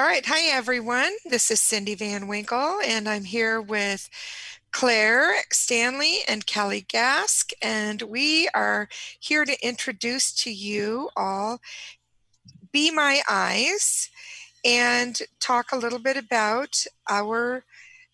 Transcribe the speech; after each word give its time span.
All 0.00 0.06
right. 0.06 0.24
Hi, 0.24 0.56
everyone. 0.56 1.12
This 1.26 1.50
is 1.50 1.60
Cindy 1.60 1.94
Van 1.94 2.26
Winkle, 2.26 2.80
and 2.86 3.06
I'm 3.06 3.24
here 3.24 3.60
with 3.60 4.08
Claire 4.72 5.34
Stanley 5.52 6.20
and 6.26 6.46
Kelly 6.46 6.86
Gask, 6.88 7.52
and 7.60 8.00
we 8.00 8.48
are 8.54 8.88
here 9.18 9.44
to 9.44 9.62
introduce 9.62 10.32
to 10.36 10.50
you 10.50 11.10
all 11.18 11.60
Be 12.72 12.90
My 12.90 13.20
Eyes 13.28 14.08
and 14.64 15.18
talk 15.38 15.70
a 15.70 15.76
little 15.76 15.98
bit 15.98 16.16
about 16.16 16.82
our 17.10 17.66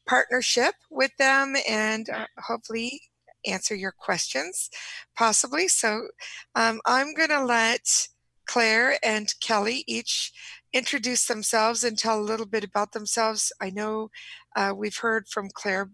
partnership 0.08 0.74
with 0.90 1.16
them 1.18 1.54
and 1.68 2.10
uh, 2.10 2.26
hopefully 2.36 3.00
answer 3.46 3.76
your 3.76 3.92
questions, 3.92 4.70
possibly. 5.16 5.68
So 5.68 6.08
um, 6.56 6.80
I'm 6.84 7.14
going 7.14 7.28
to 7.28 7.44
let 7.44 8.08
Claire 8.46 8.98
and 9.04 9.32
Kelly 9.40 9.84
each 9.86 10.32
introduce 10.76 11.26
themselves 11.26 11.82
and 11.82 11.98
tell 11.98 12.20
a 12.20 12.30
little 12.30 12.46
bit 12.46 12.62
about 12.62 12.92
themselves. 12.92 13.50
I 13.60 13.70
know 13.70 14.10
uh, 14.54 14.74
we've 14.76 14.98
heard 14.98 15.26
from 15.26 15.48
Claire 15.52 15.90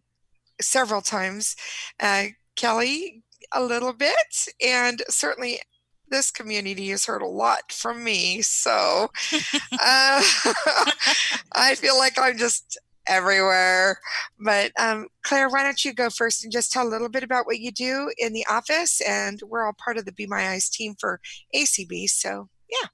several 0.60 1.00
times, 1.00 1.54
uh, 2.00 2.26
Kelly 2.56 3.22
a 3.54 3.62
little 3.62 3.92
bit, 3.92 4.48
and 4.64 5.02
certainly 5.08 5.60
this 6.08 6.30
community 6.30 6.88
has 6.90 7.06
heard 7.06 7.22
a 7.22 7.26
lot 7.26 7.70
from 7.70 8.02
me. 8.02 8.42
So 8.42 9.08
uh, 9.32 10.22
I 11.54 11.74
feel 11.76 11.96
like 11.96 12.18
I'm 12.18 12.36
just 12.36 12.78
everywhere. 13.08 13.98
But 14.38 14.72
um, 14.78 15.06
Claire, 15.22 15.48
why 15.48 15.62
don't 15.62 15.84
you 15.84 15.94
go 15.94 16.10
first 16.10 16.42
and 16.42 16.52
just 16.52 16.72
tell 16.72 16.86
a 16.86 16.90
little 16.90 17.08
bit 17.08 17.22
about 17.22 17.46
what 17.46 17.60
you 17.60 17.70
do 17.70 18.10
in 18.18 18.32
the 18.32 18.46
office? 18.50 19.00
And 19.00 19.40
we're 19.46 19.64
all 19.64 19.76
part 19.82 19.96
of 19.96 20.04
the 20.04 20.12
Be 20.12 20.26
My 20.26 20.48
Eyes 20.50 20.68
team 20.68 20.94
for 20.98 21.20
ACB. 21.54 22.08
So, 22.08 22.48
yeah. 22.68 22.88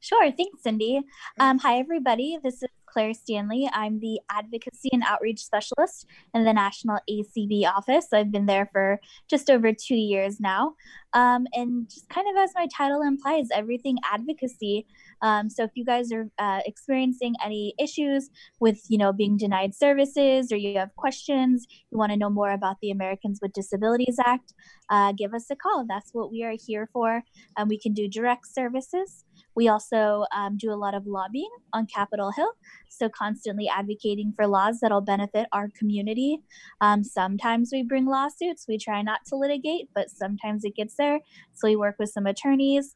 Sure. 0.00 0.32
Thanks, 0.32 0.62
Cindy. 0.62 1.02
Um, 1.38 1.58
hi, 1.58 1.78
everybody. 1.78 2.38
This 2.42 2.62
is 2.62 2.70
Claire 2.86 3.12
Stanley. 3.12 3.68
I'm 3.70 4.00
the 4.00 4.18
Advocacy 4.30 4.88
and 4.92 5.02
Outreach 5.06 5.44
Specialist 5.44 6.06
in 6.32 6.44
the 6.44 6.54
National 6.54 6.98
ACB 7.08 7.66
office. 7.66 8.06
I've 8.10 8.32
been 8.32 8.46
there 8.46 8.68
for 8.72 8.98
just 9.28 9.50
over 9.50 9.74
two 9.74 9.94
years 9.94 10.40
now. 10.40 10.74
Um, 11.12 11.46
and 11.52 11.86
just 11.90 12.08
kind 12.08 12.26
of 12.30 12.42
as 12.42 12.52
my 12.54 12.66
title 12.74 13.02
implies, 13.02 13.48
everything 13.52 13.98
advocacy. 14.10 14.86
Um, 15.20 15.50
so 15.50 15.64
if 15.64 15.72
you 15.74 15.84
guys 15.84 16.12
are 16.12 16.30
uh, 16.38 16.60
experiencing 16.64 17.34
any 17.44 17.74
issues 17.78 18.30
with, 18.58 18.80
you 18.88 18.96
know, 18.96 19.12
being 19.12 19.36
denied 19.36 19.74
services 19.74 20.50
or 20.50 20.56
you 20.56 20.78
have 20.78 20.96
questions, 20.96 21.66
you 21.90 21.98
want 21.98 22.10
to 22.12 22.16
know 22.16 22.30
more 22.30 22.52
about 22.52 22.76
the 22.80 22.90
Americans 22.90 23.38
with 23.42 23.52
Disabilities 23.52 24.16
Act, 24.24 24.54
uh, 24.88 25.12
give 25.12 25.34
us 25.34 25.50
a 25.50 25.56
call. 25.56 25.84
That's 25.86 26.10
what 26.14 26.30
we 26.30 26.42
are 26.42 26.54
here 26.58 26.88
for. 26.90 27.22
Um, 27.58 27.68
we 27.68 27.78
can 27.78 27.92
do 27.92 28.08
direct 28.08 28.46
services. 28.46 29.24
We 29.60 29.68
also 29.68 30.24
um, 30.34 30.56
do 30.56 30.72
a 30.72 30.80
lot 30.84 30.94
of 30.94 31.06
lobbying 31.06 31.50
on 31.74 31.84
Capitol 31.84 32.32
Hill, 32.32 32.50
so 32.88 33.10
constantly 33.10 33.68
advocating 33.68 34.32
for 34.34 34.46
laws 34.46 34.78
that'll 34.80 35.02
benefit 35.02 35.48
our 35.52 35.68
community. 35.78 36.38
Um, 36.80 37.04
sometimes 37.04 37.68
we 37.70 37.82
bring 37.82 38.06
lawsuits. 38.06 38.64
We 38.66 38.78
try 38.78 39.02
not 39.02 39.20
to 39.26 39.36
litigate, 39.36 39.90
but 39.94 40.08
sometimes 40.08 40.64
it 40.64 40.76
gets 40.76 40.94
there. 40.96 41.20
So 41.52 41.68
we 41.68 41.76
work 41.76 41.96
with 41.98 42.08
some 42.08 42.24
attorneys. 42.24 42.94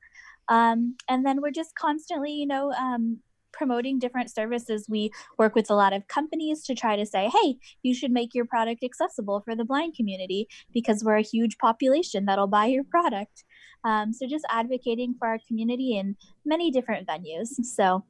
Um, 0.48 0.96
and 1.06 1.26
then 1.26 1.42
we're 1.42 1.50
just 1.50 1.74
constantly, 1.74 2.32
you 2.32 2.46
know, 2.46 2.72
um, 2.72 3.18
promoting 3.56 3.98
different 3.98 4.30
services. 4.30 4.86
We 4.88 5.10
work 5.38 5.54
with 5.54 5.70
a 5.70 5.74
lot 5.74 5.92
of 5.92 6.06
companies 6.08 6.62
to 6.64 6.74
try 6.74 6.96
to 6.96 7.06
say, 7.06 7.30
hey, 7.30 7.56
you 7.82 7.94
should 7.94 8.10
make 8.10 8.34
your 8.34 8.44
product 8.44 8.84
accessible 8.84 9.40
for 9.44 9.54
the 9.56 9.64
blind 9.64 9.94
community 9.94 10.48
because 10.72 11.02
we're 11.04 11.16
a 11.16 11.22
huge 11.22 11.58
population 11.58 12.26
that'll 12.26 12.46
buy 12.46 12.66
your 12.66 12.84
product. 12.84 13.44
Um, 13.84 14.12
so 14.12 14.26
just 14.26 14.44
advocating 14.50 15.14
for 15.18 15.28
our 15.28 15.38
community 15.46 15.96
in 15.96 16.16
many 16.44 16.70
different 16.70 17.06
venues. 17.06 17.48
So 17.62 18.04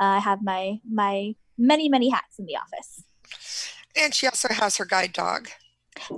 uh, 0.00 0.16
I 0.16 0.18
have 0.18 0.40
my 0.42 0.80
my 0.90 1.34
many 1.56 1.88
many 1.88 2.10
hats 2.10 2.38
in 2.38 2.46
the 2.46 2.56
office. 2.56 3.04
And 3.96 4.14
she 4.14 4.26
also 4.26 4.48
has 4.48 4.76
her 4.76 4.84
guide 4.84 5.12
dog. 5.12 5.48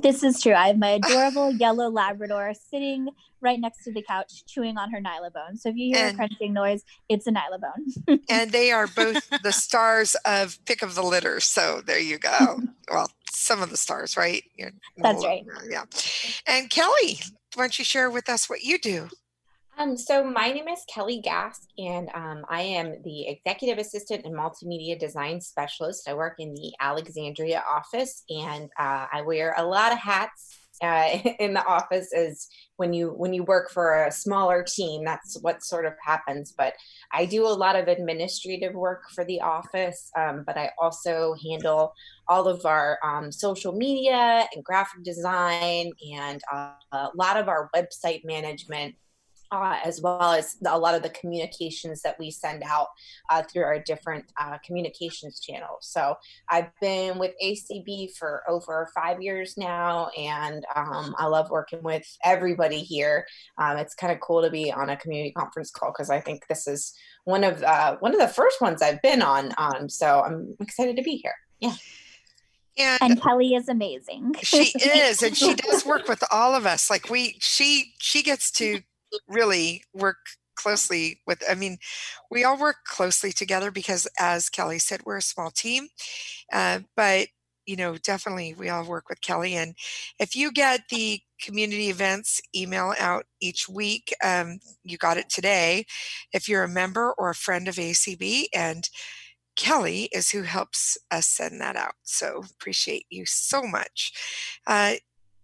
This 0.03 0.23
is 0.23 0.41
true. 0.41 0.55
I 0.55 0.69
have 0.69 0.79
my 0.79 0.91
adorable 0.91 1.51
yellow 1.51 1.89
Labrador 1.89 2.53
sitting 2.55 3.09
right 3.43 3.61
next 3.61 3.85
to 3.85 3.93
the 3.93 4.03
couch, 4.03 4.45
chewing 4.47 4.79
on 4.79 4.91
her 4.91 5.01
Nyla 5.01 5.33
bone. 5.33 5.57
So 5.57 5.69
if 5.69 5.77
you 5.77 5.95
hear 5.95 6.07
and, 6.07 6.15
a 6.15 6.17
crunching 6.17 6.53
noise, 6.53 6.83
it's 7.09 7.27
a 7.27 7.33
Nyla 7.33 7.61
bone. 7.61 8.21
and 8.31 8.53
they 8.53 8.71
are 8.73 8.87
both 8.87 9.29
the 9.43 9.53
stars 9.53 10.15
of 10.25 10.59
Pick 10.65 10.83
of 10.83 10.95
the 10.95 11.03
Litter. 11.03 11.41
So 11.41 11.83
there 11.85 12.01
you 12.01 12.19
go. 12.19 12.61
well, 12.91 13.11
some 13.31 13.63
of 13.63 13.71
the 13.71 13.77
stars, 13.77 14.17
right? 14.17 14.45
You're, 14.57 14.73
That's 14.97 15.25
right. 15.25 15.45
Yeah. 15.69 15.85
And 16.47 16.71
Kelly, 16.71 17.21
why 17.55 17.65
don't 17.65 17.79
you 17.79 17.85
share 17.85 18.11
with 18.11 18.29
us 18.29 18.49
what 18.49 18.63
you 18.63 18.79
do? 18.79 19.09
Um, 19.79 19.97
so 19.97 20.23
my 20.23 20.53
name 20.53 20.69
is 20.69 20.85
Kelly 20.93 21.23
Gask, 21.25 21.67
and 21.79 22.11
um, 22.15 22.45
I 22.49 22.61
am 22.63 23.03
the 23.05 23.29
executive 23.29 23.79
assistant 23.79 24.27
and 24.27 24.35
multimedia 24.35 24.99
design 24.99 25.41
specialist. 25.41 26.09
I 26.09 26.15
work 26.15 26.35
in 26.39 26.55
the 26.55 26.73
Alexandria 26.79 27.65
office, 27.69 28.23
and 28.29 28.65
uh, 28.79 29.07
I 29.11 29.23
wear 29.23 29.55
a 29.57 29.65
lot 29.65 29.93
of 29.93 29.99
hats 29.99 30.59
uh, 30.83 31.19
in 31.41 31.55
the 31.55 31.65
office. 31.65 32.13
As 32.13 32.49
when 32.83 32.93
you 32.93 33.11
when 33.11 33.33
you 33.33 33.45
work 33.45 33.71
for 33.71 34.05
a 34.07 34.11
smaller 34.11 34.65
team, 34.65 35.05
that's 35.05 35.39
what 35.41 35.63
sort 35.63 35.87
of 35.87 35.93
happens. 36.05 36.53
But 36.59 36.75
I 37.13 37.27
do 37.27 37.47
a 37.47 37.59
lot 37.65 37.77
of 37.77 37.87
administrative 37.87 38.75
work 38.75 39.05
for 39.15 39.25
the 39.25 39.41
office, 39.41 40.11
um, 40.19 40.43
but 40.45 40.59
I 40.59 40.73
also 40.81 41.37
handle 41.47 41.95
all 42.27 42.49
of 42.49 42.67
our 42.67 42.99
um, 43.05 43.31
social 43.31 43.73
media 43.73 44.49
and 44.53 44.65
graphic 44.65 45.05
design 45.05 45.93
and 46.13 46.41
uh, 46.53 46.73
a 46.91 47.11
lot 47.15 47.37
of 47.37 47.47
our 47.47 47.71
website 47.77 48.25
management 48.25 48.97
uh, 49.53 49.79
as 49.85 50.01
well 50.01 50.33
as 50.33 50.57
a 50.67 50.79
lot 50.79 50.95
of 50.95 51.03
the 51.03 51.11
communications 51.11 52.01
that 52.03 52.19
we 52.19 52.31
send 52.31 52.63
out 52.65 52.89
uh, 53.31 53.43
through 53.43 53.65
our 53.65 53.79
different 53.79 54.25
uh, 54.41 54.57
communications 54.65 55.39
channels. 55.41 55.81
So 55.83 56.17
I've 56.49 56.71
been 56.81 57.19
with 57.19 57.33
ACB 57.45 58.17
for 58.17 58.43
over 58.49 58.89
five 58.95 59.21
years 59.21 59.55
now, 59.59 60.09
and 60.19 60.65
um, 60.75 61.15
I 61.19 61.27
love 61.27 61.51
working 61.51 61.83
with 61.83 62.07
everybody 62.25 62.81
here. 62.81 63.27
Um, 63.59 63.77
it's 63.77 63.95
kind 63.95 64.13
of 64.13 64.21
cool 64.21 64.43
to 64.43 64.51
be 64.51 64.73
on 64.73 64.89
a 64.89 64.97
community 64.97 65.33
conference 65.33 65.71
call 65.71 65.93
because 65.93 66.09
I 66.09 66.21
think 66.21 66.47
this 66.49 66.67
is 66.67 66.95
one 67.25 67.45
of 67.45 67.63
uh, 67.63 67.97
one 68.01 68.15
of 68.15 68.21
the 68.21 68.29
first 68.29 68.61
ones 68.61 68.81
I've 68.81 69.03
been 69.03 69.21
on. 69.21 69.53
Um, 69.59 69.89
so 69.89 70.23
I'm 70.23 70.57
excited 70.61 70.97
to 70.97 71.03
be 71.03 71.17
here. 71.17 71.35
Yeah. 71.61 71.75
And, 72.79 73.03
and, 73.03 73.23
Kelly 73.23 73.55
is 73.55 73.69
amazing. 73.69 74.35
she 74.43 74.73
is, 74.79 75.23
and 75.23 75.37
she 75.37 75.55
does 75.55 75.85
work 75.85 76.09
with 76.09 76.25
all 76.31 76.55
of 76.55 76.65
us. 76.65 76.89
Like 76.89 77.11
we, 77.11 77.37
she, 77.39 77.93
she 77.99 78.23
gets 78.23 78.51
to 78.53 78.81
really 79.29 79.83
work 79.95 80.17
closely 80.55 81.21
with 81.27 81.43
i 81.51 81.55
mean 81.55 81.79
we 82.31 82.45
all 82.45 82.59
work 82.59 82.77
closely 82.87 83.33
together 83.33 83.71
because 83.71 84.07
as 84.19 84.49
kelly 84.49 84.79
said 84.79 85.01
we're 85.05 85.17
a 85.17 85.23
small 85.23 85.51
team 85.51 85.89
uh, 86.53 86.81
but 86.97 87.29
you 87.67 87.77
know 87.77 87.97
definitely 87.97 88.55
we 88.55 88.69
all 88.69 88.85
work 88.85 89.09
with 89.09 89.21
kelly 89.23 89.55
and 89.55 89.75
if 90.19 90.37
you 90.37 90.53
get 90.53 90.83
the 90.91 91.21
community 91.41 91.89
events 91.89 92.41
email 92.55 92.95
out 93.01 93.25
each 93.41 93.69
week 93.69 94.15
um, 94.23 94.59
you 94.85 94.99
got 94.99 95.17
it 95.17 95.29
today 95.31 95.85
if 96.33 96.49
you're 96.49 96.65
a 96.65 96.69
member 96.69 97.13
or 97.19 97.31
a 97.31 97.35
friend 97.35 97.67
of 97.67 97.77
acb 97.77 98.45
and 98.55 98.91
kelly 99.57 100.09
is 100.13 100.31
who 100.31 100.43
helps 100.43 100.99
us 101.11 101.27
send 101.27 101.61
that 101.61 101.77
out 101.77 101.95
so 102.03 102.43
appreciate 102.55 103.07
you 103.11 103.25
so 103.27 103.63
much. 103.63 104.13
Uh, 104.67 104.95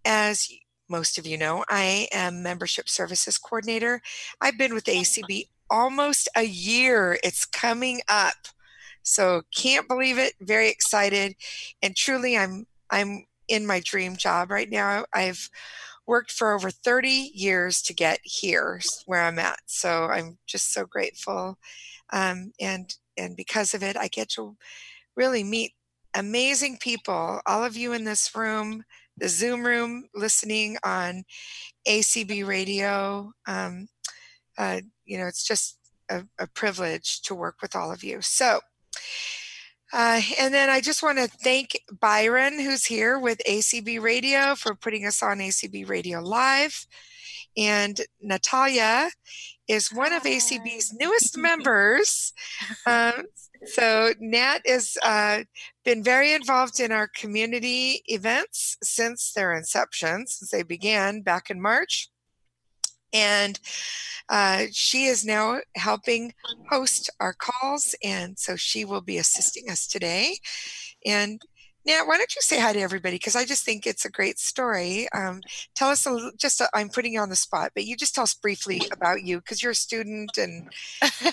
as 0.05 0.47
most 0.89 1.17
of 1.17 1.27
you 1.27 1.37
know, 1.37 1.63
I 1.69 2.07
am 2.11 2.43
Membership 2.43 2.89
Services 2.89 3.37
Coordinator. 3.37 4.01
I've 4.41 4.57
been 4.57 4.73
with 4.73 4.85
ACB 4.85 5.47
almost 5.69 6.27
a 6.35 6.43
year. 6.43 7.19
It's 7.23 7.45
coming 7.45 8.01
up. 8.09 8.35
So 9.03 9.43
can't 9.55 9.87
believe 9.87 10.17
it. 10.17 10.33
Very 10.41 10.69
excited. 10.69 11.35
And 11.81 11.95
truly 11.95 12.37
I'm 12.37 12.65
I'm 12.89 13.25
in 13.47 13.65
my 13.65 13.81
dream 13.83 14.15
job 14.15 14.51
right 14.51 14.69
now. 14.69 15.05
I've 15.13 15.49
worked 16.07 16.31
for 16.31 16.53
over 16.53 16.71
30 16.71 17.31
years 17.33 17.81
to 17.83 17.93
get 17.93 18.19
here 18.23 18.81
where 19.05 19.21
I'm 19.21 19.39
at. 19.39 19.59
So 19.67 20.05
I'm 20.05 20.37
just 20.47 20.73
so 20.73 20.85
grateful. 20.85 21.57
Um, 22.11 22.51
and 22.59 22.93
and 23.17 23.35
because 23.35 23.73
of 23.73 23.83
it, 23.83 23.97
I 23.97 24.07
get 24.07 24.29
to 24.29 24.55
really 25.15 25.43
meet 25.43 25.73
amazing 26.15 26.77
people. 26.77 27.41
All 27.45 27.63
of 27.63 27.77
you 27.77 27.93
in 27.93 28.05
this 28.05 28.35
room 28.35 28.83
the 29.19 29.29
Zoom 29.29 29.65
room, 29.65 30.05
listening 30.15 30.77
on 30.83 31.23
ACB 31.87 32.45
radio. 32.45 33.31
Um, 33.47 33.87
uh, 34.57 34.81
you 35.05 35.17
know, 35.17 35.27
it's 35.27 35.45
just 35.45 35.77
a, 36.09 36.23
a, 36.39 36.47
privilege 36.47 37.21
to 37.21 37.35
work 37.35 37.55
with 37.61 37.75
all 37.75 37.91
of 37.91 38.03
you. 38.03 38.21
So, 38.21 38.59
uh, 39.93 40.21
and 40.39 40.53
then 40.53 40.69
I 40.69 40.81
just 40.81 41.01
want 41.01 41.17
to 41.17 41.27
thank 41.27 41.79
Byron, 41.99 42.59
who's 42.59 42.85
here 42.85 43.17
with 43.17 43.41
ACB 43.47 44.01
Radio, 44.01 44.55
for 44.55 44.75
putting 44.75 45.05
us 45.05 45.23
on 45.23 45.39
ACB 45.39 45.87
Radio 45.87 46.21
Live. 46.21 46.85
And 47.59 47.99
Natalia 48.21 49.09
is 49.67 49.91
one 49.91 50.13
of 50.13 50.23
ACB's 50.23 50.95
newest 50.97 51.37
members. 51.49 52.33
Um, 52.85 53.25
so 53.65 54.13
Nat 54.19 54.59
has 54.65 54.97
uh, 55.03 55.43
been 55.83 56.01
very 56.01 56.33
involved 56.33 56.79
in 56.79 56.93
our 56.93 57.09
community 57.09 58.01
events 58.07 58.77
since 58.81 59.33
their 59.33 59.53
inception, 59.53 60.25
since 60.25 60.49
they 60.49 60.63
began 60.63 61.21
back 61.21 61.49
in 61.49 61.61
March. 61.61 62.09
And 63.11 63.59
uh, 64.29 64.65
she 64.71 65.05
is 65.05 65.25
now 65.25 65.59
helping 65.75 66.33
host 66.69 67.09
our 67.19 67.33
calls, 67.33 67.95
and 68.03 68.37
so 68.37 68.55
she 68.55 68.85
will 68.85 69.01
be 69.01 69.17
assisting 69.17 69.69
us 69.69 69.87
today. 69.87 70.37
And 71.05 71.41
Nat, 71.85 72.03
why 72.05 72.17
don't 72.17 72.35
you 72.35 72.41
say 72.41 72.59
hi 72.59 72.73
to 72.73 72.79
everybody? 72.79 73.15
Because 73.15 73.35
I 73.35 73.45
just 73.45 73.63
think 73.63 73.87
it's 73.87 74.05
a 74.05 74.11
great 74.11 74.37
story. 74.37 75.07
Um, 75.15 75.41
tell 75.75 75.89
us 75.89 76.05
a 76.05 76.11
little, 76.11 76.31
just, 76.37 76.61
i 76.61 76.81
am 76.81 76.89
putting 76.89 77.13
you 77.13 77.21
on 77.21 77.29
the 77.29 77.35
spot, 77.35 77.71
but 77.73 77.85
you 77.85 77.95
just 77.95 78.13
tell 78.13 78.23
us 78.23 78.33
briefly 78.33 78.81
about 78.91 79.23
you 79.23 79.37
because 79.37 79.63
you're 79.63 79.71
a 79.71 79.75
student 79.75 80.37
and 80.37 80.69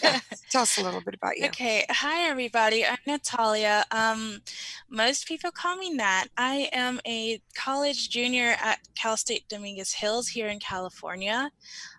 yeah, 0.03 0.21
tell 0.51 0.63
us 0.63 0.79
a 0.79 0.83
little 0.83 1.01
bit 1.01 1.15
about 1.15 1.37
you. 1.37 1.47
Okay. 1.47 1.85
Hi, 1.91 2.29
everybody. 2.29 2.87
I'm 2.87 2.99
Natalia. 3.07 3.85
Um, 3.91 4.41
most 4.89 5.27
people 5.27 5.51
call 5.51 5.77
me 5.77 5.91
Nat. 5.91 6.27
I 6.37 6.69
am 6.73 7.01
a 7.07 7.41
college 7.55 8.09
junior 8.09 8.57
at 8.63 8.79
Cal 8.95 9.17
State 9.17 9.49
Dominguez 9.49 9.93
Hills 9.93 10.29
here 10.29 10.49
in 10.49 10.61
California. 10.61 11.51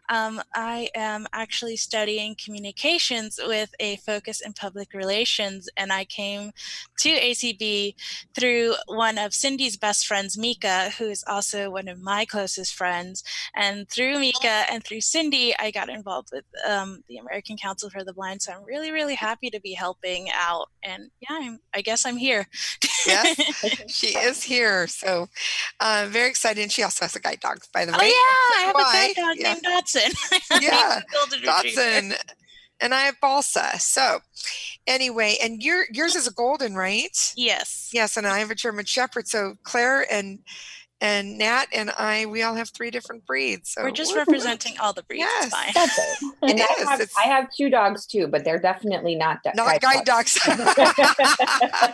Um, 0.09 0.41
I 0.55 0.89
am 0.95 1.27
actually 1.33 1.77
studying 1.77 2.35
communications 2.43 3.39
with 3.43 3.73
a 3.79 3.97
focus 3.97 4.41
in 4.41 4.53
public 4.53 4.93
relations, 4.93 5.69
and 5.75 5.91
I 5.91 6.05
came 6.05 6.51
to 6.99 7.09
ACB 7.09 7.95
through 8.33 8.75
one 8.87 9.17
of 9.17 9.33
Cindy's 9.33 9.77
best 9.77 10.07
friends, 10.07 10.37
Mika, 10.37 10.91
who 10.97 11.05
is 11.05 11.23
also 11.27 11.69
one 11.69 11.87
of 11.87 12.01
my 12.01 12.25
closest 12.25 12.73
friends. 12.73 13.23
And 13.55 13.89
through 13.89 14.19
Mika 14.19 14.65
and 14.71 14.83
through 14.83 15.01
Cindy, 15.01 15.53
I 15.59 15.71
got 15.71 15.89
involved 15.89 16.29
with 16.31 16.45
um, 16.67 17.03
the 17.07 17.17
American 17.17 17.57
Council 17.57 17.89
for 17.89 18.03
the 18.03 18.13
Blind. 18.13 18.41
So 18.41 18.53
I'm 18.53 18.63
really, 18.63 18.91
really 18.91 19.15
happy 19.15 19.49
to 19.49 19.59
be 19.59 19.73
helping 19.73 20.29
out. 20.33 20.69
And 20.83 21.11
yeah, 21.19 21.37
I'm, 21.39 21.59
i 21.73 21.81
guess 21.81 22.05
I'm 22.05 22.17
here. 22.17 22.47
yes, 23.05 23.35
she 23.87 24.17
is 24.17 24.43
here. 24.43 24.87
So 24.87 25.27
uh, 25.79 26.07
very 26.09 26.29
excited. 26.29 26.61
And 26.61 26.71
she 26.71 26.83
also 26.83 27.05
has 27.05 27.15
a 27.15 27.19
guide 27.19 27.39
dog, 27.41 27.59
by 27.73 27.85
the 27.85 27.91
way. 27.91 27.97
Oh, 28.01 28.03
yeah, 28.03 28.61
I 28.61 28.65
have 28.67 28.75
Why? 28.75 28.81
a 28.81 29.13
guide 29.13 29.15
dog 29.15 29.35
yeah. 29.37 29.53
named 29.53 29.65
Dotson. 29.65 29.96
Dotson. 29.97 30.61
yeah, 30.61 31.01
Dotson. 31.43 32.15
And 32.79 32.93
I 32.93 33.01
have 33.01 33.19
Balsa. 33.19 33.71
So, 33.79 34.19
anyway, 34.85 35.37
and 35.41 35.63
your 35.63 35.85
yours 35.91 36.15
is 36.15 36.27
a 36.27 36.33
golden, 36.33 36.75
right? 36.75 37.17
Yes. 37.35 37.89
Yes, 37.91 38.17
and 38.17 38.27
I 38.27 38.39
have 38.39 38.51
a 38.51 38.55
German 38.55 38.85
Shepherd. 38.85 39.27
So 39.27 39.55
Claire 39.63 40.05
and 40.11 40.39
and 40.99 41.37
Nat 41.37 41.65
and 41.73 41.91
I, 41.97 42.25
we 42.25 42.41
all 42.41 42.55
have 42.55 42.69
three 42.69 42.89
different 42.89 43.25
breeds. 43.25 43.71
So 43.71 43.83
we're 43.83 43.91
just 43.91 44.15
representing 44.15 44.79
all 44.79 44.93
the 44.93 45.03
breeds. 45.03 45.19
Yes, 45.21 45.49
fine. 45.51 45.71
that's 45.73 45.97
it. 45.97 46.33
And 46.41 46.59
it 46.59 46.65
I, 46.69 46.91
have, 46.91 47.09
I, 47.19 47.27
have, 47.27 47.47
two 47.55 47.69
dogs 47.69 48.05
too, 48.05 48.27
but 48.27 48.43
they're 48.43 48.59
definitely 48.59 49.15
not 49.15 49.39
not 49.55 49.81
guide, 49.81 50.05
dogs. 50.05 50.39
dogs. 50.45 50.73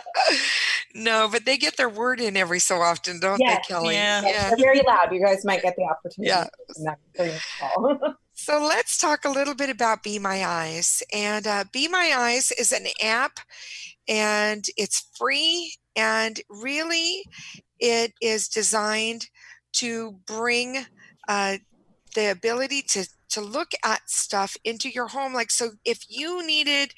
no, 0.94 1.28
but 1.30 1.44
they 1.44 1.56
get 1.56 1.76
their 1.76 1.88
word 1.88 2.20
in 2.20 2.36
every 2.36 2.60
so 2.60 2.76
often, 2.76 3.18
don't 3.18 3.40
yes. 3.40 3.66
they, 3.66 3.74
Kelly? 3.74 3.94
Yeah. 3.94 4.22
yeah. 4.22 4.48
They're 4.50 4.58
very 4.58 4.82
loud. 4.86 5.12
You 5.12 5.20
guys 5.20 5.44
might 5.44 5.62
get 5.62 5.74
the 5.76 5.82
opportunity. 5.84 6.28
Yeah. 6.28 8.12
so 8.34 8.64
let's 8.64 8.98
talk 8.98 9.24
a 9.24 9.30
little 9.30 9.54
bit 9.54 9.70
about 9.70 10.04
Be 10.04 10.20
My 10.20 10.44
Eyes. 10.44 11.02
And 11.12 11.46
uh, 11.46 11.64
Be 11.72 11.88
My 11.88 12.14
Eyes 12.16 12.52
is 12.52 12.70
an 12.70 12.86
app, 13.02 13.40
and 14.06 14.64
it's 14.76 15.10
free. 15.18 15.74
And 15.96 16.40
really, 16.48 17.24
it 17.80 18.12
is 18.20 18.48
designed 18.48 19.28
to 19.74 20.12
bring 20.26 20.86
uh, 21.28 21.58
the 22.14 22.30
ability 22.30 22.82
to 22.82 23.06
to 23.30 23.40
look 23.40 23.72
at 23.84 24.08
stuff 24.08 24.56
into 24.62 24.88
your 24.88 25.08
home. 25.08 25.34
Like, 25.34 25.50
so 25.50 25.70
if 25.84 26.04
you 26.08 26.46
needed 26.46 26.94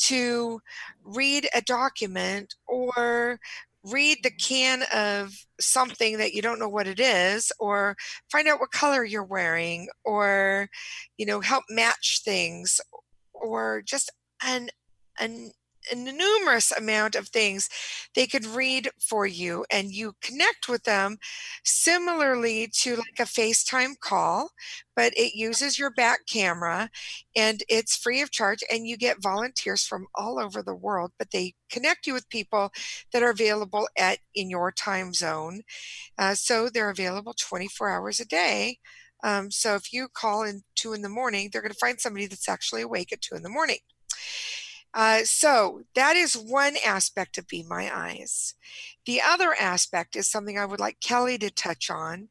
to 0.00 0.60
read 1.04 1.48
a 1.54 1.60
document 1.62 2.54
or 2.66 3.38
read 3.84 4.18
the 4.22 4.30
mm-hmm. 4.30 4.54
can 4.54 4.82
of 4.94 5.34
something 5.60 6.18
that 6.18 6.32
you 6.32 6.42
don't 6.42 6.58
know 6.58 6.68
what 6.68 6.86
it 6.86 7.00
is 7.00 7.52
or 7.58 7.96
find 8.30 8.48
out 8.48 8.60
what 8.60 8.70
color 8.70 9.04
you're 9.04 9.24
wearing 9.24 9.88
or 10.04 10.68
you 11.16 11.24
know 11.24 11.40
help 11.40 11.64
match 11.70 12.20
things 12.24 12.80
or 13.32 13.82
just 13.84 14.10
an 14.44 14.68
an 15.18 15.50
a 15.90 15.94
numerous 15.94 16.72
amount 16.72 17.14
of 17.14 17.28
things 17.28 17.68
they 18.14 18.26
could 18.26 18.46
read 18.46 18.90
for 19.00 19.26
you 19.26 19.64
and 19.70 19.92
you 19.92 20.14
connect 20.20 20.68
with 20.68 20.84
them 20.84 21.18
similarly 21.64 22.68
to 22.72 22.96
like 22.96 23.18
a 23.18 23.22
FaceTime 23.22 23.98
call, 24.00 24.50
but 24.94 25.12
it 25.16 25.34
uses 25.34 25.78
your 25.78 25.90
back 25.90 26.20
camera 26.26 26.90
and 27.36 27.62
it's 27.68 27.96
free 27.96 28.20
of 28.20 28.30
charge 28.30 28.60
and 28.72 28.86
you 28.86 28.96
get 28.96 29.22
volunteers 29.22 29.84
from 29.84 30.06
all 30.14 30.38
over 30.38 30.62
the 30.62 30.74
world, 30.74 31.12
but 31.18 31.30
they 31.30 31.54
connect 31.70 32.06
you 32.06 32.12
with 32.12 32.28
people 32.28 32.72
that 33.12 33.22
are 33.22 33.30
available 33.30 33.88
at 33.98 34.18
in 34.34 34.50
your 34.50 34.70
time 34.72 35.12
zone. 35.12 35.62
Uh, 36.18 36.34
so 36.34 36.68
they're 36.68 36.90
available 36.90 37.34
24 37.34 37.90
hours 37.90 38.20
a 38.20 38.26
day. 38.26 38.78
Um, 39.22 39.50
so 39.50 39.74
if 39.74 39.92
you 39.92 40.08
call 40.08 40.42
in 40.42 40.62
two 40.74 40.92
in 40.92 41.02
the 41.02 41.08
morning, 41.08 41.50
they're 41.52 41.62
going 41.62 41.72
to 41.72 41.78
find 41.78 42.00
somebody 42.00 42.26
that's 42.26 42.48
actually 42.48 42.82
awake 42.82 43.12
at 43.12 43.20
two 43.20 43.34
in 43.34 43.42
the 43.42 43.48
morning. 43.48 43.78
Uh, 44.92 45.20
so 45.24 45.82
that 45.94 46.16
is 46.16 46.34
one 46.34 46.74
aspect 46.84 47.38
of 47.38 47.46
Be 47.46 47.62
My 47.62 47.90
Eyes. 47.94 48.54
The 49.06 49.20
other 49.20 49.54
aspect 49.54 50.16
is 50.16 50.28
something 50.28 50.58
I 50.58 50.66
would 50.66 50.80
like 50.80 50.98
Kelly 51.00 51.38
to 51.38 51.50
touch 51.50 51.90
on 51.90 52.28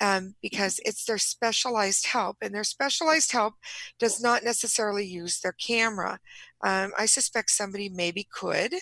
um, 0.00 0.34
because 0.40 0.80
it's 0.84 1.04
their 1.04 1.18
specialized 1.18 2.06
help, 2.06 2.36
and 2.40 2.54
their 2.54 2.64
specialized 2.64 3.32
help 3.32 3.54
does 3.98 4.22
not 4.22 4.44
necessarily 4.44 5.04
use 5.04 5.40
their 5.40 5.52
camera. 5.52 6.20
Um, 6.62 6.92
I 6.96 7.06
suspect 7.06 7.50
somebody 7.50 7.88
maybe 7.88 8.28
could, 8.32 8.74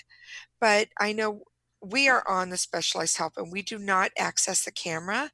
but 0.61 0.89
I 1.01 1.13
know 1.13 1.43
we 1.81 2.09
are 2.09 2.25
on 2.29 2.51
the 2.51 2.57
specialized 2.57 3.19
help 3.19 3.35
and 3.37 3.53
we 3.53 3.63
do 3.63 3.79
not 3.79 4.11
access 4.19 4.65
the 4.65 4.73
camera. 4.73 5.31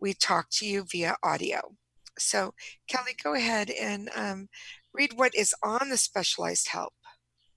We 0.00 0.14
talk 0.14 0.48
to 0.52 0.66
you 0.66 0.84
via 0.90 1.16
audio. 1.22 1.76
So, 2.18 2.54
Kelly, 2.88 3.12
go 3.22 3.34
ahead 3.34 3.70
and 3.70 4.10
um, 4.14 4.48
read 4.92 5.12
what 5.14 5.34
is 5.34 5.54
on 5.62 5.88
the 5.88 5.96
specialized 5.96 6.68
help. 6.68 6.92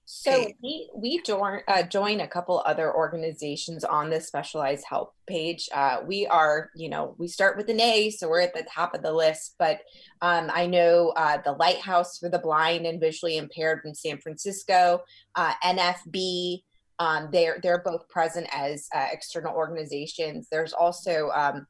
So 0.10 0.48
we 0.64 0.90
we 0.96 1.22
join 1.22 1.60
uh, 1.68 1.84
join 1.84 2.22
a 2.22 2.30
couple 2.30 2.64
other 2.66 2.96
organizations 2.96 3.84
on 3.84 4.10
this 4.10 4.26
specialized 4.26 4.86
help 4.88 5.14
page. 5.28 5.68
Uh, 5.74 5.98
we 6.08 6.26
are, 6.26 6.70
you 6.78 6.88
know, 6.88 7.14
we 7.18 7.28
start 7.28 7.58
with 7.58 7.68
an 7.68 7.82
A, 7.82 8.10
so 8.12 8.30
we're 8.30 8.40
at 8.40 8.54
the 8.54 8.66
top 8.74 8.96
of 8.96 9.04
the 9.04 9.12
list. 9.12 9.56
But 9.60 9.82
um, 10.22 10.50
I 10.54 10.66
know 10.66 11.12
uh, 11.18 11.40
the 11.44 11.52
Lighthouse 11.52 12.20
for 12.20 12.30
the 12.30 12.40
Blind 12.40 12.86
and 12.86 13.02
Visually 13.02 13.36
Impaired 13.36 13.82
in 13.84 13.94
San 13.94 14.18
Francisco, 14.20 15.02
uh, 15.36 15.54
NFB. 15.62 16.62
Um, 17.00 17.28
they're 17.34 17.60
they're 17.62 17.84
both 17.84 18.08
present 18.08 18.48
as 18.54 18.88
uh, 18.96 19.08
external 19.12 19.54
organizations. 19.54 20.48
There's 20.50 20.72
also 20.72 21.32
um, 21.36 21.68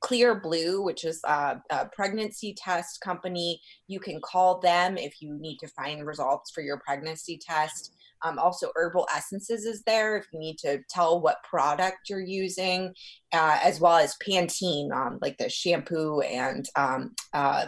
Clear 0.00 0.34
Blue, 0.34 0.82
which 0.82 1.04
is 1.04 1.20
a, 1.24 1.60
a, 1.70 1.86
pregnancy 1.86 2.54
test 2.56 3.00
company. 3.00 3.60
You 3.88 4.00
can 4.00 4.20
call 4.20 4.60
them 4.60 4.96
if 4.96 5.20
you 5.20 5.38
need 5.38 5.58
to 5.58 5.68
find 5.68 6.06
results 6.06 6.50
for 6.50 6.62
your 6.62 6.78
pregnancy 6.78 7.38
test. 7.38 7.94
Um, 8.22 8.38
also, 8.38 8.70
Herbal 8.74 9.06
Essences 9.14 9.66
is 9.66 9.82
there 9.82 10.16
if 10.16 10.26
you 10.32 10.38
need 10.38 10.58
to 10.58 10.80
tell 10.88 11.20
what 11.20 11.42
product 11.42 12.08
you're 12.08 12.20
using, 12.20 12.94
uh, 13.32 13.58
as 13.62 13.80
well 13.80 13.96
as 13.96 14.16
Pantene, 14.26 14.92
um, 14.92 15.18
like 15.20 15.36
the 15.36 15.48
shampoo 15.48 16.20
and 16.20 16.66
um, 16.76 17.14
uh, 17.34 17.66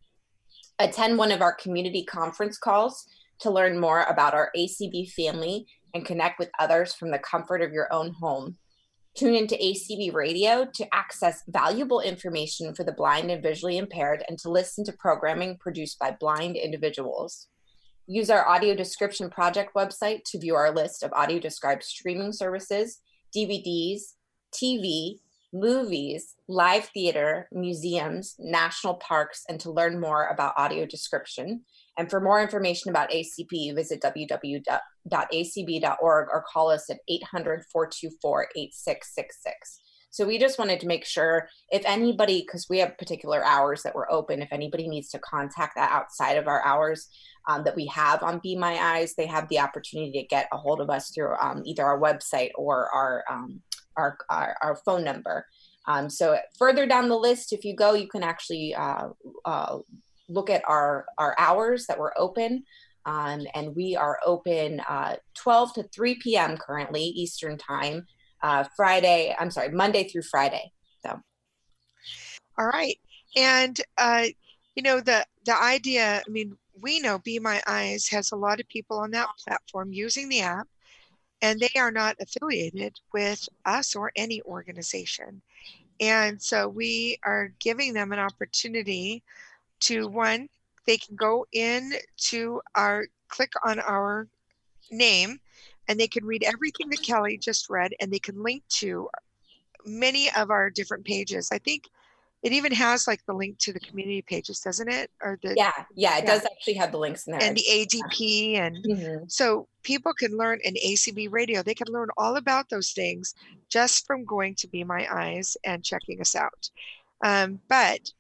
Attend 0.79 1.19
one 1.19 1.31
of 1.31 1.43
our 1.43 1.53
community 1.53 2.05
conference 2.05 2.57
calls 2.57 3.05
to 3.41 3.51
learn 3.51 3.79
more 3.79 4.01
about 4.03 4.35
our 4.35 4.51
ACB 4.57 5.13
family 5.13 5.67
and 5.95 6.05
connect 6.05 6.39
with 6.39 6.51
others 6.59 6.95
from 6.95 7.11
the 7.11 7.19
comfort 7.19 7.63
of 7.63 7.73
your 7.73 7.93
own 7.93 8.13
home. 8.21 8.57
Tune 9.17 9.35
into 9.35 9.57
ACB 9.57 10.15
Radio 10.15 10.67
to 10.75 10.95
access 10.95 11.43
valuable 11.49 12.01
information 12.01 12.75
for 12.75 12.85
the 12.85 12.93
blind 12.93 13.31
and 13.31 13.43
visually 13.43 13.77
impaired 13.77 14.23
and 14.29 14.39
to 14.39 14.51
listen 14.51 14.85
to 14.85 14.93
programming 14.93 15.57
produced 15.57 15.99
by 15.99 16.17
blind 16.21 16.57
individuals. 16.57 17.49
Use 18.07 18.31
our 18.31 18.47
audio 18.49 18.75
description 18.75 19.29
project 19.29 19.75
website 19.75 20.23
to 20.25 20.39
view 20.39 20.55
our 20.55 20.71
list 20.71 21.03
of 21.03 21.13
audio 21.13 21.39
described 21.39 21.83
streaming 21.83 22.33
services, 22.33 23.01
DVDs, 23.37 24.15
TV, 24.53 25.19
movies, 25.53 26.35
live 26.47 26.87
theater, 26.95 27.49
museums, 27.53 28.35
national 28.39 28.95
parks, 28.95 29.43
and 29.49 29.59
to 29.61 29.71
learn 29.71 30.01
more 30.01 30.27
about 30.27 30.55
audio 30.57 30.87
description. 30.87 31.63
And 31.99 32.09
for 32.09 32.21
more 32.21 32.41
information 32.41 32.89
about 32.91 33.11
ACB, 33.11 33.75
visit 33.75 34.01
www.acb.org 34.01 34.79
or 36.33 36.45
call 36.51 36.71
us 36.71 36.89
at 36.89 37.01
800 37.09 37.65
424 37.73 38.49
8666. 38.57 39.81
So 40.11 40.25
we 40.27 40.39
just 40.39 40.59
wanted 40.59 40.81
to 40.81 40.87
make 40.87 41.05
sure 41.05 41.49
if 41.71 41.83
anybody, 41.85 42.41
because 42.41 42.67
we 42.71 42.79
have 42.79 42.97
particular 42.97 43.45
hours 43.45 43.83
that 43.83 43.95
we're 43.95 44.11
open, 44.11 44.41
if 44.41 44.53
anybody 44.53 44.89
needs 44.89 45.09
to 45.11 45.19
contact 45.19 45.75
that 45.77 45.93
outside 45.93 46.39
of 46.39 46.49
our 46.49 46.65
hours 46.65 47.09
um, 47.47 47.65
that 47.65 47.77
we 47.77 47.87
have 47.87 48.23
on 48.23 48.41
Be 48.43 48.57
My 48.57 48.79
Eyes, 48.79 49.15
they 49.15 49.27
have 49.27 49.49
the 49.49 49.59
opportunity 49.59 50.13
to 50.13 50.27
get 50.27 50.49
a 50.53 50.57
hold 50.57 50.81
of 50.81 50.89
us 50.91 51.11
through 51.11 51.35
um, 51.41 51.63
either 51.67 51.85
our 51.85 52.01
website 52.01 52.51
or 52.55 52.89
our, 52.95 53.25
um, 53.31 53.61
our, 53.97 54.17
our, 54.31 54.57
our, 54.63 54.77
phone 54.77 55.05
number. 55.05 55.45
Um, 55.87 56.09
so 56.09 56.39
further 56.59 56.87
down 56.87 57.09
the 57.09 57.17
list, 57.17 57.53
if 57.53 57.65
you 57.65 57.77
go, 57.77 57.95
you 57.95 58.09
can 58.09 58.23
actually 58.23 58.75
uh, 58.75 59.09
uh, 59.45 59.79
look 60.29 60.51
at 60.51 60.63
our, 60.67 61.07
our 61.17 61.35
hours 61.39 61.87
that 61.87 61.99
we're 61.99 62.13
open. 62.17 62.65
Um, 63.07 63.47
and 63.55 63.75
we 63.75 63.97
are 63.97 64.19
open 64.25 64.81
uh, 64.81 65.17
12 65.35 65.75
to 65.75 65.83
3 65.85 66.17
p.m. 66.17 66.57
currently 66.59 67.03
Eastern 67.03 67.57
time 67.57 68.07
uh, 68.43 68.65
Friday, 68.77 69.35
I'm 69.39 69.51
sorry, 69.51 69.71
Monday 69.71 70.09
through 70.09 70.23
Friday. 70.23 70.73
So. 71.05 71.21
All 72.59 72.67
right. 72.67 72.99
And, 73.37 73.81
uh, 73.97 74.27
you 74.75 74.83
know, 74.83 75.01
the, 75.01 75.25
the 75.45 75.57
idea, 75.61 76.23
I 76.27 76.31
mean, 76.31 76.57
we 76.81 77.01
know 77.01 77.19
Be 77.19 77.39
My 77.39 77.61
Eyes 77.67 78.09
has 78.09 78.33
a 78.33 78.37
lot 78.37 78.61
of 78.61 78.69
people 78.69 78.99
on 78.99 79.11
that 79.13 79.29
platform 79.45 79.93
using 79.93 80.29
the 80.29 80.41
app, 80.41 80.69
and 81.43 81.59
they 81.59 81.79
are 81.79 81.91
not 81.91 82.17
affiliated 82.21 82.95
with 83.13 83.49
us 83.65 83.97
or 83.97 84.13
any 84.17 84.43
organization. 84.43 85.43
And 86.01 86.41
so 86.41 86.69
we 86.69 87.19
are 87.25 87.53
giving 87.59 87.93
them 87.93 88.13
an 88.13 88.21
opportunity 88.21 89.23
to 89.81 90.09
one, 90.09 90.49
they 90.87 90.97
can 90.97 91.17
go 91.17 91.47
in 91.53 91.93
to 92.17 92.61
our 92.75 93.07
click 93.29 93.53
on 93.65 93.79
our 93.81 94.27
name 94.91 95.39
and 95.87 95.99
they 95.99 96.09
can 96.09 96.25
read 96.25 96.45
everything 96.45 96.89
that 96.91 97.03
Kelly 97.03 97.39
just 97.39 97.69
read 97.71 97.93
and 98.01 98.13
they 98.13 98.19
can 98.19 98.43
link 98.43 98.63
to 98.69 99.09
many 99.85 100.31
of 100.37 100.51
our 100.51 100.71
different 100.71 101.05
pages. 101.05 101.49
I 101.53 101.59
think 101.59 101.85
it 102.43 102.53
even 102.53 102.73
has 102.73 103.09
like 103.09 103.25
the 103.27 103.33
link 103.33 103.59
to 103.59 103.73
the 103.73 103.81
community 103.81 104.23
pages, 104.23 104.61
doesn't 104.61 104.89
it? 104.89 105.11
Or 105.23 105.39
the 105.43 105.55
yeah, 105.57 105.73
yeah, 105.95 106.19
it 106.19 106.25
yeah. 106.25 106.35
does 106.35 106.45
actually 106.45 106.75
have 106.75 106.93
the 106.93 106.99
links 106.99 107.27
in 107.27 107.33
there. 107.33 107.43
And 107.43 107.57
the 107.57 107.65
ADP, 107.69 108.59
and 108.59 108.77
mm-hmm. 108.85 109.25
so 109.27 109.67
people 109.83 110.13
can 110.15 110.37
learn 110.37 110.61
in 110.63 110.75
ACB 110.75 111.33
radio. 111.33 111.63
They 111.63 111.75
can 111.75 111.89
learn 111.93 112.09
all 112.17 112.37
about 112.37 112.69
those 112.69 112.93
things 112.93 113.35
just 113.71 114.07
from 114.07 114.25
going 114.25 114.55
to 114.57 114.69
Be 114.69 114.85
My 114.85 115.07
Eyes 115.13 115.57
and 115.65 115.83
checking 115.83 116.21
us 116.21 116.37
out. 116.37 116.71
Um, 117.25 117.61
but 117.69 118.13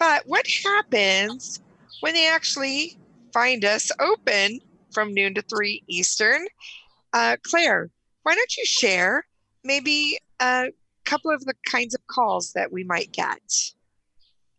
but 0.00 0.22
what 0.26 0.46
happens 0.64 1.60
when 2.00 2.14
they 2.14 2.26
actually 2.26 2.98
find 3.32 3.64
us 3.64 3.92
open 4.00 4.58
from 4.90 5.14
noon 5.14 5.34
to 5.34 5.42
three 5.42 5.84
Eastern 5.86 6.46
uh, 7.12 7.36
Claire, 7.42 7.90
why 8.22 8.34
don't 8.34 8.56
you 8.56 8.64
share 8.64 9.24
maybe 9.64 10.18
a 10.40 10.68
couple 11.04 11.30
of 11.30 11.44
the 11.44 11.54
kinds 11.66 11.94
of 11.94 12.06
calls 12.06 12.52
that 12.52 12.72
we 12.72 12.84
might 12.84 13.12
get? 13.12 13.40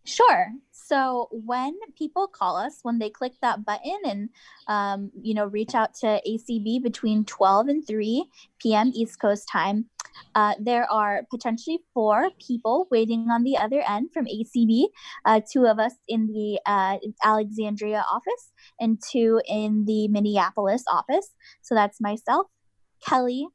Sure. 0.06 0.48
So 0.72 1.30
when 1.32 1.78
people 1.98 2.28
call 2.28 2.58
us, 2.58 2.80
when 2.84 3.00
they 3.00 3.10
click 3.10 3.34
that 3.42 3.64
button 3.64 4.00
and 4.04 4.30
um, 4.68 5.12
you 5.22 5.34
know 5.34 5.46
reach 5.46 5.74
out 5.74 5.94
to 5.96 6.22
ACB 6.28 6.84
between 6.84 7.24
12 7.24 7.68
and 7.68 7.88
3 7.88 8.26
p.m. 8.60 8.92
East 8.94 9.20
Coast 9.20 9.48
time, 9.50 9.86
uh, 10.36 10.56
there 10.60 10.90
are 10.92 11.24
potentially 11.30 11.80
four 11.94 12.30
people 12.46 12.88
waiting 12.92 13.28
on 13.30 13.44
the 13.44 13.58
other 13.58 13.82
end 13.88 14.10
from 14.14 14.26
ACB. 14.26 14.86
Uh, 15.26 15.42
two 15.52 15.66
of 15.66 15.80
us 15.80 15.94
in 16.08 16.28
the 16.28 16.60
uh, 16.66 16.98
Alexandria 17.24 18.04
office 18.12 18.52
and 18.80 19.02
two 19.12 19.42
in 19.48 19.86
the 19.86 20.08
Minneapolis 20.08 20.84
office. 20.92 21.30
So 21.62 21.76
that's 21.76 22.00
myself, 22.02 22.48
Kelly, 23.06 23.48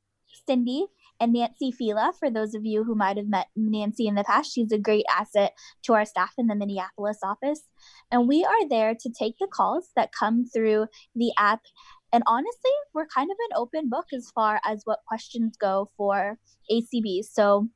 Cindy, 0.47 0.87
and 1.21 1.33
Nancy 1.33 1.71
Fila. 1.73 2.13
For 2.19 2.31
those 2.31 2.55
of 2.55 2.65
you 2.65 2.85
who 2.85 2.95
might 2.95 3.17
have 3.17 3.29
met 3.29 3.47
Nancy 3.57 4.07
in 4.07 4.15
the 4.15 4.25
past, 4.25 4.53
she's 4.53 4.73
a 4.73 4.79
great 4.79 5.05
asset 5.11 5.53
to 5.85 5.95
our 5.95 6.05
staff 6.05 6.33
in 6.39 6.47
the 6.47 6.55
Minneapolis 6.55 7.19
office. 7.23 7.63
And 8.11 8.29
we 8.29 8.45
are 8.45 8.69
there 8.69 8.95
to 8.95 9.11
take 9.11 9.35
the 9.39 9.49
calls 9.53 9.89
that 9.97 10.11
come 10.19 10.45
through 10.47 10.87
the 11.15 11.33
app. 11.39 11.61
And 12.13 12.23
honestly, 12.27 12.71
we're 12.95 13.07
kind 13.07 13.31
of 13.31 13.37
an 13.51 13.57
open 13.57 13.89
book 13.89 14.07
as 14.13 14.31
far 14.35 14.61
as 14.65 14.83
what 14.85 15.01
questions 15.07 15.57
go 15.57 15.89
for 15.97 16.39
ACB. 16.71 17.25
So 17.25 17.69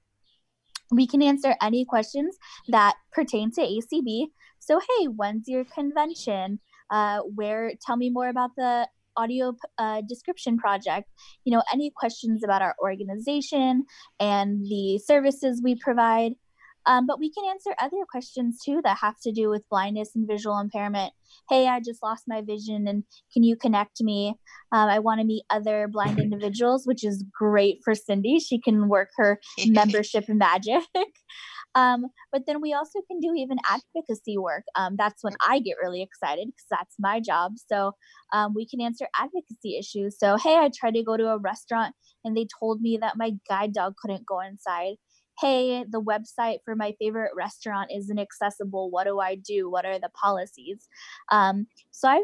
we 0.90 1.06
can 1.06 1.22
answer 1.22 1.54
any 1.62 1.84
questions 1.84 2.36
that 2.68 2.94
pertain 3.12 3.52
to 3.52 3.60
ACB. 3.60 4.26
So, 4.58 4.80
hey, 4.80 5.06
when's 5.06 5.48
your 5.48 5.64
convention? 5.64 6.60
Uh, 6.90 7.20
where 7.20 7.72
tell 7.84 7.96
me 7.96 8.10
more 8.10 8.28
about 8.28 8.50
the 8.56 8.88
audio 9.16 9.54
uh, 9.78 10.00
description 10.08 10.56
project 10.56 11.08
you 11.44 11.52
know 11.52 11.62
any 11.72 11.92
questions 11.94 12.42
about 12.42 12.62
our 12.62 12.74
organization 12.80 13.84
and 14.18 14.64
the 14.66 14.98
services 14.98 15.60
we 15.62 15.74
provide 15.76 16.32
um, 16.86 17.06
but 17.06 17.18
we 17.18 17.30
can 17.30 17.44
answer 17.48 17.74
other 17.80 18.04
questions 18.10 18.58
too 18.64 18.80
that 18.84 18.98
have 18.98 19.18
to 19.20 19.32
do 19.32 19.48
with 19.48 19.68
blindness 19.70 20.10
and 20.14 20.28
visual 20.28 20.58
impairment 20.58 21.12
hey 21.48 21.68
i 21.68 21.80
just 21.80 22.02
lost 22.02 22.24
my 22.26 22.40
vision 22.40 22.86
and 22.88 23.04
can 23.32 23.42
you 23.42 23.56
connect 23.56 24.02
me 24.02 24.34
um, 24.72 24.88
i 24.88 24.98
want 24.98 25.20
to 25.20 25.26
meet 25.26 25.44
other 25.50 25.88
blind 25.88 26.18
individuals 26.20 26.86
which 26.86 27.04
is 27.04 27.24
great 27.38 27.78
for 27.84 27.94
cindy 27.94 28.38
she 28.38 28.60
can 28.60 28.88
work 28.88 29.08
her 29.16 29.38
membership 29.66 30.28
magic 30.28 30.82
um, 31.74 32.06
but 32.32 32.42
then 32.46 32.60
we 32.60 32.72
also 32.72 33.00
can 33.08 33.20
do 33.20 33.32
even 33.36 33.58
advocacy 33.68 34.38
work. 34.38 34.64
Um, 34.74 34.96
that's 34.98 35.22
when 35.22 35.34
I 35.46 35.60
get 35.60 35.76
really 35.82 36.02
excited 36.02 36.48
because 36.48 36.66
that's 36.70 36.96
my 36.98 37.20
job. 37.20 37.52
So 37.70 37.92
um, 38.32 38.54
we 38.54 38.66
can 38.66 38.80
answer 38.80 39.06
advocacy 39.16 39.78
issues. 39.78 40.18
So, 40.18 40.36
hey, 40.36 40.56
I 40.56 40.70
tried 40.74 40.94
to 40.94 41.04
go 41.04 41.16
to 41.16 41.28
a 41.28 41.38
restaurant 41.38 41.94
and 42.24 42.36
they 42.36 42.46
told 42.58 42.80
me 42.80 42.98
that 43.00 43.16
my 43.16 43.32
guide 43.48 43.72
dog 43.72 43.94
couldn't 44.00 44.26
go 44.26 44.40
inside. 44.40 44.96
Hey, 45.40 45.84
the 45.88 46.02
website 46.02 46.58
for 46.64 46.76
my 46.76 46.94
favorite 46.98 47.32
restaurant 47.34 47.90
isn't 47.94 48.18
accessible. 48.18 48.90
What 48.90 49.04
do 49.04 49.20
I 49.20 49.36
do? 49.36 49.70
What 49.70 49.84
are 49.84 49.98
the 49.98 50.10
policies? 50.10 50.88
Um, 51.30 51.66
so 51.90 52.08
I've 52.08 52.22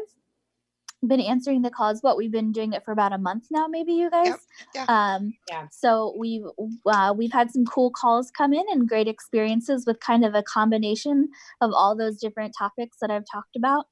been 1.05 1.21
answering 1.21 1.61
the 1.61 1.69
calls 1.69 2.01
what 2.01 2.17
we've 2.17 2.31
been 2.31 2.51
doing 2.51 2.73
it 2.73 2.83
for 2.83 2.91
about 2.91 3.13
a 3.13 3.17
month 3.19 3.45
now 3.51 3.67
maybe 3.67 3.93
you 3.93 4.09
guys 4.09 4.27
yep. 4.27 4.39
yeah. 4.73 4.85
um 4.87 5.31
yeah 5.47 5.67
so 5.71 6.15
we've 6.17 6.45
uh, 6.87 7.13
we've 7.15 7.31
had 7.31 7.51
some 7.51 7.65
cool 7.65 7.91
calls 7.91 8.31
come 8.31 8.51
in 8.51 8.65
and 8.71 8.89
great 8.89 9.07
experiences 9.07 9.85
with 9.85 9.99
kind 9.99 10.25
of 10.25 10.33
a 10.33 10.41
combination 10.41 11.29
of 11.61 11.71
all 11.71 11.95
those 11.95 12.17
different 12.17 12.53
topics 12.57 12.97
that 12.99 13.11
i've 13.11 13.25
talked 13.31 13.55
about 13.55 13.85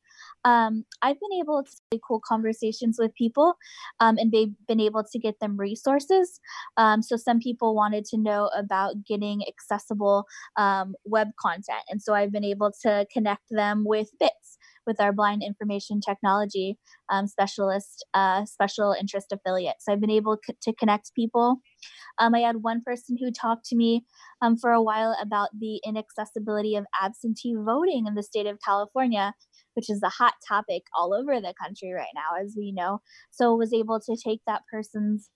um, 0.43 0.85
I've 1.01 1.19
been 1.19 1.39
able 1.39 1.63
to 1.63 1.71
have 1.91 2.01
cool 2.07 2.21
conversations 2.25 2.97
with 2.99 3.13
people 3.15 3.55
um, 3.99 4.17
and 4.17 4.31
they've 4.31 4.53
been 4.67 4.79
able 4.79 5.03
to 5.11 5.19
get 5.19 5.39
them 5.39 5.57
resources. 5.57 6.39
Um, 6.77 7.01
so 7.01 7.17
some 7.17 7.39
people 7.39 7.75
wanted 7.75 8.05
to 8.05 8.17
know 8.17 8.49
about 8.55 8.95
getting 9.07 9.43
accessible 9.47 10.25
um, 10.57 10.93
web 11.05 11.29
content. 11.39 11.83
And 11.89 12.01
so 12.01 12.13
I've 12.13 12.31
been 12.31 12.43
able 12.43 12.71
to 12.83 13.05
connect 13.11 13.43
them 13.49 13.83
with 13.85 14.09
BITS, 14.19 14.57
with 14.85 15.01
our 15.01 15.11
blind 15.11 15.41
information 15.43 15.99
technology 15.99 16.77
um, 17.09 17.27
specialist, 17.27 18.05
uh, 18.13 18.45
special 18.45 18.95
interest 18.99 19.31
affiliate. 19.31 19.77
So 19.79 19.93
I've 19.93 20.01
been 20.01 20.11
able 20.11 20.37
to 20.61 20.73
connect 20.75 21.13
people. 21.15 21.57
Um, 22.19 22.35
I 22.35 22.39
had 22.39 22.57
one 22.57 22.81
person 22.85 23.17
who 23.19 23.31
talked 23.31 23.65
to 23.65 23.75
me 23.75 24.05
for 24.61 24.71
a 24.71 24.81
while 24.81 25.17
about 25.19 25.49
the 25.59 25.81
inaccessibility 25.83 26.75
of 26.75 26.85
absentee 27.01 27.55
voting 27.57 28.05
in 28.07 28.13
the 28.13 28.23
state 28.23 28.45
of 28.45 28.59
California, 28.63 29.33
which 29.75 29.89
is 29.89 30.01
a 30.03 30.09
hot 30.09 30.33
topic 30.47 30.83
all 30.97 31.13
over 31.13 31.39
the 31.39 31.53
country 31.61 31.91
right 31.91 32.13
now, 32.15 32.41
as 32.41 32.55
we 32.57 32.71
know. 32.71 33.01
So 33.31 33.55
was 33.55 33.73
able 33.73 33.99
to 33.99 34.17
take 34.23 34.41
that 34.47 34.63
person's 34.71 35.29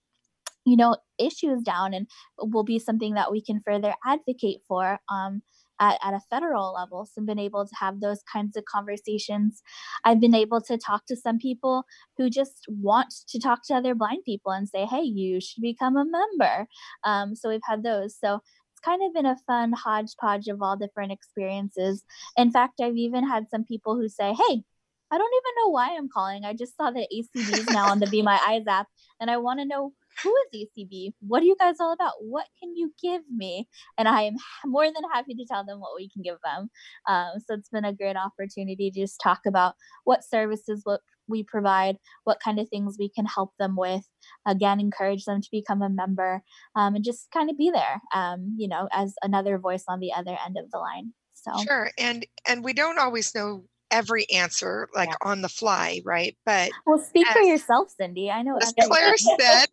you 0.65 0.75
know 0.75 0.97
issues 1.17 1.61
down 1.63 1.93
and 1.93 2.07
will 2.37 2.63
be 2.63 2.79
something 2.79 3.13
that 3.13 3.31
we 3.31 3.41
can 3.41 3.61
further 3.65 3.93
advocate 4.05 4.61
for 4.67 4.99
um, 5.09 5.41
at, 5.79 5.97
at 6.03 6.13
a 6.13 6.19
federal 6.29 6.73
level. 6.73 7.05
So 7.05 7.21
I've 7.21 7.27
been 7.27 7.39
able 7.39 7.65
to 7.65 7.75
have 7.79 7.99
those 7.99 8.21
kinds 8.31 8.57
of 8.57 8.65
conversations. 8.65 9.61
I've 10.03 10.19
been 10.19 10.35
able 10.35 10.61
to 10.61 10.77
talk 10.77 11.05
to 11.07 11.15
some 11.15 11.37
people 11.37 11.83
who 12.17 12.29
just 12.29 12.65
want 12.67 13.13
to 13.29 13.39
talk 13.39 13.65
to 13.67 13.75
other 13.75 13.95
blind 13.95 14.23
people 14.25 14.51
and 14.51 14.67
say, 14.67 14.85
hey, 14.85 15.01
you 15.01 15.39
should 15.41 15.61
become 15.61 15.95
a 15.95 16.05
member. 16.05 16.67
Um, 17.03 17.35
so 17.35 17.49
we've 17.49 17.61
had 17.67 17.83
those. 17.83 18.15
So 18.17 18.39
it's 18.79 18.85
kind 18.85 19.01
of 19.05 19.13
been 19.13 19.25
a 19.25 19.35
fun 19.45 19.73
hodgepodge 19.73 20.47
of 20.47 20.61
all 20.61 20.77
different 20.77 21.11
experiences. 21.11 22.03
In 22.37 22.51
fact, 22.51 22.79
I've 22.81 22.95
even 22.95 23.27
had 23.27 23.49
some 23.49 23.65
people 23.65 23.95
who 23.95 24.07
say, 24.07 24.33
hey, 24.33 24.63
I 25.11 25.17
don't 25.17 25.33
even 25.33 25.53
know 25.57 25.69
why 25.69 25.95
I'm 25.97 26.07
calling. 26.07 26.45
I 26.45 26.53
just 26.53 26.77
saw 26.77 26.91
that 26.91 27.07
ACB 27.13 27.57
is 27.57 27.65
now 27.67 27.87
on 27.87 27.99
the 27.99 28.07
Be 28.07 28.21
My 28.21 28.39
Eyes 28.47 28.67
app, 28.67 28.87
and 29.19 29.29
I 29.29 29.37
want 29.37 29.59
to 29.59 29.65
know 29.65 29.91
who 30.23 30.35
is 30.53 30.67
ACB? 30.77 31.13
What 31.19 31.41
are 31.41 31.45
you 31.45 31.55
guys 31.59 31.75
all 31.79 31.93
about? 31.93 32.13
What 32.19 32.45
can 32.59 32.75
you 32.75 32.93
give 33.01 33.21
me? 33.33 33.67
And 33.97 34.07
I 34.07 34.23
am 34.23 34.35
more 34.65 34.85
than 34.85 35.09
happy 35.11 35.33
to 35.33 35.45
tell 35.45 35.65
them 35.65 35.79
what 35.79 35.95
we 35.95 36.09
can 36.09 36.21
give 36.21 36.37
them. 36.43 36.69
Um, 37.07 37.39
so 37.45 37.55
it's 37.55 37.69
been 37.69 37.85
a 37.85 37.93
great 37.93 38.17
opportunity 38.17 38.91
to 38.91 38.99
just 38.99 39.19
talk 39.21 39.41
about 39.47 39.75
what 40.03 40.23
services 40.23 40.81
what 40.83 41.01
we 41.29 41.43
provide, 41.43 41.97
what 42.23 42.39
kind 42.43 42.59
of 42.59 42.67
things 42.69 42.97
we 42.99 43.09
can 43.09 43.25
help 43.25 43.51
them 43.59 43.75
with. 43.77 44.03
Again, 44.47 44.79
encourage 44.79 45.25
them 45.25 45.41
to 45.41 45.47
become 45.51 45.81
a 45.81 45.89
member 45.89 46.41
um, 46.75 46.95
and 46.95 47.03
just 47.03 47.31
kind 47.31 47.49
of 47.49 47.57
be 47.57 47.71
there, 47.71 48.01
um, 48.13 48.55
you 48.57 48.67
know, 48.67 48.87
as 48.91 49.13
another 49.21 49.57
voice 49.57 49.83
on 49.87 49.99
the 49.99 50.13
other 50.13 50.37
end 50.45 50.57
of 50.57 50.69
the 50.71 50.77
line. 50.77 51.13
So 51.33 51.51
sure, 51.63 51.91
and 51.97 52.25
and 52.47 52.63
we 52.63 52.73
don't 52.73 52.99
always 52.99 53.33
know 53.33 53.63
every 53.91 54.29
answer 54.29 54.87
like 54.95 55.09
yeah. 55.09 55.29
on 55.29 55.41
the 55.41 55.49
fly, 55.49 56.01
right? 56.05 56.35
But 56.45 56.71
well, 56.85 56.99
speak 56.99 57.27
as, 57.27 57.33
for 57.33 57.41
yourself, 57.41 57.93
Cindy. 57.97 58.29
I 58.29 58.41
know. 58.41 58.57
As 58.57 58.73
Claire 58.79 59.17
said, 59.17 59.65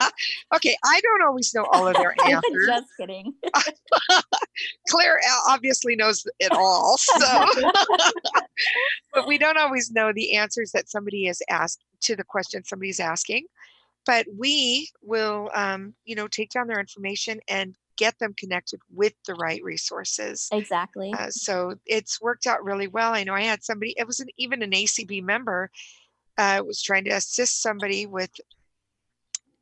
okay, 0.54 0.76
I 0.84 1.00
don't 1.00 1.22
always 1.26 1.52
know 1.54 1.66
all 1.72 1.86
of 1.86 1.94
their 1.94 2.14
answers. 2.24 2.66
Just 2.66 2.86
kidding. 2.98 3.34
Claire 4.88 5.20
obviously 5.48 5.96
knows 5.96 6.24
it 6.38 6.52
all, 6.52 6.96
so 6.98 7.46
but 9.12 9.26
we 9.26 9.38
don't 9.38 9.58
always 9.58 9.90
know 9.90 10.12
the 10.12 10.36
answers 10.36 10.72
that 10.72 10.88
somebody 10.88 11.26
is 11.26 11.42
asked 11.48 11.84
to 12.02 12.16
the 12.16 12.24
question 12.24 12.64
somebody's 12.64 13.00
asking. 13.00 13.46
But 14.06 14.26
we 14.36 14.90
will, 15.02 15.50
um, 15.54 15.94
you 16.04 16.14
know, 16.14 16.28
take 16.28 16.50
down 16.50 16.66
their 16.66 16.78
information 16.80 17.40
and 17.48 17.74
get 17.96 18.18
them 18.18 18.34
connected 18.36 18.80
with 18.92 19.14
the 19.26 19.34
right 19.34 19.62
resources. 19.62 20.48
Exactly. 20.52 21.12
Uh, 21.12 21.30
so 21.30 21.74
it's 21.86 22.20
worked 22.20 22.46
out 22.46 22.64
really 22.64 22.88
well. 22.88 23.12
I 23.12 23.24
know 23.24 23.34
I 23.34 23.42
had 23.42 23.62
somebody, 23.62 23.94
it 23.96 24.06
was 24.06 24.20
an, 24.20 24.28
even 24.36 24.62
an 24.62 24.70
ACB 24.70 25.22
member, 25.22 25.70
uh, 26.38 26.62
was 26.66 26.82
trying 26.82 27.04
to 27.04 27.10
assist 27.10 27.62
somebody 27.62 28.06
with 28.06 28.30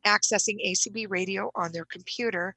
accessing 0.06 0.56
ACB 0.66 1.06
radio 1.08 1.50
on 1.54 1.72
their 1.72 1.84
computer 1.84 2.54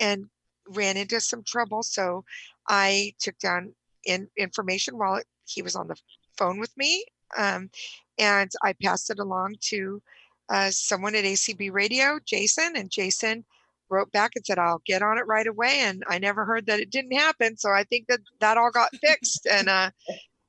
and 0.00 0.28
ran 0.68 0.96
into 0.96 1.20
some 1.20 1.42
trouble. 1.42 1.82
So 1.82 2.24
I 2.68 3.14
took 3.18 3.38
down 3.38 3.74
in, 4.04 4.28
information 4.36 4.98
while 4.98 5.16
it, 5.16 5.26
he 5.46 5.62
was 5.62 5.76
on 5.76 5.88
the 5.88 5.96
phone 6.36 6.58
with 6.58 6.76
me. 6.76 7.04
Um, 7.36 7.70
and 8.18 8.50
I 8.62 8.72
passed 8.74 9.10
it 9.10 9.18
along 9.18 9.56
to 9.62 10.00
uh, 10.48 10.70
someone 10.70 11.14
at 11.14 11.24
ACB 11.24 11.72
Radio, 11.72 12.18
Jason, 12.24 12.76
and 12.76 12.90
Jason 12.90 13.44
wrote 13.88 14.10
back 14.12 14.32
and 14.34 14.44
said, 14.44 14.58
I'll 14.58 14.82
get 14.86 15.02
on 15.02 15.18
it 15.18 15.26
right 15.26 15.46
away. 15.46 15.80
And 15.80 16.02
I 16.08 16.18
never 16.18 16.44
heard 16.44 16.66
that 16.66 16.80
it 16.80 16.90
didn't 16.90 17.16
happen. 17.16 17.56
So 17.56 17.70
I 17.70 17.84
think 17.84 18.06
that 18.08 18.20
that 18.40 18.56
all 18.56 18.70
got 18.70 18.94
fixed. 18.96 19.46
And 19.46 19.68
uh, 19.68 19.90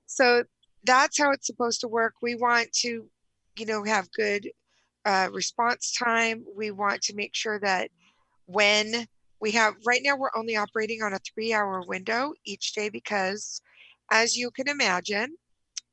so 0.06 0.44
that's 0.84 1.20
how 1.20 1.32
it's 1.32 1.48
supposed 1.48 1.82
to 1.82 1.88
work. 1.88 2.14
We 2.22 2.36
want 2.36 2.72
to, 2.82 3.06
you 3.58 3.66
know, 3.66 3.84
have 3.84 4.12
good 4.12 4.50
uh, 5.06 5.30
response 5.32 5.94
time. 5.94 6.44
We 6.56 6.72
want 6.72 7.02
to 7.04 7.16
make 7.16 7.36
sure 7.36 7.60
that 7.60 7.90
when 8.46 9.08
we 9.40 9.52
have, 9.52 9.76
right 9.86 10.02
now, 10.04 10.16
we're 10.18 10.36
only 10.36 10.56
operating 10.56 11.04
on 11.04 11.14
a 11.14 11.20
three 11.20 11.54
hour 11.54 11.84
window 11.88 12.34
each 12.46 12.74
day 12.74 12.90
because, 12.90 13.62
as 14.12 14.36
you 14.36 14.50
can 14.52 14.68
imagine, 14.68 15.36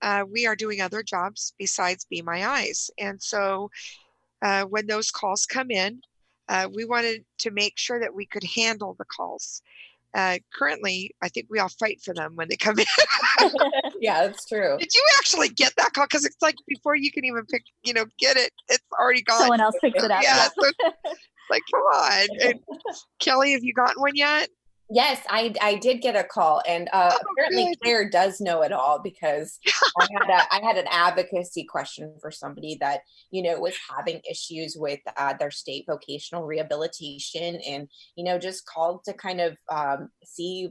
uh, 0.02 0.24
we 0.30 0.46
are 0.46 0.56
doing 0.56 0.80
other 0.80 1.02
jobs 1.02 1.54
besides 1.58 2.04
Be 2.04 2.22
My 2.22 2.46
Eyes. 2.46 2.90
And 2.98 3.20
so 3.20 3.70
uh, 4.42 4.64
when 4.64 4.86
those 4.86 5.10
calls 5.10 5.46
come 5.46 5.70
in, 5.70 6.00
uh, 6.48 6.68
we 6.72 6.84
wanted 6.84 7.24
to 7.38 7.50
make 7.50 7.78
sure 7.78 8.00
that 8.00 8.14
we 8.14 8.26
could 8.26 8.44
handle 8.44 8.94
the 8.98 9.04
calls. 9.04 9.62
Uh, 10.14 10.38
currently, 10.54 11.12
I 11.22 11.28
think 11.28 11.46
we 11.50 11.58
all 11.58 11.68
fight 11.68 12.00
for 12.00 12.14
them 12.14 12.36
when 12.36 12.48
they 12.48 12.56
come 12.56 12.78
in. 12.78 12.86
yeah, 14.00 14.26
that's 14.26 14.46
true. 14.46 14.76
Did 14.78 14.94
you 14.94 15.04
actually 15.18 15.48
get 15.48 15.72
that 15.76 15.92
call? 15.92 16.04
Because 16.04 16.24
it's 16.24 16.40
like 16.40 16.54
before 16.68 16.94
you 16.94 17.10
can 17.10 17.24
even 17.24 17.44
pick, 17.46 17.64
you 17.82 17.92
know, 17.92 18.04
get 18.18 18.36
it, 18.36 18.52
it's 18.68 18.84
already 19.00 19.22
gone. 19.22 19.40
Someone 19.40 19.60
else 19.60 19.74
picks 19.80 20.02
it 20.02 20.10
up. 20.12 20.22
Yeah. 20.22 20.46
so, 20.60 20.70
like, 21.50 21.62
come 21.72 21.80
on. 21.80 22.28
And, 22.42 22.60
Kelly, 23.18 23.52
have 23.52 23.64
you 23.64 23.74
gotten 23.74 24.00
one 24.00 24.14
yet? 24.14 24.50
Yes, 24.90 25.22
I 25.30 25.54
I 25.62 25.76
did 25.76 26.02
get 26.02 26.14
a 26.14 26.24
call, 26.24 26.60
and 26.68 26.90
uh, 26.92 27.10
oh, 27.12 27.18
apparently 27.32 27.64
good. 27.64 27.80
Claire 27.80 28.10
does 28.10 28.40
know 28.40 28.62
it 28.62 28.70
all 28.70 29.00
because 29.02 29.58
I 29.98 30.06
had 30.12 30.30
a, 30.30 30.54
I 30.54 30.60
had 30.62 30.76
an 30.76 30.86
advocacy 30.90 31.64
question 31.64 32.14
for 32.20 32.30
somebody 32.30 32.76
that 32.80 33.00
you 33.30 33.42
know 33.42 33.58
was 33.58 33.76
having 33.96 34.20
issues 34.30 34.76
with 34.78 35.00
uh, 35.16 35.34
their 35.38 35.50
state 35.50 35.86
vocational 35.86 36.44
rehabilitation, 36.44 37.60
and 37.66 37.88
you 38.14 38.24
know 38.24 38.38
just 38.38 38.66
called 38.66 39.04
to 39.04 39.14
kind 39.14 39.40
of 39.40 39.56
um, 39.72 40.10
see 40.22 40.68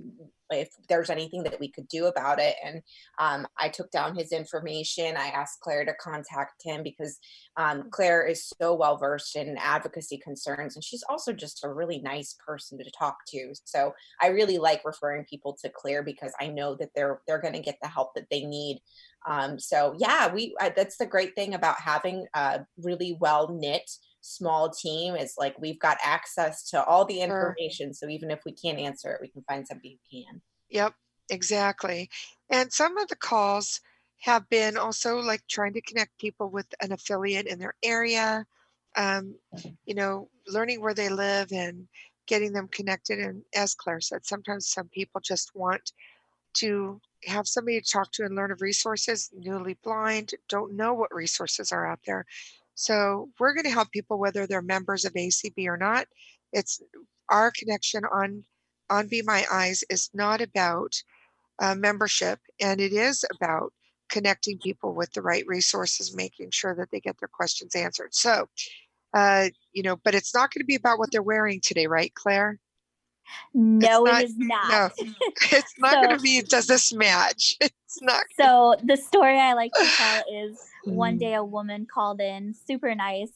if 0.53 0.69
there's 0.89 1.09
anything 1.09 1.43
that 1.43 1.59
we 1.59 1.69
could 1.69 1.87
do 1.87 2.05
about 2.05 2.39
it. 2.39 2.55
And 2.63 2.81
um, 3.19 3.47
I 3.57 3.69
took 3.69 3.91
down 3.91 4.15
his 4.15 4.31
information. 4.31 5.17
I 5.17 5.27
asked 5.27 5.59
Claire 5.61 5.85
to 5.85 5.93
contact 5.95 6.61
him 6.63 6.83
because 6.83 7.19
um, 7.57 7.89
Claire 7.91 8.25
is 8.25 8.51
so 8.61 8.73
well 8.73 8.97
versed 8.97 9.35
in 9.35 9.57
advocacy 9.57 10.17
concerns, 10.17 10.75
and 10.75 10.83
she's 10.83 11.03
also 11.09 11.33
just 11.33 11.63
a 11.63 11.73
really 11.73 11.99
nice 11.99 12.35
person 12.45 12.77
to 12.77 12.91
talk 12.91 13.17
to. 13.27 13.53
So 13.65 13.93
I 14.21 14.27
really 14.27 14.57
like 14.57 14.81
referring 14.85 15.25
people 15.25 15.57
to 15.61 15.69
Claire 15.69 16.03
because 16.03 16.33
I 16.39 16.47
know 16.47 16.75
that 16.75 16.89
they're 16.95 17.21
they're 17.27 17.41
going 17.41 17.53
to 17.53 17.59
get 17.59 17.77
the 17.81 17.87
help 17.87 18.13
that 18.15 18.27
they 18.29 18.45
need. 18.45 18.81
Um, 19.27 19.57
so 19.59 19.95
yeah, 19.97 20.33
we 20.33 20.55
that's 20.75 20.97
the 20.97 21.05
great 21.05 21.35
thing 21.35 21.53
about 21.53 21.79
having 21.79 22.25
a 22.33 22.61
really 22.77 23.17
well 23.19 23.49
knit 23.49 23.89
small 24.23 24.69
team 24.69 25.15
is 25.15 25.35
like 25.37 25.53
we've 25.59 25.79
got 25.79 25.97
access 26.01 26.69
to 26.69 26.83
all 26.85 27.03
the 27.03 27.19
information. 27.19 27.89
Sure. 27.89 27.93
So 27.93 28.09
even 28.09 28.31
if 28.31 28.39
we 28.45 28.53
can't 28.53 28.79
answer 28.79 29.11
it, 29.11 29.19
we 29.21 29.27
can 29.27 29.43
find 29.43 29.67
somebody 29.67 29.99
who 30.09 30.23
can. 30.23 30.41
Yep, 30.69 30.93
exactly. 31.29 32.09
And 32.49 32.71
some 32.71 32.97
of 32.97 33.09
the 33.09 33.17
calls 33.17 33.81
have 34.21 34.49
been 34.49 34.77
also 34.77 35.19
like 35.19 35.41
trying 35.49 35.73
to 35.73 35.81
connect 35.81 36.17
people 36.17 36.49
with 36.49 36.65
an 36.81 36.93
affiliate 36.93 37.47
in 37.47 37.59
their 37.59 37.75
area, 37.83 38.45
um, 38.95 39.35
you 39.85 39.93
know, 39.93 40.29
learning 40.47 40.79
where 40.79 40.93
they 40.93 41.09
live 41.09 41.51
and 41.51 41.85
getting 42.25 42.53
them 42.53 42.69
connected. 42.69 43.19
And 43.19 43.43
as 43.53 43.75
Claire 43.75 43.99
said, 43.99 44.25
sometimes 44.25 44.67
some 44.67 44.87
people 44.87 45.19
just 45.19 45.53
want 45.53 45.91
to 46.53 47.01
have 47.25 47.45
somebody 47.45 47.81
to 47.81 47.91
talk 47.91 48.09
to 48.13 48.23
and 48.23 48.35
learn 48.35 48.51
of 48.51 48.61
resources, 48.61 49.29
newly 49.37 49.77
blind, 49.83 50.31
don't 50.47 50.73
know 50.77 50.93
what 50.93 51.13
resources 51.13 51.73
are 51.73 51.85
out 51.85 51.99
there. 52.05 52.25
So 52.75 53.29
we're 53.39 53.53
going 53.53 53.65
to 53.65 53.71
help 53.71 53.91
people 53.91 54.19
whether 54.19 54.47
they're 54.47 54.61
members 54.61 55.05
of 55.05 55.13
ACB 55.13 55.67
or 55.67 55.77
not. 55.77 56.07
It's 56.51 56.81
our 57.29 57.51
connection 57.51 58.03
on 58.05 58.43
on 58.89 59.07
Be 59.07 59.21
My 59.21 59.45
Eyes 59.51 59.83
is 59.89 60.09
not 60.13 60.41
about 60.41 60.93
uh, 61.59 61.75
membership, 61.75 62.39
and 62.59 62.81
it 62.81 62.93
is 62.93 63.25
about 63.33 63.73
connecting 64.09 64.59
people 64.59 64.93
with 64.93 65.11
the 65.13 65.21
right 65.21 65.45
resources, 65.47 66.15
making 66.15 66.51
sure 66.51 66.75
that 66.75 66.91
they 66.91 66.99
get 66.99 67.17
their 67.19 67.29
questions 67.29 67.75
answered. 67.75 68.13
So, 68.13 68.47
uh, 69.13 69.49
you 69.71 69.83
know, 69.83 69.95
but 70.03 70.15
it's 70.15 70.35
not 70.35 70.51
going 70.51 70.61
to 70.61 70.65
be 70.65 70.75
about 70.75 70.99
what 70.99 71.11
they're 71.11 71.23
wearing 71.23 71.61
today, 71.61 71.87
right, 71.87 72.13
Claire? 72.13 72.59
No, 73.53 74.03
not, 74.03 74.21
it 74.21 74.25
is 74.25 74.37
not. 74.37 74.69
No, 74.69 74.89
it's 75.51 75.73
not 75.79 75.93
so, 75.93 76.01
going 76.01 76.17
to 76.17 76.21
be. 76.21 76.41
Does 76.41 76.67
this 76.67 76.93
match? 76.93 77.57
It's 77.93 78.01
not. 78.01 78.23
So 78.39 78.75
the 78.83 78.97
story 78.97 79.39
I 79.39 79.53
like 79.53 79.71
to 79.73 79.85
tell 79.85 80.23
is 80.33 80.57
one 80.83 81.15
mm. 81.15 81.19
day 81.19 81.33
a 81.33 81.43
woman 81.43 81.87
called 81.91 82.21
in, 82.21 82.53
super 82.53 82.93
nice, 82.95 83.31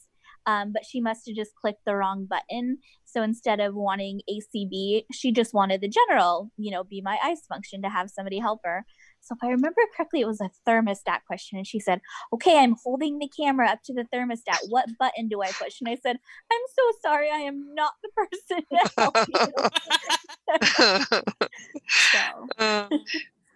um, 0.46 0.72
but 0.72 0.86
she 0.86 1.00
must 1.00 1.26
have 1.26 1.36
just 1.36 1.54
clicked 1.54 1.84
the 1.84 1.94
wrong 1.94 2.24
button. 2.24 2.78
So 3.04 3.22
instead 3.22 3.60
of 3.60 3.74
wanting 3.74 4.22
ACB, 4.30 5.04
she 5.12 5.30
just 5.30 5.52
wanted 5.52 5.82
the 5.82 5.88
general, 5.88 6.50
you 6.56 6.70
know, 6.70 6.84
be 6.84 7.02
my 7.02 7.18
eyes 7.22 7.42
function 7.46 7.82
to 7.82 7.90
have 7.90 8.10
somebody 8.10 8.38
help 8.38 8.60
her. 8.64 8.86
So 9.20 9.34
if 9.34 9.44
I 9.44 9.50
remember 9.50 9.82
correctly, 9.94 10.22
it 10.22 10.26
was 10.26 10.40
a 10.40 10.50
thermostat 10.66 11.18
question. 11.26 11.58
And 11.58 11.66
she 11.66 11.78
said, 11.80 12.00
Okay, 12.32 12.58
I'm 12.58 12.76
holding 12.82 13.18
the 13.18 13.28
camera 13.28 13.68
up 13.68 13.82
to 13.84 13.92
the 13.92 14.06
thermostat. 14.14 14.56
What 14.70 14.86
button 14.98 15.28
do 15.28 15.42
I 15.42 15.48
push? 15.52 15.80
And 15.80 15.88
I 15.90 15.96
said, 16.02 16.16
I'm 16.50 16.60
so 16.74 16.82
sorry, 17.02 17.28
I 17.30 17.40
am 17.40 17.74
not 17.74 17.92
the 18.02 18.08
person 18.16 18.64
to 18.72 18.90
help 18.96 19.16
you. 19.28 21.22
so. 21.88 22.18
Uh, 22.58 22.88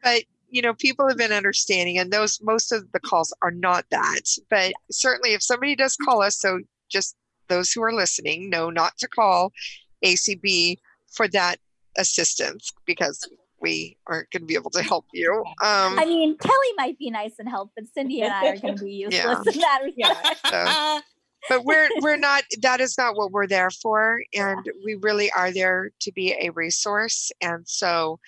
but 0.02 0.24
you 0.53 0.61
know, 0.61 0.75
people 0.75 1.09
have 1.09 1.17
been 1.17 1.33
understanding, 1.33 1.99
and 1.99 2.12
those 2.12 2.38
most 2.43 2.73
of 2.73 2.93
the 2.93 3.01
calls 3.01 3.35
are 3.43 3.51
not 3.51 3.87
that. 3.91 4.21
But 4.51 4.75
certainly, 4.91 5.33
if 5.33 5.43
somebody 5.43 5.75
does 5.75 5.97
call 5.97 6.23
us, 6.23 6.38
so 6.38 6.61
just 6.91 7.17
those 7.49 7.73
who 7.73 7.83
are 7.83 7.93
listening 7.93 8.51
know 8.51 8.69
not 8.69 8.97
to 8.99 9.09
call 9.09 9.53
ACB 10.05 10.77
for 11.11 11.27
that 11.29 11.57
assistance 11.97 12.71
because 12.87 13.27
we 13.62 13.97
aren't 14.07 14.31
going 14.31 14.43
to 14.43 14.47
be 14.47 14.55
able 14.55 14.71
to 14.71 14.83
help 14.83 15.07
you. 15.15 15.33
Um, 15.62 15.99
I 15.99 16.05
mean, 16.05 16.37
Kelly 16.37 16.73
might 16.77 16.99
be 16.99 17.11
nice 17.11 17.35
and 17.38 17.49
help, 17.49 17.71
but 17.75 17.85
Cindy 17.95 18.21
and 18.21 18.33
I 18.33 18.49
are 18.49 18.57
going 18.59 18.77
to 18.77 18.85
be 18.85 18.93
useless 19.11 19.38
yeah. 19.47 19.53
in 19.53 19.61
that 19.61 19.81
regard. 19.83 21.03
So, 21.49 21.57
but 21.57 21.65
we're 21.65 21.88
we're 22.03 22.19
not. 22.19 22.45
That 22.61 22.81
is 22.81 22.97
not 22.97 23.17
what 23.17 23.33
we're 23.33 23.49
there 23.49 23.71
for, 23.71 24.23
and 24.33 24.65
we 24.85 24.97
really 25.01 25.29
are 25.33 25.51
there 25.51 25.91
to 26.03 26.12
be 26.12 26.37
a 26.41 26.51
resource. 26.51 27.33
And 27.41 27.67
so, 27.67 28.21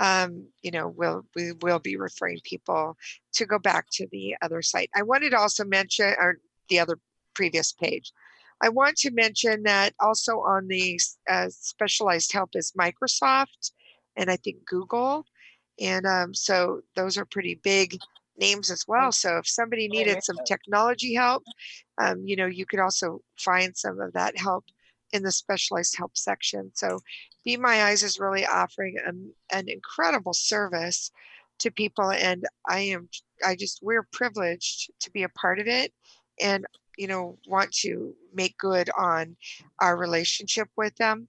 um, 0.00 0.46
you 0.62 0.70
know, 0.70 0.88
we'll 0.88 1.26
we 1.36 1.52
will 1.60 1.78
be 1.78 1.96
referring 1.96 2.40
people 2.42 2.96
to 3.34 3.44
go 3.44 3.58
back 3.58 3.86
to 3.92 4.08
the 4.10 4.34
other 4.40 4.62
site. 4.62 4.90
I 4.94 5.02
wanted 5.02 5.30
to 5.30 5.38
also 5.38 5.64
mention, 5.64 6.14
or 6.18 6.38
the 6.68 6.80
other 6.80 6.98
previous 7.34 7.72
page. 7.72 8.12
I 8.62 8.70
want 8.70 8.96
to 8.98 9.10
mention 9.10 9.62
that 9.64 9.94
also 10.00 10.40
on 10.40 10.68
the 10.68 10.98
uh, 11.28 11.48
specialized 11.50 12.32
help 12.32 12.50
is 12.54 12.72
Microsoft 12.78 13.72
and 14.16 14.30
I 14.30 14.36
think 14.36 14.64
Google. 14.66 15.24
And 15.78 16.06
um, 16.06 16.34
so 16.34 16.80
those 16.94 17.16
are 17.16 17.24
pretty 17.24 17.54
big 17.54 17.98
names 18.38 18.70
as 18.70 18.84
well. 18.86 19.12
So 19.12 19.38
if 19.38 19.46
somebody 19.46 19.88
needed 19.88 20.22
some 20.22 20.36
technology 20.46 21.14
help, 21.14 21.42
um, 21.98 22.26
you 22.26 22.36
know, 22.36 22.46
you 22.46 22.66
could 22.66 22.80
also 22.80 23.20
find 23.38 23.76
some 23.76 24.00
of 24.00 24.12
that 24.14 24.38
help 24.38 24.64
in 25.12 25.22
the 25.22 25.32
specialized 25.32 25.96
help 25.96 26.16
section. 26.16 26.70
So 26.74 27.00
Be 27.44 27.56
My 27.56 27.84
Eyes 27.84 28.02
is 28.02 28.20
really 28.20 28.46
offering 28.46 28.96
an, 29.04 29.32
an 29.52 29.68
incredible 29.68 30.34
service 30.34 31.10
to 31.60 31.70
people 31.70 32.10
and 32.10 32.44
I 32.66 32.80
am 32.80 33.08
I 33.46 33.54
just 33.54 33.80
we're 33.82 34.06
privileged 34.12 34.90
to 35.00 35.10
be 35.10 35.22
a 35.22 35.28
part 35.28 35.60
of 35.60 35.66
it 35.68 35.92
and 36.40 36.66
you 36.96 37.06
know 37.06 37.38
want 37.46 37.70
to 37.82 38.14
make 38.34 38.56
good 38.58 38.90
on 38.98 39.36
our 39.78 39.96
relationship 39.96 40.68
with 40.76 40.96
them 40.96 41.28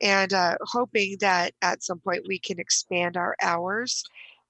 and 0.00 0.32
uh, 0.32 0.56
hoping 0.62 1.16
that 1.20 1.54
at 1.62 1.82
some 1.82 2.00
point 2.00 2.26
we 2.28 2.38
can 2.38 2.60
expand 2.60 3.16
our 3.16 3.34
hours 3.42 4.04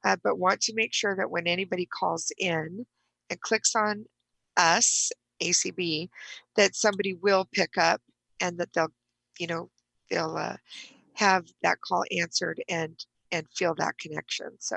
uh, 0.05 0.17
but 0.25 0.39
want 0.39 0.61
to 0.63 0.75
make 0.75 0.93
sure 0.93 1.15
that 1.17 1.31
when 1.31 1.47
anybody 1.47 1.87
calls 1.87 2.33
in 2.39 2.85
and 3.31 3.41
clicks 3.41 3.77
on 3.77 4.05
us 4.57 5.11
acb 5.41 6.09
that 6.57 6.75
somebody 6.75 7.15
will 7.15 7.47
pick 7.53 7.79
up 7.79 8.01
and 8.43 8.59
that 8.59 8.71
they'll 8.75 8.93
you 9.39 9.47
know 9.47 9.71
they'll 10.11 10.37
uh, 10.37 10.57
have 11.15 11.47
that 11.63 11.81
call 11.81 12.05
answered 12.11 12.63
and 12.69 13.07
and 13.31 13.47
feel 13.55 13.75
that 13.75 13.97
connection 13.97 14.51
so 14.59 14.77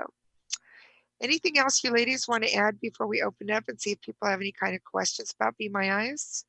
anything 1.22 1.58
else 1.58 1.84
you 1.84 1.92
ladies 1.92 2.28
want 2.28 2.44
to 2.44 2.54
add 2.54 2.80
before 2.80 3.08
we 3.08 3.22
open 3.22 3.52
up 3.52 3.64
and 3.68 3.82
see 3.82 3.92
if 3.92 4.02
people 4.02 4.28
have 4.30 4.40
any 4.40 4.54
kind 4.54 4.76
of 4.76 4.84
questions 4.84 5.34
about 5.38 5.58
be 5.58 5.68
my 5.68 5.92
eyes 6.04 6.46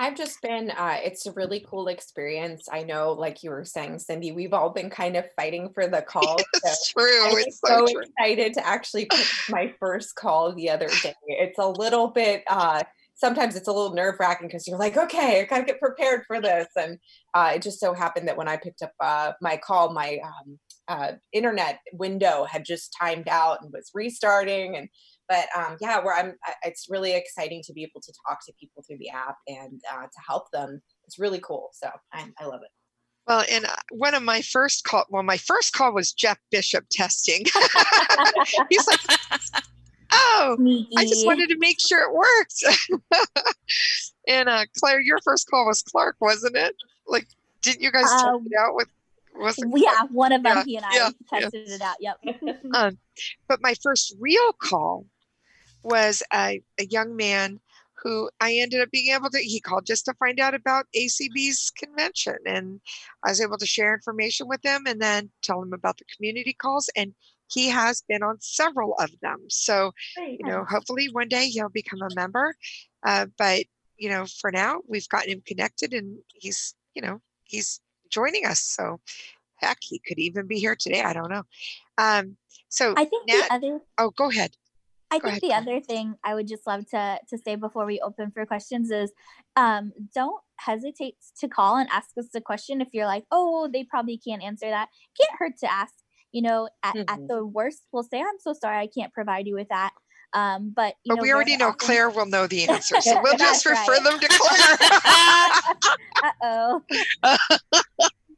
I've 0.00 0.16
just 0.16 0.40
been, 0.40 0.70
uh, 0.70 0.96
it's 1.04 1.26
a 1.26 1.32
really 1.32 1.62
cool 1.68 1.88
experience. 1.88 2.68
I 2.72 2.84
know, 2.84 3.12
like 3.12 3.42
you 3.42 3.50
were 3.50 3.66
saying, 3.66 3.98
Cindy, 3.98 4.32
we've 4.32 4.54
all 4.54 4.70
been 4.70 4.88
kind 4.88 5.14
of 5.14 5.26
fighting 5.36 5.72
for 5.74 5.88
the 5.88 6.00
call. 6.08 6.38
It's 6.54 6.90
so 6.90 6.98
true. 6.98 7.26
I'm 7.26 7.36
it's 7.36 7.60
so, 7.62 7.84
so 7.84 7.92
true. 7.92 8.02
excited 8.02 8.54
to 8.54 8.66
actually 8.66 9.04
pick 9.04 9.26
my 9.50 9.74
first 9.78 10.14
call 10.14 10.54
the 10.54 10.70
other 10.70 10.88
day. 11.02 11.12
It's 11.26 11.58
a 11.58 11.68
little 11.68 12.08
bit, 12.08 12.44
uh, 12.46 12.82
sometimes 13.20 13.54
it's 13.54 13.68
a 13.68 13.72
little 13.72 13.94
nerve 13.94 14.16
wracking 14.18 14.48
because 14.48 14.66
you're 14.66 14.78
like, 14.78 14.96
okay, 14.96 15.42
I 15.42 15.44
gotta 15.44 15.64
get 15.64 15.78
prepared 15.78 16.22
for 16.26 16.40
this. 16.40 16.66
And 16.74 16.98
uh, 17.34 17.52
it 17.54 17.62
just 17.62 17.78
so 17.78 17.92
happened 17.92 18.26
that 18.28 18.36
when 18.36 18.48
I 18.48 18.56
picked 18.56 18.82
up 18.82 18.92
uh, 18.98 19.32
my 19.42 19.58
call, 19.58 19.92
my 19.92 20.18
um, 20.24 20.58
uh, 20.88 21.12
internet 21.32 21.80
window 21.92 22.44
had 22.44 22.64
just 22.64 22.96
timed 22.98 23.28
out 23.28 23.58
and 23.60 23.72
was 23.72 23.90
restarting. 23.94 24.76
And 24.76 24.88
but 25.28 25.46
um, 25.56 25.76
yeah, 25.80 26.00
where 26.00 26.16
I'm, 26.16 26.34
it's 26.64 26.86
really 26.88 27.12
exciting 27.12 27.62
to 27.66 27.72
be 27.72 27.82
able 27.82 28.00
to 28.00 28.12
talk 28.26 28.44
to 28.46 28.52
people 28.58 28.82
through 28.86 28.98
the 28.98 29.10
app 29.10 29.36
and 29.46 29.80
uh, 29.92 30.02
to 30.02 30.20
help 30.26 30.50
them. 30.50 30.80
It's 31.06 31.18
really 31.18 31.40
cool. 31.40 31.68
So 31.72 31.90
I, 32.12 32.26
I 32.40 32.46
love 32.46 32.62
it. 32.64 32.70
Well, 33.26 33.44
and 33.48 33.66
uh, 33.66 33.76
one 33.92 34.14
of 34.14 34.22
my 34.22 34.40
first 34.40 34.82
call, 34.84 35.04
well, 35.10 35.22
my 35.22 35.36
first 35.36 35.72
call 35.72 35.92
was 35.92 36.12
Jeff 36.12 36.38
Bishop 36.50 36.86
testing. 36.90 37.44
He's 38.70 38.86
like, 38.88 39.00
"Oh, 40.12 40.56
I 40.96 41.04
just 41.04 41.26
wanted 41.26 41.48
to 41.50 41.58
make 41.58 41.80
sure 41.80 42.02
it 42.02 42.14
worked." 42.14 42.64
and 44.28 44.48
uh, 44.48 44.64
Claire, 44.78 45.00
your 45.00 45.18
first 45.24 45.48
call 45.48 45.66
was 45.66 45.82
Clark, 45.82 46.16
wasn't 46.20 46.56
it? 46.56 46.74
Like, 47.06 47.26
didn't 47.62 47.82
you 47.82 47.92
guys 47.92 48.10
um, 48.10 48.42
test 48.42 48.52
it 48.52 48.58
out 48.58 48.74
with? 48.74 48.88
Was 49.36 49.58
it 49.58 49.68
yeah, 49.76 50.04
one 50.10 50.32
of 50.32 50.42
them. 50.42 50.58
Yeah, 50.58 50.64
he 50.64 50.76
and 50.76 50.86
I 50.86 50.94
yeah, 50.94 51.10
tested 51.28 51.68
yeah. 51.68 51.74
it 51.74 51.82
out. 51.82 51.96
Yep. 52.00 52.60
um, 52.74 52.98
but 53.48 53.60
my 53.62 53.74
first 53.82 54.14
real 54.18 54.52
call 54.52 55.06
was 55.82 56.22
a, 56.32 56.62
a 56.78 56.84
young 56.84 57.16
man 57.16 57.60
who 58.02 58.30
I 58.40 58.54
ended 58.54 58.80
up 58.80 58.90
being 58.90 59.14
able 59.14 59.30
to, 59.30 59.38
he 59.38 59.60
called 59.60 59.86
just 59.86 60.06
to 60.06 60.14
find 60.14 60.40
out 60.40 60.54
about 60.54 60.86
ACB's 60.96 61.70
convention. 61.70 62.36
And 62.46 62.80
I 63.24 63.30
was 63.30 63.40
able 63.40 63.58
to 63.58 63.66
share 63.66 63.94
information 63.94 64.48
with 64.48 64.60
him 64.64 64.84
and 64.86 65.00
then 65.00 65.30
tell 65.42 65.62
him 65.62 65.72
about 65.72 65.98
the 65.98 66.04
community 66.16 66.54
calls. 66.54 66.88
And 66.96 67.14
he 67.50 67.68
has 67.68 68.02
been 68.08 68.22
on 68.22 68.36
several 68.40 68.94
of 68.94 69.10
them. 69.22 69.38
So, 69.48 69.92
you 70.16 70.44
know, 70.44 70.64
hopefully 70.68 71.08
one 71.12 71.28
day 71.28 71.46
he'll 71.48 71.68
become 71.68 72.00
a 72.02 72.14
member. 72.14 72.54
Uh, 73.04 73.26
but, 73.38 73.64
you 73.96 74.08
know, 74.08 74.26
for 74.40 74.50
now, 74.50 74.80
we've 74.88 75.08
gotten 75.08 75.30
him 75.30 75.42
connected 75.46 75.92
and 75.92 76.18
he's, 76.34 76.74
you 76.94 77.02
know, 77.02 77.20
he's 77.44 77.80
joining 78.10 78.46
us. 78.46 78.60
So, 78.60 79.00
heck, 79.56 79.78
he 79.80 80.00
could 80.06 80.18
even 80.18 80.46
be 80.46 80.58
here 80.58 80.76
today. 80.76 81.02
I 81.02 81.12
don't 81.12 81.30
know. 81.30 81.42
Um, 81.98 82.36
so, 82.68 82.94
I 82.96 83.04
think 83.04 83.28
Nat, 83.28 83.48
the 83.48 83.54
other. 83.54 83.80
Oh, 83.98 84.10
go 84.10 84.30
ahead. 84.30 84.56
I 85.10 85.18
Go 85.18 85.28
think 85.28 85.42
ahead. 85.42 85.42
the 85.42 85.54
other 85.72 85.80
thing 85.80 86.14
I 86.22 86.34
would 86.34 86.46
just 86.46 86.66
love 86.66 86.86
to 86.90 87.18
to 87.28 87.38
say 87.38 87.56
before 87.56 87.84
we 87.84 88.00
open 88.00 88.30
for 88.30 88.46
questions 88.46 88.90
is 88.92 89.12
um, 89.56 89.92
don't 90.14 90.40
hesitate 90.56 91.16
to 91.40 91.48
call 91.48 91.76
and 91.76 91.88
ask 91.90 92.10
us 92.16 92.28
a 92.34 92.40
question 92.40 92.80
if 92.80 92.88
you're 92.92 93.06
like, 93.06 93.24
oh, 93.32 93.68
they 93.72 93.82
probably 93.82 94.18
can't 94.18 94.42
answer 94.42 94.70
that. 94.70 94.88
Can't 95.20 95.38
hurt 95.38 95.58
to 95.60 95.72
ask. 95.72 95.94
You 96.32 96.42
know, 96.42 96.68
at, 96.82 96.94
mm-hmm. 96.94 97.12
at 97.12 97.28
the 97.28 97.44
worst, 97.44 97.82
we'll 97.92 98.04
say, 98.04 98.20
I'm 98.20 98.38
so 98.38 98.52
sorry, 98.52 98.78
I 98.78 98.86
can't 98.86 99.12
provide 99.12 99.46
you 99.46 99.54
with 99.54 99.68
that. 99.68 99.92
Um, 100.32 100.72
but 100.74 100.94
but 101.06 101.16
know, 101.16 101.22
we 101.22 101.32
already 101.32 101.56
know 101.56 101.68
often... 101.68 101.78
Claire 101.78 102.10
will 102.10 102.26
know 102.26 102.46
the 102.46 102.68
answer, 102.68 103.00
so 103.00 103.20
we'll 103.22 103.36
just 103.38 103.66
refer 103.66 103.92
right. 103.92 104.04
them 104.04 104.20
to 104.20 104.28
Claire. 104.28 104.76
uh 106.22 106.30
oh. 106.42 106.82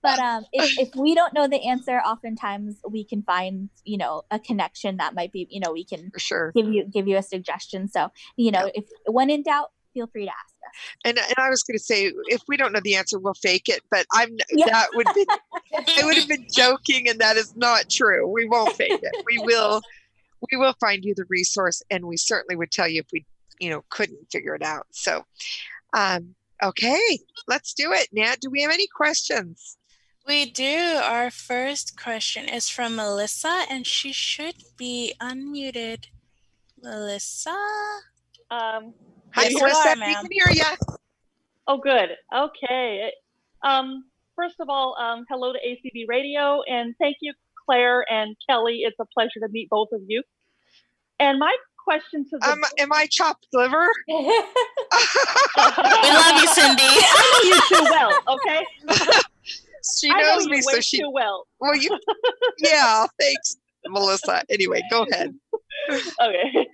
but 0.03 0.19
um, 0.19 0.45
if, 0.53 0.79
if 0.79 0.95
we 0.97 1.15
don't 1.15 1.35
know 1.35 1.47
the 1.47 1.69
answer, 1.69 1.99
oftentimes 1.99 2.77
we 2.89 3.05
can 3.05 3.23
find 3.23 3.69
you 3.85 3.99
know 3.99 4.23
a 4.31 4.39
connection 4.39 4.97
that 4.97 5.15
might 5.15 5.33
be 5.33 5.47
you 5.51 5.61
know 5.61 5.73
we 5.73 5.85
can 5.85 6.11
For 6.13 6.19
sure 6.19 6.53
give 6.55 6.73
you 6.73 6.85
give 6.85 7.07
you 7.07 7.19
a 7.19 7.23
suggestion. 7.23 7.89
So 7.89 8.09
you 8.37 8.51
know 8.51 8.67
yeah. 8.67 8.83
if 8.83 8.85
when 9.07 9.29
in 9.29 9.43
doubt, 9.43 9.71
feel 9.93 10.07
free 10.07 10.25
to 10.25 10.31
ask 10.31 10.47
us. 10.47 10.52
And 11.05 11.19
and 11.19 11.35
I 11.39 11.51
was 11.51 11.63
going 11.63 11.79
to 11.79 11.85
say 11.85 12.13
if 12.27 12.43
we 12.49 12.57
don't 12.57 12.73
know 12.73 12.81
the 12.83 12.97
answer, 12.97 13.19
we'll 13.19 13.35
fake 13.35 13.69
it. 13.69 13.83
But 13.91 14.07
I'm 14.13 14.37
yeah. 14.51 14.67
that 14.67 14.89
would 14.95 15.07
be 15.15 15.27
I 15.73 16.05
would 16.05 16.17
have 16.17 16.29
been 16.29 16.47
joking, 16.51 17.09
and 17.09 17.19
that 17.21 17.37
is 17.37 17.57
not 17.57 17.91
true. 17.91 18.27
We 18.29 18.47
won't 18.47 18.77
fake 18.77 19.01
it. 19.03 19.25
We 19.27 19.39
will 19.39 19.83
we 20.51 20.59
will 20.59 20.75
find 20.81 21.05
you 21.05 21.15
the 21.15 21.27
resource, 21.29 21.83
and 21.91 22.05
we 22.07 22.17
certainly 22.17 22.57
would 22.57 22.71
tell 22.71 22.89
you 22.89 23.01
if 23.01 23.07
we 23.13 23.25
you 23.61 23.71
know 23.71 23.85
couldn't 23.91 24.31
figure 24.31 24.55
it 24.55 24.63
out. 24.63 24.87
So. 24.91 25.25
Um, 25.95 26.35
Okay, 26.63 27.19
let's 27.49 27.75
do 27.75 27.93
it. 27.93 28.07
Nat, 28.13 28.37
do 28.41 28.49
we 28.49 28.63
have 28.63 28.71
any 28.71 28.87
questions? 28.87 29.79
We 30.29 30.49
do. 30.49 31.01
Our 31.03 31.29
first 31.29 32.01
question 32.01 32.49
is 32.49 32.69
from 32.69 32.95
Melissa, 32.95 33.65
and 33.69 33.85
she 33.85 34.13
should 34.13 34.55
be 34.77 35.15
unmuted. 35.21 36.05
Melissa? 36.81 37.57
Um, 38.49 38.95
Hi, 39.35 39.49
Melissa. 39.51 39.95
We 39.97 40.15
can 40.15 40.29
hear 40.31 40.51
you. 40.51 40.97
Oh, 41.67 41.79
good. 41.79 42.11
Okay. 42.35 43.13
Um, 43.63 44.05
first 44.37 44.57
of 44.61 44.69
all, 44.69 44.97
um, 44.99 45.25
hello 45.29 45.53
to 45.53 45.59
ACB 45.59 46.07
Radio, 46.09 46.63
and 46.69 46.95
thank 46.99 47.17
you, 47.21 47.33
Claire 47.65 48.05
and 48.11 48.37
Kelly. 48.49 48.83
It's 48.83 48.99
a 49.01 49.07
pleasure 49.07 49.41
to 49.41 49.49
meet 49.49 49.71
both 49.71 49.89
of 49.93 50.01
you. 50.07 50.23
And 51.21 51.39
my 51.39 51.57
question 51.79 52.25
to 52.29 52.39
the 52.39 52.49
um, 52.49 52.63
am 52.79 52.93
I 52.93 53.07
chopped 53.07 53.47
liver? 53.53 53.89
we 54.09 54.15
love 54.15 54.33
you, 56.41 56.49
Cindy. 56.49 56.83
I 56.85 57.41
know 57.43 57.49
you 57.49 57.61
too 57.69 57.85
well. 57.91 58.13
Okay 58.29 58.65
she 60.01 60.09
knows 60.11 60.47
know 60.47 60.51
me, 60.51 60.63
so 60.63 60.81
she. 60.81 60.99
Too 61.01 61.11
well. 61.11 61.47
Well, 61.61 61.77
you. 61.77 61.99
yeah, 62.59 63.07
thanks, 63.19 63.57
Melissa. 63.87 64.43
Anyway, 64.49 64.83
go 64.91 65.07
ahead. 65.11 65.35
okay. 66.21 66.69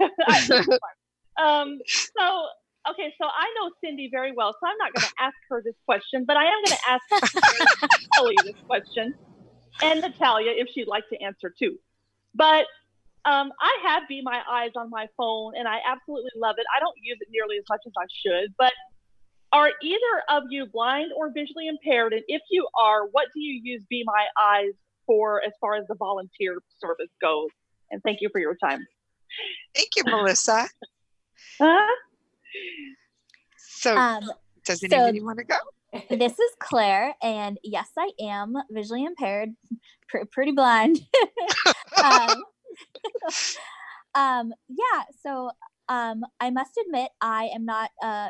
Um. 1.38 1.79
So 1.87 2.46
okay, 2.90 3.14
so 3.20 3.27
I 3.27 3.53
know 3.57 3.70
Cindy 3.83 4.09
very 4.11 4.33
well, 4.33 4.55
so 4.59 4.66
I'm 4.66 4.79
not 4.79 4.92
going 4.94 5.09
to 5.16 5.22
ask 5.22 5.37
her 5.51 5.62
this 5.64 5.74
question, 5.85 6.24
but 6.24 6.37
I 6.37 6.44
am 6.44 6.64
going 6.64 6.77
to 6.77 6.90
ask 6.90 8.11
Kelly 8.14 8.37
this 8.44 8.61
question, 8.66 9.14
and 9.83 10.01
Natalia 10.01 10.53
if 10.57 10.68
she'd 10.72 10.88
like 10.88 11.09
to 11.11 11.22
answer 11.22 11.53
too. 11.57 11.79
But 12.35 12.66
um, 13.24 13.53
I 13.61 13.79
have 13.85 14.09
Be 14.09 14.22
My 14.22 14.40
Eyes 14.51 14.70
on 14.77 14.90
my 14.90 15.07
phone, 15.16 15.55
and 15.57 15.66
I 15.66 15.79
absolutely 15.87 16.31
love 16.37 16.57
it. 16.59 16.66
I 16.74 16.81
don't 16.81 16.96
use 17.03 17.18
it 17.20 17.29
nearly 17.31 17.59
as 17.59 17.64
much 17.68 17.81
as 17.87 17.92
I 17.98 18.07
should, 18.09 18.55
but 18.59 18.72
are 19.53 19.70
either 19.83 20.22
of 20.29 20.44
you 20.51 20.66
blind 20.66 21.11
or 21.16 21.33
visually 21.33 21.68
impaired? 21.68 22.12
And 22.12 22.22
if 22.29 22.42
you 22.51 22.68
are, 22.79 23.07
what 23.07 23.29
do 23.35 23.40
you 23.40 23.61
use 23.62 23.83
Be 23.88 24.05
My 24.05 24.27
Eyes 24.40 24.72
for 25.07 25.42
as 25.44 25.53
far 25.61 25.74
as 25.74 25.87
the 25.88 25.94
volunteer 25.94 26.59
service 26.81 27.11
goes? 27.20 27.48
And 27.90 28.03
thank 28.03 28.18
you 28.20 28.29
for 28.31 28.40
your 28.40 28.57
time. 28.57 28.87
Thank 29.74 29.90
you, 29.96 30.05
Melissa. 30.05 30.68
huh? 31.61 31.94
So, 33.57 33.96
um, 33.96 34.31
does 34.64 34.83
anybody 34.83 35.20
so 35.20 35.24
want 35.24 35.38
to 35.38 35.44
go? 35.44 35.57
this 36.16 36.33
is 36.33 36.51
Claire, 36.59 37.14
and 37.22 37.59
yes, 37.62 37.88
I 37.98 38.11
am 38.20 38.55
visually 38.70 39.05
impaired, 39.05 39.51
pr- 40.09 40.27
pretty 40.31 40.53
blind. 40.53 41.01
um, 42.05 42.42
um, 44.14 44.53
yeah, 44.68 45.05
so 45.22 45.51
um, 45.88 46.22
I 46.40 46.51
must 46.51 46.72
admit, 46.85 47.11
I 47.20 47.51
am 47.55 47.64
not 47.64 47.90
a, 48.03 48.29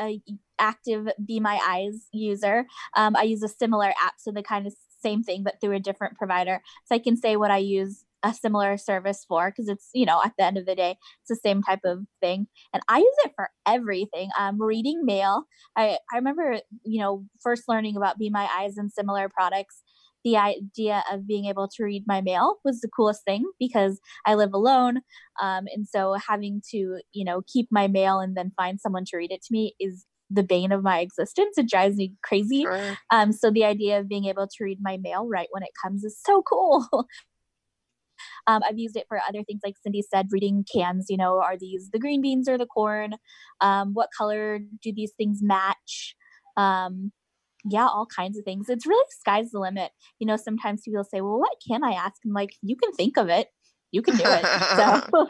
a 0.00 0.22
active 0.58 1.08
Be 1.24 1.40
My 1.40 1.60
Eyes 1.66 2.08
user. 2.12 2.66
Um, 2.96 3.16
I 3.16 3.24
use 3.24 3.42
a 3.42 3.48
similar 3.48 3.88
app, 3.88 4.14
so 4.18 4.30
the 4.30 4.42
kind 4.42 4.66
of 4.66 4.74
same 5.02 5.22
thing, 5.22 5.42
but 5.42 5.60
through 5.60 5.76
a 5.76 5.80
different 5.80 6.16
provider. 6.16 6.62
So 6.86 6.94
I 6.94 6.98
can 6.98 7.16
say 7.16 7.36
what 7.36 7.50
I 7.50 7.58
use 7.58 8.04
a 8.24 8.32
similar 8.32 8.76
service 8.76 9.24
for 9.28 9.50
because 9.50 9.68
it's 9.68 9.90
you 9.94 10.06
know 10.06 10.20
at 10.24 10.32
the 10.38 10.44
end 10.44 10.56
of 10.56 10.66
the 10.66 10.74
day 10.74 10.96
it's 11.20 11.28
the 11.28 11.36
same 11.48 11.62
type 11.62 11.80
of 11.84 12.00
thing 12.20 12.46
and 12.72 12.82
i 12.88 12.98
use 12.98 13.16
it 13.24 13.32
for 13.36 13.50
everything 13.66 14.30
um 14.38 14.60
reading 14.60 15.04
mail 15.04 15.44
i 15.76 15.98
i 16.12 16.16
remember 16.16 16.58
you 16.84 17.00
know 17.00 17.24
first 17.42 17.64
learning 17.68 17.96
about 17.96 18.18
be 18.18 18.30
my 18.30 18.48
eyes 18.58 18.76
and 18.76 18.90
similar 18.90 19.28
products 19.28 19.82
the 20.24 20.36
idea 20.38 21.04
of 21.12 21.26
being 21.26 21.44
able 21.44 21.68
to 21.68 21.84
read 21.84 22.04
my 22.06 22.22
mail 22.22 22.56
was 22.64 22.80
the 22.80 22.88
coolest 22.88 23.24
thing 23.24 23.44
because 23.60 24.00
I 24.26 24.34
live 24.34 24.54
alone. 24.54 25.02
Um, 25.40 25.66
and 25.74 25.86
so 25.86 26.16
having 26.26 26.62
to, 26.70 27.00
you 27.12 27.24
know, 27.24 27.42
keep 27.46 27.68
my 27.70 27.88
mail 27.88 28.20
and 28.20 28.34
then 28.34 28.50
find 28.56 28.80
someone 28.80 29.04
to 29.08 29.18
read 29.18 29.30
it 29.30 29.42
to 29.42 29.48
me 29.52 29.74
is 29.78 30.06
the 30.30 30.42
bane 30.42 30.72
of 30.72 30.82
my 30.82 31.00
existence. 31.00 31.58
It 31.58 31.68
drives 31.68 31.96
me 31.96 32.14
crazy. 32.22 32.62
Sure. 32.62 32.96
Um, 33.10 33.32
so 33.32 33.50
the 33.50 33.64
idea 33.64 33.98
of 33.98 34.08
being 34.08 34.24
able 34.24 34.46
to 34.46 34.64
read 34.64 34.78
my 34.80 34.96
mail 34.96 35.28
right 35.28 35.48
when 35.50 35.62
it 35.62 35.70
comes 35.82 36.04
is 36.04 36.18
so 36.24 36.42
cool. 36.42 36.86
um, 38.46 38.62
I've 38.68 38.78
used 38.78 38.96
it 38.96 39.06
for 39.08 39.18
other 39.28 39.42
things, 39.44 39.60
like 39.64 39.76
Cindy 39.82 40.02
said, 40.02 40.28
reading 40.30 40.64
cans. 40.72 41.06
You 41.08 41.16
know, 41.16 41.40
are 41.40 41.56
these 41.58 41.90
the 41.92 41.98
green 41.98 42.20
beans 42.20 42.48
or 42.48 42.58
the 42.58 42.66
corn? 42.66 43.14
Um, 43.60 43.94
what 43.94 44.10
color 44.16 44.60
do 44.82 44.92
these 44.92 45.12
things 45.16 45.40
match? 45.42 46.14
Um, 46.56 47.12
yeah, 47.64 47.86
all 47.86 48.06
kinds 48.06 48.38
of 48.38 48.44
things. 48.44 48.68
It's 48.68 48.86
really 48.86 49.06
sky's 49.10 49.50
the 49.50 49.58
limit. 49.58 49.90
You 50.18 50.26
know, 50.26 50.36
sometimes 50.36 50.82
people 50.82 51.04
say, 51.04 51.20
"Well, 51.20 51.38
what 51.38 51.56
can 51.66 51.82
I 51.82 51.92
ask?" 51.92 52.16
I'm 52.24 52.32
like, 52.32 52.50
"You 52.62 52.76
can 52.76 52.92
think 52.92 53.16
of 53.16 53.28
it. 53.28 53.48
You 53.90 54.02
can 54.02 54.16
do 54.16 54.24
it." 54.26 54.44
so. 54.76 55.28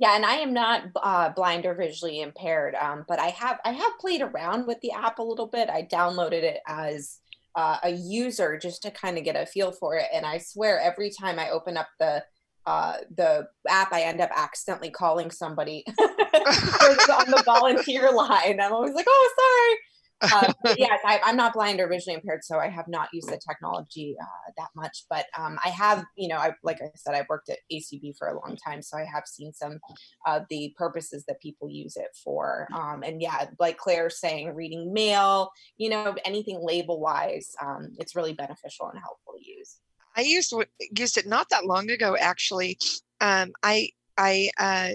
Yeah, 0.00 0.16
and 0.16 0.24
I 0.24 0.36
am 0.36 0.54
not 0.54 0.84
uh, 0.96 1.28
blind 1.28 1.66
or 1.66 1.74
visually 1.74 2.22
impaired, 2.22 2.74
um, 2.74 3.04
but 3.06 3.18
I 3.18 3.28
have 3.28 3.58
I 3.66 3.72
have 3.72 3.98
played 4.00 4.22
around 4.22 4.66
with 4.66 4.80
the 4.80 4.92
app 4.92 5.18
a 5.18 5.22
little 5.22 5.46
bit. 5.46 5.68
I 5.68 5.82
downloaded 5.82 6.42
it 6.42 6.60
as 6.66 7.19
uh, 7.54 7.78
a 7.82 7.90
user 7.90 8.58
just 8.58 8.82
to 8.82 8.90
kind 8.90 9.18
of 9.18 9.24
get 9.24 9.36
a 9.36 9.46
feel 9.46 9.72
for 9.72 9.96
it, 9.96 10.06
and 10.12 10.24
I 10.24 10.38
swear 10.38 10.80
every 10.80 11.10
time 11.10 11.38
I 11.38 11.50
open 11.50 11.76
up 11.76 11.88
the 11.98 12.24
uh, 12.66 12.98
the 13.16 13.48
app, 13.68 13.92
I 13.92 14.02
end 14.02 14.20
up 14.20 14.30
accidentally 14.34 14.90
calling 14.90 15.30
somebody 15.30 15.84
on 15.98 17.30
the 17.30 17.42
volunteer 17.44 18.12
line. 18.12 18.60
I'm 18.60 18.72
always 18.72 18.94
like, 18.94 19.06
"Oh, 19.08 19.34
sorry." 19.38 19.78
uh, 20.32 20.52
yes, 20.76 21.00
I, 21.04 21.20
am 21.24 21.36
not 21.36 21.54
blind 21.54 21.80
or 21.80 21.88
visually 21.88 22.14
impaired, 22.14 22.44
so 22.44 22.58
I 22.58 22.68
have 22.68 22.88
not 22.88 23.08
used 23.12 23.28
the 23.28 23.40
technology 23.46 24.16
uh, 24.20 24.52
that 24.58 24.68
much. 24.76 25.04
But 25.08 25.26
um, 25.38 25.58
I 25.64 25.70
have, 25.70 26.04
you 26.16 26.28
know, 26.28 26.36
I 26.36 26.52
like 26.62 26.80
I 26.82 26.90
said, 26.94 27.14
I've 27.14 27.28
worked 27.28 27.48
at 27.48 27.58
ACB 27.72 28.16
for 28.18 28.28
a 28.28 28.34
long 28.34 28.56
time, 28.56 28.82
so 28.82 28.98
I 28.98 29.04
have 29.04 29.24
seen 29.26 29.52
some 29.52 29.78
of 30.26 30.42
the 30.50 30.74
purposes 30.76 31.24
that 31.26 31.40
people 31.40 31.70
use 31.70 31.96
it 31.96 32.10
for. 32.22 32.68
Um, 32.74 33.02
and 33.02 33.22
yeah, 33.22 33.46
like 33.58 33.78
Claire's 33.78 34.20
saying, 34.20 34.54
reading 34.54 34.92
mail, 34.92 35.50
you 35.78 35.88
know, 35.88 36.14
anything 36.24 36.60
label 36.62 37.00
wise, 37.00 37.52
um, 37.62 37.92
it's 37.98 38.14
really 38.14 38.34
beneficial 38.34 38.88
and 38.88 38.98
helpful 38.98 39.34
to 39.38 39.50
use. 39.50 39.78
I 40.16 40.22
used 40.22 40.52
used 40.96 41.16
it 41.16 41.26
not 41.26 41.48
that 41.50 41.64
long 41.64 41.90
ago, 41.90 42.16
actually. 42.18 42.78
Um, 43.20 43.52
I 43.62 43.90
I 44.18 44.50
uh, 44.58 44.90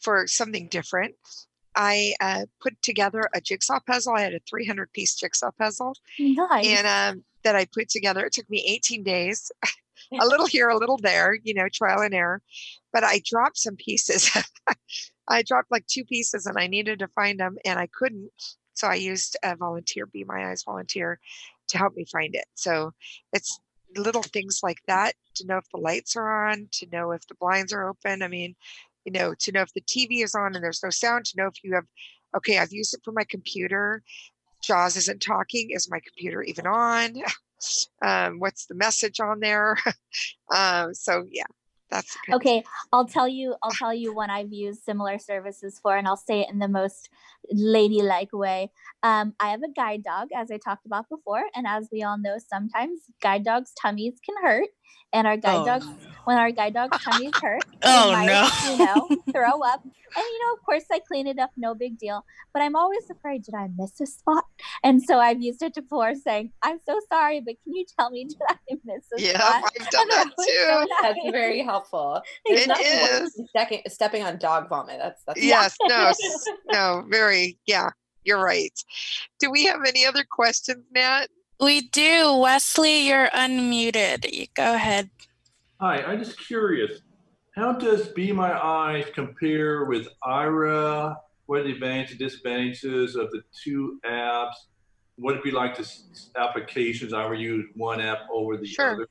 for 0.00 0.26
something 0.26 0.68
different. 0.68 1.14
I 1.74 2.14
uh, 2.20 2.46
put 2.60 2.80
together 2.82 3.28
a 3.34 3.40
jigsaw 3.40 3.80
puzzle. 3.86 4.14
I 4.14 4.22
had 4.22 4.34
a 4.34 4.40
300 4.48 4.92
piece 4.92 5.14
jigsaw 5.14 5.50
puzzle. 5.58 5.94
Nice. 6.18 6.66
And 6.66 6.86
um, 6.86 7.24
that 7.42 7.56
I 7.56 7.66
put 7.66 7.88
together. 7.88 8.24
It 8.26 8.32
took 8.32 8.48
me 8.50 8.64
18 8.66 9.02
days, 9.02 9.50
a 10.20 10.26
little 10.26 10.46
here, 10.46 10.68
a 10.68 10.76
little 10.76 10.98
there, 10.98 11.36
you 11.42 11.54
know, 11.54 11.68
trial 11.72 12.02
and 12.02 12.14
error. 12.14 12.42
But 12.92 13.04
I 13.04 13.22
dropped 13.24 13.58
some 13.58 13.76
pieces. 13.76 14.30
I 15.28 15.42
dropped 15.42 15.70
like 15.70 15.86
two 15.86 16.04
pieces 16.04 16.46
and 16.46 16.58
I 16.58 16.66
needed 16.66 16.98
to 17.00 17.08
find 17.08 17.38
them 17.38 17.56
and 17.64 17.78
I 17.78 17.88
couldn't. 17.92 18.30
So 18.74 18.88
I 18.88 18.94
used 18.94 19.36
a 19.42 19.56
volunteer, 19.56 20.06
Be 20.06 20.24
My 20.24 20.50
Eyes 20.50 20.64
volunteer, 20.64 21.20
to 21.68 21.78
help 21.78 21.94
me 21.94 22.04
find 22.10 22.34
it. 22.34 22.46
So 22.54 22.92
it's 23.32 23.60
little 23.96 24.22
things 24.22 24.60
like 24.62 24.78
that 24.86 25.14
to 25.34 25.46
know 25.46 25.58
if 25.58 25.68
the 25.72 25.80
lights 25.80 26.16
are 26.16 26.48
on, 26.48 26.68
to 26.72 26.86
know 26.90 27.12
if 27.12 27.26
the 27.26 27.34
blinds 27.34 27.72
are 27.72 27.88
open. 27.88 28.22
I 28.22 28.28
mean, 28.28 28.54
you 29.04 29.12
know, 29.12 29.34
to 29.38 29.52
know 29.52 29.62
if 29.62 29.72
the 29.72 29.80
TV 29.82 30.22
is 30.22 30.34
on 30.34 30.54
and 30.54 30.62
there's 30.62 30.82
no 30.82 30.90
sound, 30.90 31.24
to 31.26 31.36
know 31.36 31.46
if 31.46 31.62
you 31.62 31.74
have, 31.74 31.84
okay, 32.36 32.58
I've 32.58 32.72
used 32.72 32.94
it 32.94 33.00
for 33.04 33.12
my 33.12 33.24
computer. 33.28 34.02
JAWS 34.62 34.96
isn't 34.96 35.22
talking. 35.22 35.70
Is 35.70 35.90
my 35.90 36.00
computer 36.00 36.42
even 36.42 36.66
on? 36.66 37.14
um, 38.02 38.38
what's 38.38 38.66
the 38.66 38.74
message 38.74 39.20
on 39.20 39.40
there? 39.40 39.76
um, 40.54 40.94
so 40.94 41.24
yeah, 41.30 41.44
that's 41.90 42.16
okay. 42.32 42.62
I'll 42.92 43.06
tell 43.06 43.26
you. 43.26 43.56
I'll 43.62 43.72
tell 43.72 43.92
you 43.92 44.14
one 44.14 44.30
I've 44.30 44.52
used 44.52 44.84
similar 44.84 45.18
services 45.18 45.80
for, 45.82 45.96
and 45.96 46.06
I'll 46.06 46.16
say 46.16 46.42
it 46.42 46.50
in 46.50 46.58
the 46.58 46.68
most 46.68 47.08
ladylike 47.50 48.32
way. 48.32 48.70
Um, 49.02 49.34
I 49.40 49.50
have 49.50 49.62
a 49.62 49.72
guide 49.72 50.04
dog, 50.04 50.28
as 50.34 50.50
I 50.50 50.58
talked 50.58 50.86
about 50.86 51.08
before, 51.08 51.42
and 51.54 51.66
as 51.66 51.88
we 51.90 52.02
all 52.02 52.18
know, 52.18 52.36
sometimes 52.38 53.00
guide 53.20 53.44
dogs' 53.44 53.72
tummies 53.80 54.18
can 54.24 54.36
hurt 54.42 54.68
and 55.12 55.26
our 55.26 55.36
guide 55.36 55.62
oh, 55.62 55.64
dogs 55.64 55.86
no. 55.86 55.94
when 56.24 56.38
our 56.38 56.50
guide 56.50 56.74
dog's 56.74 57.02
tummy's 57.02 57.32
hurt 57.40 57.62
oh 57.82 58.12
might, 58.12 58.26
no. 58.26 58.48
you 58.70 58.78
know 58.84 59.22
throw 59.32 59.62
up. 59.62 59.82
And 59.82 60.24
you 60.24 60.46
know 60.46 60.54
of 60.54 60.64
course 60.64 60.84
i 60.90 60.98
clean 60.98 61.26
it 61.26 61.38
up 61.38 61.50
no 61.56 61.74
big 61.74 61.98
deal. 61.98 62.24
But 62.52 62.62
i'm 62.62 62.76
always 62.76 63.08
afraid 63.10 63.42
did 63.44 63.54
i 63.54 63.68
miss 63.76 64.00
a 64.00 64.06
spot? 64.06 64.44
And 64.82 65.02
so 65.02 65.18
i've 65.18 65.40
used 65.40 65.62
it 65.62 65.74
before 65.74 66.14
saying 66.14 66.52
i'm 66.62 66.78
so 66.84 66.98
sorry 67.08 67.40
but 67.40 67.56
can 67.62 67.74
you 67.74 67.84
tell 67.98 68.10
me 68.10 68.24
did 68.28 68.38
i 68.48 68.56
miss 68.84 69.04
a 69.14 69.18
spot? 69.18 69.20
yeah, 69.20 69.38
spot? 69.38 69.72
I've 69.80 69.90
done 69.90 70.08
that 70.08 70.30
too. 70.38 70.86
That's 71.02 71.30
very 71.30 71.62
helpful. 71.62 72.22
There's 72.46 72.66
it 72.66 73.22
is. 73.22 73.40
Stepping, 73.50 73.82
stepping 73.88 74.22
on 74.22 74.38
dog 74.38 74.68
vomit. 74.68 74.98
That's 74.98 75.22
that's 75.24 75.42
yes 75.42 75.76
no 75.88 76.12
no 76.72 77.04
very 77.08 77.58
yeah 77.66 77.90
you're 78.24 78.42
right. 78.42 78.78
Do 79.38 79.50
we 79.50 79.64
have 79.64 79.80
any 79.86 80.04
other 80.04 80.24
questions 80.30 80.84
Nat 80.94 81.28
we 81.60 81.82
do. 81.82 82.36
Wesley, 82.36 83.06
you're 83.06 83.28
unmuted. 83.28 84.32
You 84.32 84.46
go 84.54 84.74
ahead. 84.74 85.10
Hi, 85.80 86.02
I'm 86.02 86.18
just 86.18 86.38
curious. 86.38 87.00
How 87.54 87.72
does 87.72 88.08
Be 88.08 88.32
My 88.32 88.52
Eyes 88.52 89.06
compare 89.14 89.84
with 89.84 90.08
Aira? 90.24 91.16
What 91.46 91.60
are 91.60 91.64
the 91.64 91.72
advantages 91.72 92.12
and 92.12 92.18
disadvantages 92.20 93.16
of 93.16 93.30
the 93.30 93.42
two 93.62 93.98
apps? 94.06 94.54
What 95.16 95.34
would 95.34 95.36
it 95.38 95.44
be 95.44 95.50
like 95.50 95.74
to 95.76 95.86
applications 96.36 97.12
I 97.12 97.26
would 97.26 97.40
use 97.40 97.66
one 97.74 98.00
app 98.00 98.20
over 98.32 98.56
the 98.56 98.66
sure. 98.66 98.94
other? 98.94 99.06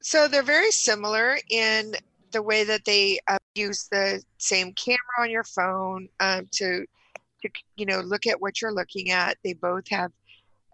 So 0.00 0.28
they're 0.28 0.44
very 0.44 0.70
similar 0.70 1.36
in 1.50 1.96
the 2.30 2.40
way 2.40 2.62
that 2.62 2.84
they 2.84 3.18
uh, 3.26 3.38
use 3.56 3.88
the 3.90 4.22
same 4.38 4.72
camera 4.74 5.00
on 5.18 5.30
your 5.30 5.42
phone 5.42 6.08
um, 6.20 6.48
to, 6.52 6.86
to, 7.42 7.50
you 7.76 7.86
know, 7.86 8.00
look 8.00 8.26
at 8.28 8.40
what 8.40 8.62
you're 8.62 8.72
looking 8.72 9.10
at. 9.10 9.36
They 9.42 9.54
both 9.54 9.88
have 9.88 10.12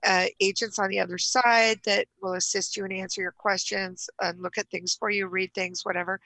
uh, 0.04 0.26
agents 0.40 0.78
on 0.78 0.88
the 0.88 1.00
other 1.00 1.18
side 1.18 1.80
that 1.84 2.06
will 2.20 2.34
assist 2.34 2.76
you 2.76 2.84
and 2.84 2.92
answer 2.92 3.20
your 3.20 3.32
questions 3.32 4.08
and 4.20 4.42
look 4.42 4.58
at 4.58 4.68
things 4.70 4.94
for 4.94 5.10
you, 5.10 5.26
read 5.26 5.52
things, 5.54 5.84
whatever. 5.84 6.20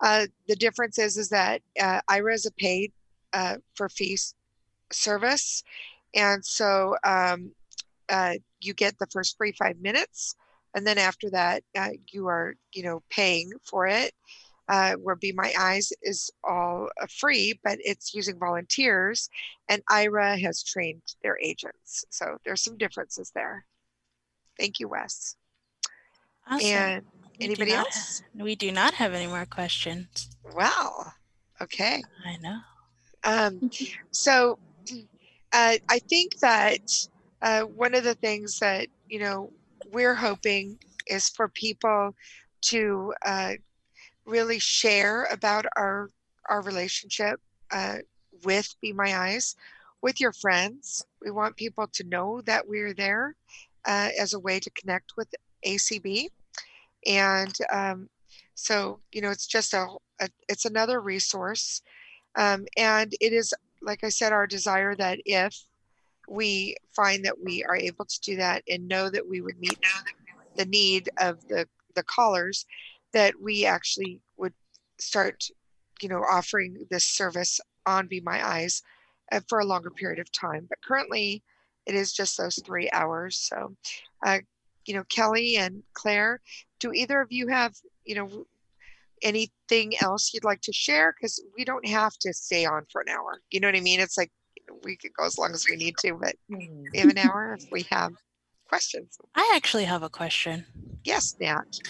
Uh, 0.00 0.26
the 0.48 0.56
difference 0.56 0.98
is 0.98 1.16
is 1.16 1.28
that 1.28 1.62
uh, 1.80 2.00
Aira 2.10 2.34
is 2.34 2.46
a 2.46 2.52
paid 2.52 2.92
uh, 3.32 3.56
for 3.74 3.88
fees 3.88 4.34
service, 4.92 5.62
and 6.14 6.44
so 6.44 6.96
um, 7.04 7.52
uh, 8.08 8.34
you 8.60 8.74
get 8.74 8.98
the 8.98 9.06
first 9.06 9.36
free 9.38 9.52
five 9.52 9.78
minutes, 9.80 10.34
and 10.74 10.86
then 10.86 10.98
after 10.98 11.30
that 11.30 11.62
uh, 11.78 11.90
you 12.10 12.26
are 12.26 12.54
you 12.72 12.82
know 12.82 13.02
paying 13.10 13.52
for 13.64 13.86
it 13.86 14.12
uh, 14.68 14.94
where 14.94 15.16
Be 15.16 15.32
My 15.32 15.52
Eyes 15.58 15.92
is 16.02 16.30
all 16.42 16.88
uh, 17.00 17.06
free, 17.08 17.58
but 17.62 17.78
it's 17.80 18.14
using 18.14 18.38
volunteers, 18.38 19.28
and 19.68 19.84
Aira 19.90 20.40
has 20.40 20.62
trained 20.62 21.02
their 21.22 21.38
agents. 21.42 22.04
So 22.10 22.38
there's 22.44 22.62
some 22.62 22.76
differences 22.76 23.30
there. 23.34 23.66
Thank 24.58 24.80
you, 24.80 24.88
Wes. 24.88 25.36
Awesome. 26.46 26.66
And 26.66 27.04
we 27.38 27.46
anybody 27.46 27.72
else? 27.72 28.22
we 28.34 28.54
do 28.54 28.70
not 28.70 28.94
have 28.94 29.14
any 29.14 29.26
more 29.26 29.46
questions. 29.46 30.28
Wow. 30.54 31.12
Okay. 31.60 32.02
I 32.24 32.36
know. 32.38 32.58
Um, 33.24 33.70
so 34.10 34.58
uh, 35.52 35.76
I 35.88 35.98
think 36.08 36.38
that 36.38 36.80
uh, 37.42 37.62
one 37.62 37.94
of 37.94 38.04
the 38.04 38.14
things 38.14 38.58
that, 38.58 38.88
you 39.08 39.18
know, 39.18 39.52
we're 39.92 40.14
hoping 40.14 40.78
is 41.06 41.28
for 41.28 41.48
people 41.48 42.14
to 42.62 43.12
uh, 43.24 43.52
really 44.26 44.58
share 44.58 45.24
about 45.30 45.66
our 45.76 46.10
our 46.48 46.62
relationship 46.62 47.40
uh, 47.72 47.98
with 48.44 48.74
Be 48.80 48.92
My 48.92 49.16
Eyes 49.16 49.56
with 50.02 50.20
your 50.20 50.32
friends. 50.32 51.04
We 51.22 51.30
want 51.30 51.56
people 51.56 51.88
to 51.94 52.04
know 52.04 52.42
that 52.42 52.68
we're 52.68 52.92
there 52.92 53.36
uh, 53.86 54.10
as 54.18 54.34
a 54.34 54.38
way 54.38 54.60
to 54.60 54.70
connect 54.70 55.12
with 55.16 55.28
ACB, 55.66 56.28
and 57.06 57.54
um, 57.72 58.08
so 58.54 59.00
you 59.12 59.22
know 59.22 59.30
it's 59.30 59.46
just 59.46 59.72
a, 59.74 59.86
a 60.20 60.28
it's 60.48 60.64
another 60.64 61.00
resource, 61.00 61.82
um, 62.36 62.66
and 62.76 63.14
it 63.20 63.32
is 63.32 63.54
like 63.82 64.04
I 64.04 64.08
said 64.08 64.32
our 64.32 64.46
desire 64.46 64.94
that 64.96 65.18
if 65.24 65.56
we 66.28 66.76
find 66.96 67.24
that 67.24 67.42
we 67.42 67.64
are 67.64 67.76
able 67.76 68.04
to 68.06 68.20
do 68.20 68.36
that 68.36 68.62
and 68.68 68.88
know 68.88 69.10
that 69.10 69.28
we 69.28 69.40
would 69.40 69.58
meet 69.58 69.78
the 70.56 70.64
need 70.66 71.10
of 71.18 71.46
the 71.48 71.66
the 71.94 72.02
callers 72.02 72.66
that 73.14 73.34
we 73.40 73.64
actually 73.64 74.20
would 74.36 74.52
start, 75.00 75.44
you 76.02 76.08
know, 76.08 76.22
offering 76.30 76.86
this 76.90 77.06
service 77.06 77.60
on 77.86 78.06
Be 78.06 78.20
My 78.20 78.46
Eyes 78.46 78.82
uh, 79.32 79.40
for 79.48 79.60
a 79.60 79.64
longer 79.64 79.90
period 79.90 80.18
of 80.18 80.30
time. 80.32 80.66
But 80.68 80.82
currently, 80.86 81.42
it 81.86 81.94
is 81.94 82.12
just 82.12 82.36
those 82.36 82.58
three 82.66 82.90
hours. 82.92 83.38
So, 83.38 83.74
uh, 84.26 84.40
you 84.84 84.94
know, 84.94 85.04
Kelly 85.04 85.56
and 85.56 85.82
Claire, 85.94 86.40
do 86.80 86.92
either 86.92 87.20
of 87.20 87.32
you 87.32 87.48
have, 87.48 87.74
you 88.04 88.16
know, 88.16 88.46
anything 89.22 89.94
else 90.02 90.32
you'd 90.34 90.44
like 90.44 90.60
to 90.62 90.72
share? 90.72 91.14
Because 91.16 91.42
we 91.56 91.64
don't 91.64 91.86
have 91.86 92.12
to 92.18 92.34
stay 92.34 92.66
on 92.66 92.84
for 92.90 93.00
an 93.00 93.08
hour. 93.08 93.40
You 93.50 93.60
know 93.60 93.68
what 93.68 93.76
I 93.76 93.80
mean? 93.80 94.00
It's 94.00 94.18
like 94.18 94.32
we 94.84 94.96
could 94.96 95.12
go 95.16 95.24
as 95.24 95.38
long 95.38 95.52
as 95.52 95.66
we 95.70 95.76
need 95.76 95.96
to, 95.98 96.14
but 96.14 96.34
we 96.48 96.70
have 96.96 97.10
an 97.10 97.18
hour 97.18 97.56
if 97.58 97.64
we 97.70 97.86
have 97.90 98.12
questions. 98.68 99.18
I 99.34 99.52
actually 99.54 99.84
have 99.84 100.02
a 100.02 100.08
question. 100.08 100.66
Yes, 101.04 101.36
Nat. 101.40 101.80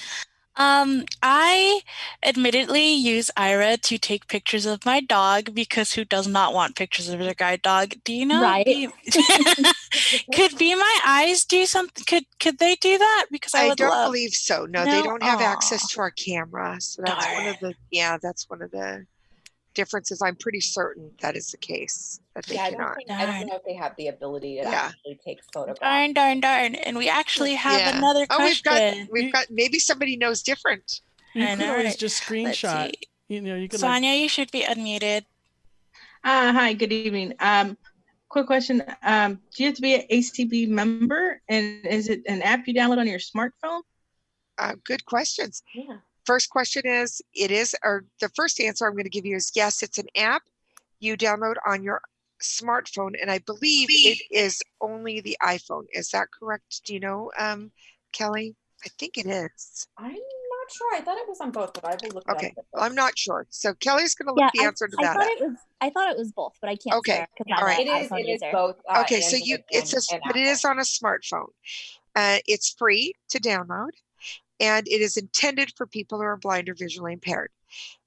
Um, 0.57 1.05
I 1.23 1.81
admittedly 2.23 2.93
use 2.93 3.31
Aira 3.37 3.81
to 3.83 3.99
take 3.99 4.29
pictures 4.29 4.67
of 4.67 4.85
my 4.85 5.01
dog 5.01 5.55
because 5.55 5.93
who 5.93 6.05
does 6.05 6.29
not 6.29 6.55
want 6.55 6.77
pictures 6.77 7.09
of 7.09 7.19
their 7.19 7.35
guide 7.35 7.63
dog? 7.63 7.95
Do 8.05 8.13
you 8.13 8.25
know? 8.25 8.41
Right. 8.41 8.89
Could 10.35 10.57
Be 10.57 10.75
My 10.75 11.01
Eyes 11.07 11.45
do 11.45 11.67
something? 11.67 12.05
Could 12.07 12.27
could 12.39 12.59
they 12.59 12.77
do 12.77 12.99
that? 12.99 13.27
Because 13.31 13.55
I, 13.55 13.69
I 13.69 13.75
don't 13.75 13.91
love. 13.91 14.09
believe 14.09 14.33
so. 14.33 14.67
No, 14.67 14.85
they 14.85 15.03
don't 15.03 15.23
have 15.23 15.41
Aw. 15.41 15.45
access 15.45 15.89
to 15.93 16.01
our 16.01 16.11
camera. 16.11 16.81
So 16.81 17.03
that's 17.05 17.27
one 17.33 17.47
of 17.47 17.59
the 17.61 17.75
yeah, 17.91 18.19
that's 18.23 18.49
one 18.49 18.63
of 18.63 18.71
the 18.71 19.07
differences. 19.75 20.23
I'm 20.23 20.37
pretty 20.37 20.61
certain 20.61 21.11
that 21.21 21.37
is 21.37 21.51
the 21.51 21.57
case. 21.59 22.21
That 22.35 22.47
they 22.47 22.55
Yeah, 22.57 22.63
I 22.65 22.71
don't, 22.71 22.79
cannot. 22.79 22.97
think, 22.97 23.11
I 23.11 23.27
don't 23.27 23.47
know 23.47 23.57
if 23.57 23.65
they 23.65 23.75
have 23.75 23.95
the 23.97 24.09
ability 24.09 24.57
to 24.57 24.63
Yeah. 24.63 24.87
actually 24.89 25.21
take 25.25 25.41
photographs. 25.53 25.81
Darn, 25.81 26.13
darn, 26.15 26.41
darn! 26.41 26.75
And 26.75 26.97
we 26.97 27.09
actually 27.09 27.55
have 27.55 27.81
Yeah. 27.81 27.99
another 27.99 28.27
Oh, 28.31 28.45
we've 28.45 28.63
got 28.63 28.95
we've 29.11 29.33
got 29.33 29.47
maybe 29.51 29.79
somebody 29.79 30.17
knows 30.17 30.43
different. 30.43 31.01
You 31.35 31.45
I 31.47 31.57
could 31.57 31.69
always 31.69 31.85
right? 31.87 31.99
just 31.99 32.23
screenshot. 32.23 32.93
You 33.29 33.41
know, 33.41 33.57
you 33.57 33.69
could 33.69 33.81
like, 33.81 34.03
you 34.03 34.29
should 34.29 34.51
be 34.53 34.63
unmuted. 34.63 35.25
Uh, 36.23 36.53
hi, 36.53 36.73
good 36.73 36.93
evening. 36.93 37.35
Um, 37.41 37.77
quick 38.29 38.47
question. 38.47 38.83
Um, 39.03 39.41
do 39.55 39.63
you 39.63 39.69
have 39.69 39.77
to 39.77 39.83
be 39.83 39.95
an 39.95 40.03
ACB 40.11 40.69
member? 40.69 41.41
And 41.49 41.85
is 41.87 42.09
it 42.09 42.23
an 42.27 42.43
app 42.43 42.67
you 42.67 42.75
download 42.75 42.99
on 42.99 43.07
your 43.07 43.19
smartphone? 43.19 43.83
Uh, 44.59 44.75
good 44.85 45.05
questions. 45.05 45.63
Yeah. 45.75 45.99
First 46.25 46.51
question 46.51 46.87
is 46.87 47.21
it 47.35 47.51
is 47.51 47.75
or 47.85 48.05
the 48.21 48.29
first 48.31 48.61
answer 48.61 48.87
I'm 48.87 48.93
going 48.93 49.05
to 49.05 49.11
give 49.11 49.27
you 49.27 49.37
is 49.37 49.53
yes, 49.55 49.83
it's 49.83 49.99
an 49.99 50.09
app 50.17 50.43
you 51.01 51.17
download 51.17 51.55
on 51.67 51.83
your 51.83 52.01
smartphone 52.43 53.13
and 53.21 53.31
I 53.31 53.39
believe 53.39 53.89
it 53.91 54.19
is 54.31 54.63
only 54.81 55.21
the 55.21 55.37
iPhone. 55.43 55.85
Is 55.93 56.11
that 56.11 56.29
correct? 56.39 56.83
Do 56.85 56.95
you 56.95 57.01
know 57.01 57.31
um 57.39 57.71
Kelly? 58.13 58.55
I 58.85 58.89
think 58.99 59.17
it 59.17 59.27
is. 59.27 59.87
I'm 59.97 60.13
not 60.13 60.71
sure. 60.71 60.95
I 60.95 61.01
thought 61.01 61.17
it 61.17 61.29
was 61.29 61.41
on 61.41 61.51
both, 61.51 61.73
but 61.73 61.85
I 61.87 61.97
will 62.03 62.15
look 62.15 62.25
it 62.29 62.33
Okay. 62.33 62.55
up. 62.59 62.67
I'm 62.77 62.95
not 62.95 63.17
sure. 63.17 63.47
So 63.51 63.73
Kelly's 63.75 64.15
going 64.15 64.35
to 64.35 64.35
Yeah, 64.39 64.47
look 64.47 64.53
the 64.53 64.61
I, 64.61 64.67
answer 64.67 64.89
to 64.89 64.97
I 64.99 65.03
that. 65.03 65.17
thought 65.17 65.23
up. 65.23 65.29
it 65.31 65.41
was. 65.41 65.59
I 65.81 65.91
thought 65.91 66.11
it 66.11 66.19
was 66.19 66.33
both, 66.33 66.53
but 66.61 66.69
I 66.69 66.77
can't. 66.77 66.97
Okay, 66.97 67.27
because 67.39 67.59
all 67.59 67.65
right. 67.65 67.79
It 67.81 67.89
an 67.89 68.03
is, 68.03 68.11
iPhone 68.11 68.21
it 68.21 68.29
is 68.29 68.43
both. 68.53 68.77
Uh, 68.89 69.01
Okay, 69.03 69.21
so 69.21 69.37
you 69.37 69.55
Android 69.55 69.65
it's 69.71 69.93
a 70.11 70.15
and, 70.15 70.23
and 70.25 70.33
but 70.33 70.37
it 70.37 70.47
is 70.47 70.65
on 70.65 70.79
a 70.79 70.83
smartphone. 70.83 71.49
Uh, 72.15 72.39
it's 72.47 72.71
free 72.79 73.15
to 73.31 73.41
download, 73.41 73.91
and 74.61 74.87
it 74.87 75.01
is 75.01 75.17
intended 75.17 75.73
for 75.77 75.87
people 75.87 76.19
who 76.19 76.25
are 76.25 76.37
blind 76.37 76.69
or 76.69 76.75
visually 76.75 77.13
impaired. 77.13 77.51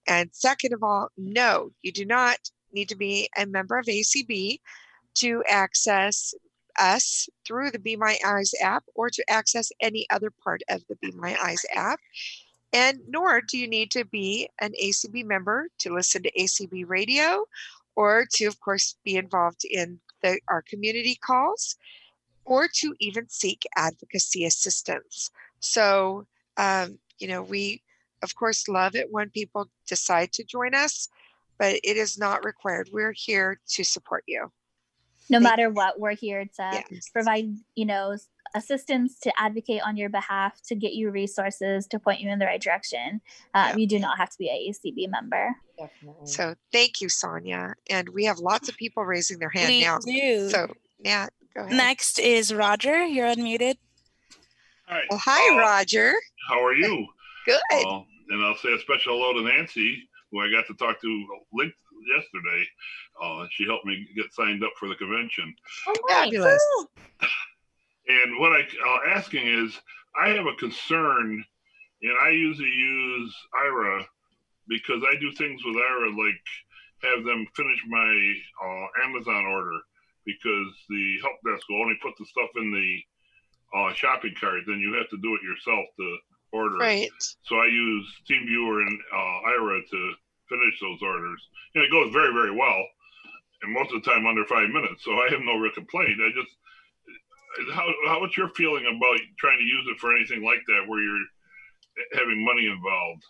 And 0.08 0.30
second 0.32 0.74
of 0.74 0.84
all, 0.84 1.10
no, 1.18 1.72
you 1.82 1.92
do 1.92 2.06
not 2.06 2.38
need 2.72 2.90
to 2.90 2.96
be 2.96 3.30
a 3.38 3.46
member 3.46 3.78
of 3.78 3.86
ACB 3.86 4.60
to 5.16 5.44
access 5.50 6.34
us 6.80 7.28
through 7.46 7.72
the 7.72 7.80
Be 7.80 7.96
My 7.96 8.18
Eyes 8.26 8.54
app 8.62 8.84
or 8.96 9.10
to 9.10 9.24
access 9.30 9.72
any 9.82 10.06
other 10.10 10.32
part 10.44 10.62
of 10.70 10.84
the 10.88 10.96
Be 10.98 11.12
My 11.12 11.36
Eyes 11.42 11.66
app. 11.76 12.00
And 12.74 13.00
nor 13.08 13.42
do 13.42 13.58
you 13.58 13.68
need 13.68 13.92
to 13.92 14.06
be 14.06 14.50
an 14.60 14.74
ACB 14.82 15.26
member 15.26 15.70
to 15.80 15.94
listen 15.94 16.24
to 16.24 16.32
ACB 16.32 16.84
radio 16.88 17.46
or 17.96 18.28
to, 18.34 18.46
of 18.46 18.60
course, 18.60 18.96
be 19.04 19.16
involved 19.16 19.66
in 19.66 20.00
the, 20.22 20.40
our 20.48 20.62
community 20.62 21.16
calls 21.16 21.78
or 22.46 22.68
to 22.76 22.96
even 23.00 23.28
seek 23.28 23.64
advocacy 23.76 24.46
assistance. 24.46 25.32
So, 25.60 26.28
um, 26.58 27.00
you 27.20 27.28
know, 27.28 27.41
we, 27.43 27.82
of 28.24 28.36
course, 28.36 28.67
love 28.67 28.96
it 28.96 29.08
when 29.12 29.30
people 29.30 29.70
decide 29.88 30.32
to 30.34 30.43
join 30.43 30.74
us, 30.76 31.08
but 31.58 31.76
it 31.84 31.98
is 31.98 32.17
not 32.17 32.46
required. 32.46 32.89
We're 32.91 33.13
here 33.15 33.60
to 33.70 33.84
support 33.84 34.24
you. 34.28 34.52
No 35.30 35.38
Thank- 35.39 35.43
matter 35.43 35.70
what, 35.70 36.00
we're 36.00 36.15
here 36.15 36.46
to 36.46 36.84
Yes. 36.91 37.10
provide, 37.12 37.54
you 37.76 37.86
know, 37.86 38.15
assistance 38.56 39.20
to 39.20 39.32
advocate 39.38 39.82
on 39.86 39.98
your 39.98 40.08
behalf, 40.10 40.62
to 40.67 40.74
get 40.76 40.93
you 40.93 41.12
resources, 41.12 41.86
to 41.88 42.00
point 42.00 42.22
you 42.22 42.30
in 42.30 42.39
the 42.39 42.46
right 42.46 42.62
direction. 42.62 43.20
Uh, 43.54 43.67
Yeah. 43.72 43.76
You 43.76 43.88
do 43.88 44.00
not 44.00 44.17
have 44.17 44.30
to 44.30 44.38
be 44.38 44.48
a 44.50 44.70
ACB 44.70 45.08
member. 45.08 45.54
Definitely. 45.78 46.28
So 46.28 46.56
thank 46.72 47.02
you, 47.02 47.10
Sonia. 47.10 47.74
And 47.89 48.08
we 48.10 48.24
have 48.26 48.39
lots 48.39 48.70
of 48.70 48.78
people 48.78 49.04
raising 49.04 49.38
their 49.39 49.50
hand 49.50 49.67
We 49.70 49.82
now. 49.82 50.00
do. 50.00 50.50
So, 50.50 50.74
Nat, 51.00 51.30
go 51.54 51.62
ahead. 51.63 51.74
Next 51.76 52.20
is 52.20 52.54
Roger. 52.54 53.06
You're 53.06 53.28
unmuted. 53.28 53.76
Hi. 54.88 55.02
Well, 55.10 55.20
hi, 55.22 55.56
Uh, 55.56 55.60
Roger. 55.60 56.13
How 56.48 56.64
are 56.64 56.74
you? 56.74 57.06
Good. 57.46 57.60
Uh, 57.72 58.02
and 58.30 58.44
I'll 58.44 58.58
say 58.58 58.74
a 58.74 58.80
special 58.80 59.18
hello 59.18 59.34
to 59.34 59.48
Nancy, 59.48 60.04
who 60.32 60.40
I 60.40 60.52
got 60.52 60.68
to 60.68 60.74
talk 60.74 61.02
to 61.02 61.28
linked 61.54 61.78
yesterday. 62.16 62.66
Uh, 63.22 63.46
she 63.52 63.66
helped 63.66 63.86
me 63.86 64.06
get 64.16 64.34
signed 64.34 64.64
up 64.64 64.72
for 64.80 64.88
the 64.88 64.96
convention. 64.96 65.54
oh. 65.88 65.96
Fabulous. 66.10 66.64
And 68.10 68.40
what 68.40 68.54
I 68.54 68.62
uh, 68.62 69.18
asking 69.18 69.48
is, 69.48 69.78
I 70.18 70.30
have 70.30 70.46
a 70.46 70.56
concern, 70.56 71.44
and 72.02 72.14
I 72.24 72.30
usually 72.30 72.70
use 72.70 73.36
Aira 73.54 74.06
because 74.70 75.04
I 75.04 75.20
do 75.20 75.30
things 75.34 75.62
with 75.66 75.76
Aira, 75.76 76.18
like 76.18 76.40
have 77.04 77.26
them 77.26 77.46
finish 77.54 77.80
my 77.90 78.34
uh, 78.64 78.86
Amazon 79.04 79.46
order 79.48 79.78
because 80.26 80.72
the 80.88 81.18
help 81.22 81.36
desk 81.46 81.68
will 81.68 81.82
only 81.82 81.98
put 82.02 82.14
the 82.18 82.26
stuff 82.26 82.50
in 82.56 82.72
the 82.72 83.78
uh, 83.78 83.94
shopping 83.94 84.34
cart, 84.40 84.62
then 84.68 84.80
you 84.80 84.94
have 84.94 85.10
to 85.10 85.18
do 85.18 85.36
it 85.36 85.44
yourself 85.44 85.86
to 85.98 86.18
order. 86.52 86.78
Right. 86.78 87.10
So 87.44 87.56
I 87.56 87.66
use 87.68 88.06
TeamViewer 88.30 88.88
and 88.88 89.00
uh, 89.14 89.50
Aira 89.50 89.82
to 89.90 90.14
finish 90.50 90.80
those 90.82 91.02
orders. 91.02 91.42
And 91.76 91.84
it 91.84 91.92
goes 91.92 92.12
very, 92.14 92.34
very 92.34 92.52
well. 92.52 92.86
And 93.64 93.74
most 93.74 93.94
of 93.94 94.04
the 94.04 94.10
time 94.10 94.26
under 94.26 94.46
five 94.46 94.70
minutes. 94.70 95.04
So 95.04 95.12
I 95.14 95.28
have 95.32 95.42
no 95.42 95.58
real 95.58 95.74
complaint. 95.74 96.20
I 96.22 96.30
just, 96.36 97.74
how, 97.74 97.88
how 98.06 98.20
what's 98.22 98.38
your 98.38 98.50
feeling 98.50 98.86
about 98.86 99.20
trying 99.40 99.58
to 99.58 99.64
use 99.64 99.86
it 99.90 100.00
for 100.00 100.16
anything 100.16 100.44
like 100.44 100.62
that 100.68 100.88
where 100.88 101.02
you're 101.02 101.26
having 102.14 102.46
money 102.46 102.68
involved? 102.68 103.24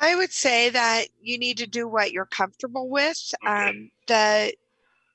I 0.00 0.16
would 0.16 0.32
say 0.32 0.70
that 0.70 1.08
you 1.20 1.36
need 1.36 1.58
to 1.58 1.66
do 1.66 1.86
what 1.86 2.12
you're 2.12 2.26
comfortable 2.26 2.88
with. 2.88 3.34
Okay. 3.44 3.52
Um, 3.52 3.90
the 4.06 4.54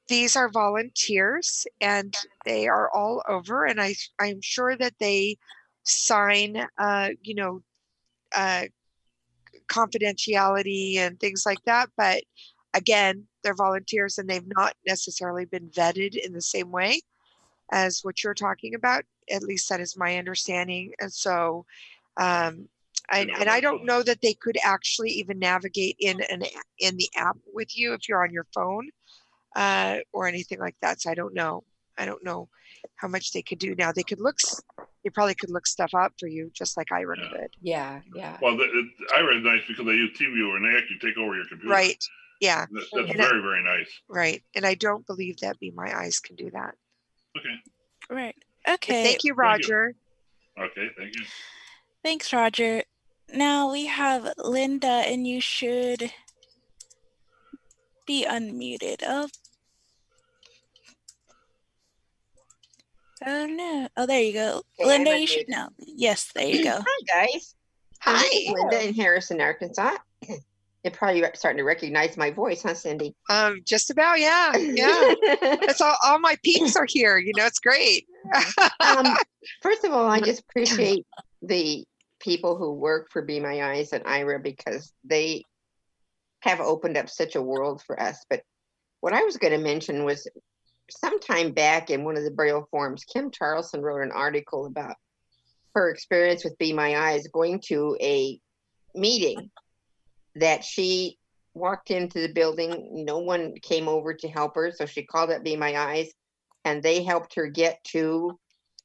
these 0.07 0.35
are 0.35 0.49
volunteers 0.49 1.65
and 1.81 2.13
they 2.45 2.67
are 2.67 2.91
all 2.93 3.23
over, 3.27 3.65
and 3.65 3.81
I 3.81 3.95
I'm 4.19 4.41
sure 4.41 4.77
that 4.77 4.93
they 4.99 5.37
sign, 5.85 6.65
uh, 6.77 7.09
you 7.21 7.35
know, 7.35 7.61
uh, 8.35 8.63
confidentiality 9.67 10.97
and 10.97 11.19
things 11.19 11.43
like 11.45 11.63
that. 11.65 11.89
But 11.97 12.23
again, 12.73 13.25
they're 13.43 13.55
volunteers 13.55 14.17
and 14.17 14.29
they've 14.29 14.47
not 14.55 14.73
necessarily 14.85 15.45
been 15.45 15.69
vetted 15.69 16.15
in 16.15 16.33
the 16.33 16.41
same 16.41 16.71
way 16.71 17.01
as 17.71 18.01
what 18.03 18.23
you're 18.23 18.33
talking 18.33 18.75
about. 18.75 19.03
At 19.31 19.43
least 19.43 19.69
that 19.69 19.79
is 19.79 19.97
my 19.97 20.17
understanding. 20.17 20.93
And 20.99 21.11
so, 21.11 21.65
um, 22.17 22.67
and, 23.11 23.29
and 23.39 23.49
I 23.49 23.59
don't 23.59 23.85
know 23.85 24.01
that 24.03 24.21
they 24.21 24.33
could 24.33 24.57
actually 24.63 25.11
even 25.11 25.37
navigate 25.37 25.95
in 25.99 26.21
an 26.21 26.43
in 26.79 26.97
the 26.97 27.09
app 27.15 27.37
with 27.53 27.77
you 27.77 27.93
if 27.93 28.09
you're 28.09 28.23
on 28.23 28.33
your 28.33 28.47
phone 28.53 28.89
uh, 29.55 29.97
or 30.11 30.27
anything 30.27 30.59
like 30.59 30.75
that. 30.81 31.01
So 31.01 31.11
I 31.11 31.13
don't 31.13 31.33
know. 31.33 31.63
I 31.97 32.05
don't 32.05 32.23
know 32.23 32.49
how 32.95 33.07
much 33.07 33.31
they 33.31 33.41
could 33.41 33.59
do 33.59 33.75
now. 33.75 33.91
They 33.91 34.03
could 34.03 34.19
look. 34.19 34.37
S- 35.05 35.11
They 35.11 35.11
probably 35.11 35.35
could 35.35 35.51
look 35.51 35.67
stuff 35.67 35.93
up 35.93 36.13
for 36.19 36.27
you, 36.27 36.49
just 36.53 36.75
like 36.77 36.87
Aira 36.87 37.15
Yeah. 37.17 37.29
could. 37.29 37.49
Yeah, 37.61 38.01
yeah. 38.15 38.37
Well, 38.41 38.57
the, 38.57 38.63
it, 38.63 38.85
Aira 39.13 39.37
is 39.37 39.43
nice 39.43 39.61
because 39.67 39.85
they 39.85 39.93
use 39.93 40.17
TeamViewer 40.17 40.55
and 40.57 40.65
they 40.65 40.77
actually 40.77 40.99
take 40.99 41.17
over 41.17 41.35
your 41.35 41.45
computer. 41.47 41.71
Right. 41.73 42.03
Yeah. 42.41 42.65
That, 42.71 42.85
oh, 42.93 42.97
that's 42.99 43.11
And 43.11 43.21
I- 43.21 43.27
very, 43.27 43.41
very 43.41 43.63
nice. 43.63 43.89
Right. 44.09 44.43
And 44.55 44.65
I 44.65 44.73
don't 44.75 45.05
believe 45.07 45.37
that 45.39 45.59
Be 45.59 45.71
My 45.71 45.95
Eyes 45.97 46.19
can 46.19 46.35
do 46.35 46.49
that. 46.51 46.73
Okay. 47.37 47.55
Right. 48.09 48.35
But 48.65 48.73
Okay. 48.75 49.03
Thank 49.03 49.23
you, 49.23 49.29
you. 49.33 49.35
Roger. 49.35 49.93
Okay. 50.59 50.89
Thank 50.97 51.15
you. 51.15 51.23
Thanks, 52.03 52.33
Roger. 52.33 52.83
Now 53.33 53.71
we 53.71 53.85
have 53.87 54.33
Linda, 54.37 54.87
and 54.87 55.25
you 55.27 55.39
should 55.41 56.11
be 58.05 58.25
unmuted. 58.25 58.97
Oh. 59.03 59.27
Oh 63.25 63.45
no. 63.45 63.87
Oh, 63.95 64.05
there 64.05 64.21
you 64.21 64.33
go. 64.33 64.61
Okay, 64.79 64.87
Linda, 64.87 65.19
you 65.19 65.27
should 65.27 65.47
know. 65.47 65.69
Yes, 65.77 66.31
there 66.35 66.47
you 66.47 66.63
go. 66.63 66.79
Hi, 66.85 67.25
guys. 67.25 67.55
This 68.05 68.23
is 68.33 68.47
Hi. 68.47 68.53
Linda 68.53 68.87
in 68.87 68.93
Harrison, 68.93 69.41
Arkansas. 69.41 69.97
You're 70.83 70.91
probably 70.91 71.23
starting 71.33 71.57
to 71.57 71.63
recognize 71.63 72.15
my 72.15 72.29
voice, 72.29 72.61
huh, 72.61 72.75
Cindy? 72.75 73.15
Um, 73.27 73.61
just 73.65 73.89
about, 73.89 74.19
yeah, 74.19 74.55
yeah. 74.55 75.15
That's 75.41 75.81
all. 75.81 75.95
All 76.03 76.19
my 76.19 76.37
peeps 76.43 76.75
are 76.75 76.85
here. 76.87 77.17
You 77.17 77.31
know, 77.35 77.45
it's 77.45 77.59
great. 77.59 78.05
um, 78.79 79.17
first 79.63 79.83
of 79.83 79.91
all, 79.91 80.07
I 80.07 80.19
just 80.21 80.41
appreciate 80.41 81.07
the 81.41 81.85
people 82.19 82.55
who 82.55 82.73
work 82.73 83.07
for 83.09 83.23
Be 83.23 83.39
My 83.39 83.63
Eyes 83.63 83.93
and 83.93 84.03
Aira 84.03 84.43
because 84.43 84.93
they 85.03 85.43
have 86.41 86.59
opened 86.59 86.97
up 86.97 87.09
such 87.09 87.35
a 87.35 87.41
world 87.41 87.81
for 87.81 87.99
us. 87.99 88.23
But 88.29 88.43
what 88.99 89.13
I 89.13 89.23
was 89.23 89.37
going 89.37 89.53
to 89.53 89.57
mention 89.57 90.03
was 90.03 90.27
sometime 90.89 91.51
back 91.51 91.89
in 91.89 92.03
one 92.03 92.17
of 92.17 92.23
the 92.23 92.31
Braille 92.31 92.67
forums, 92.71 93.03
Kim 93.03 93.31
Charlson 93.31 93.81
wrote 93.81 94.03
an 94.03 94.11
article 94.11 94.65
about 94.65 94.95
her 95.73 95.89
experience 95.89 96.43
with 96.43 96.57
Be 96.57 96.73
My 96.73 96.97
Eyes 96.97 97.27
going 97.27 97.61
to 97.67 97.97
a 98.01 98.39
meeting 98.93 99.51
that 100.35 100.63
she 100.63 101.17
walked 101.53 101.91
into 101.91 102.21
the 102.21 102.33
building. 102.33 103.05
No 103.05 103.19
one 103.19 103.53
came 103.61 103.87
over 103.87 104.13
to 104.13 104.27
help 104.27 104.55
her. 104.55 104.71
So 104.71 104.85
she 104.85 105.05
called 105.05 105.31
up 105.31 105.43
Be 105.43 105.55
My 105.55 105.75
Eyes 105.75 106.11
and 106.63 106.81
they 106.81 107.03
helped 107.03 107.35
her 107.35 107.47
get 107.47 107.83
to 107.85 108.37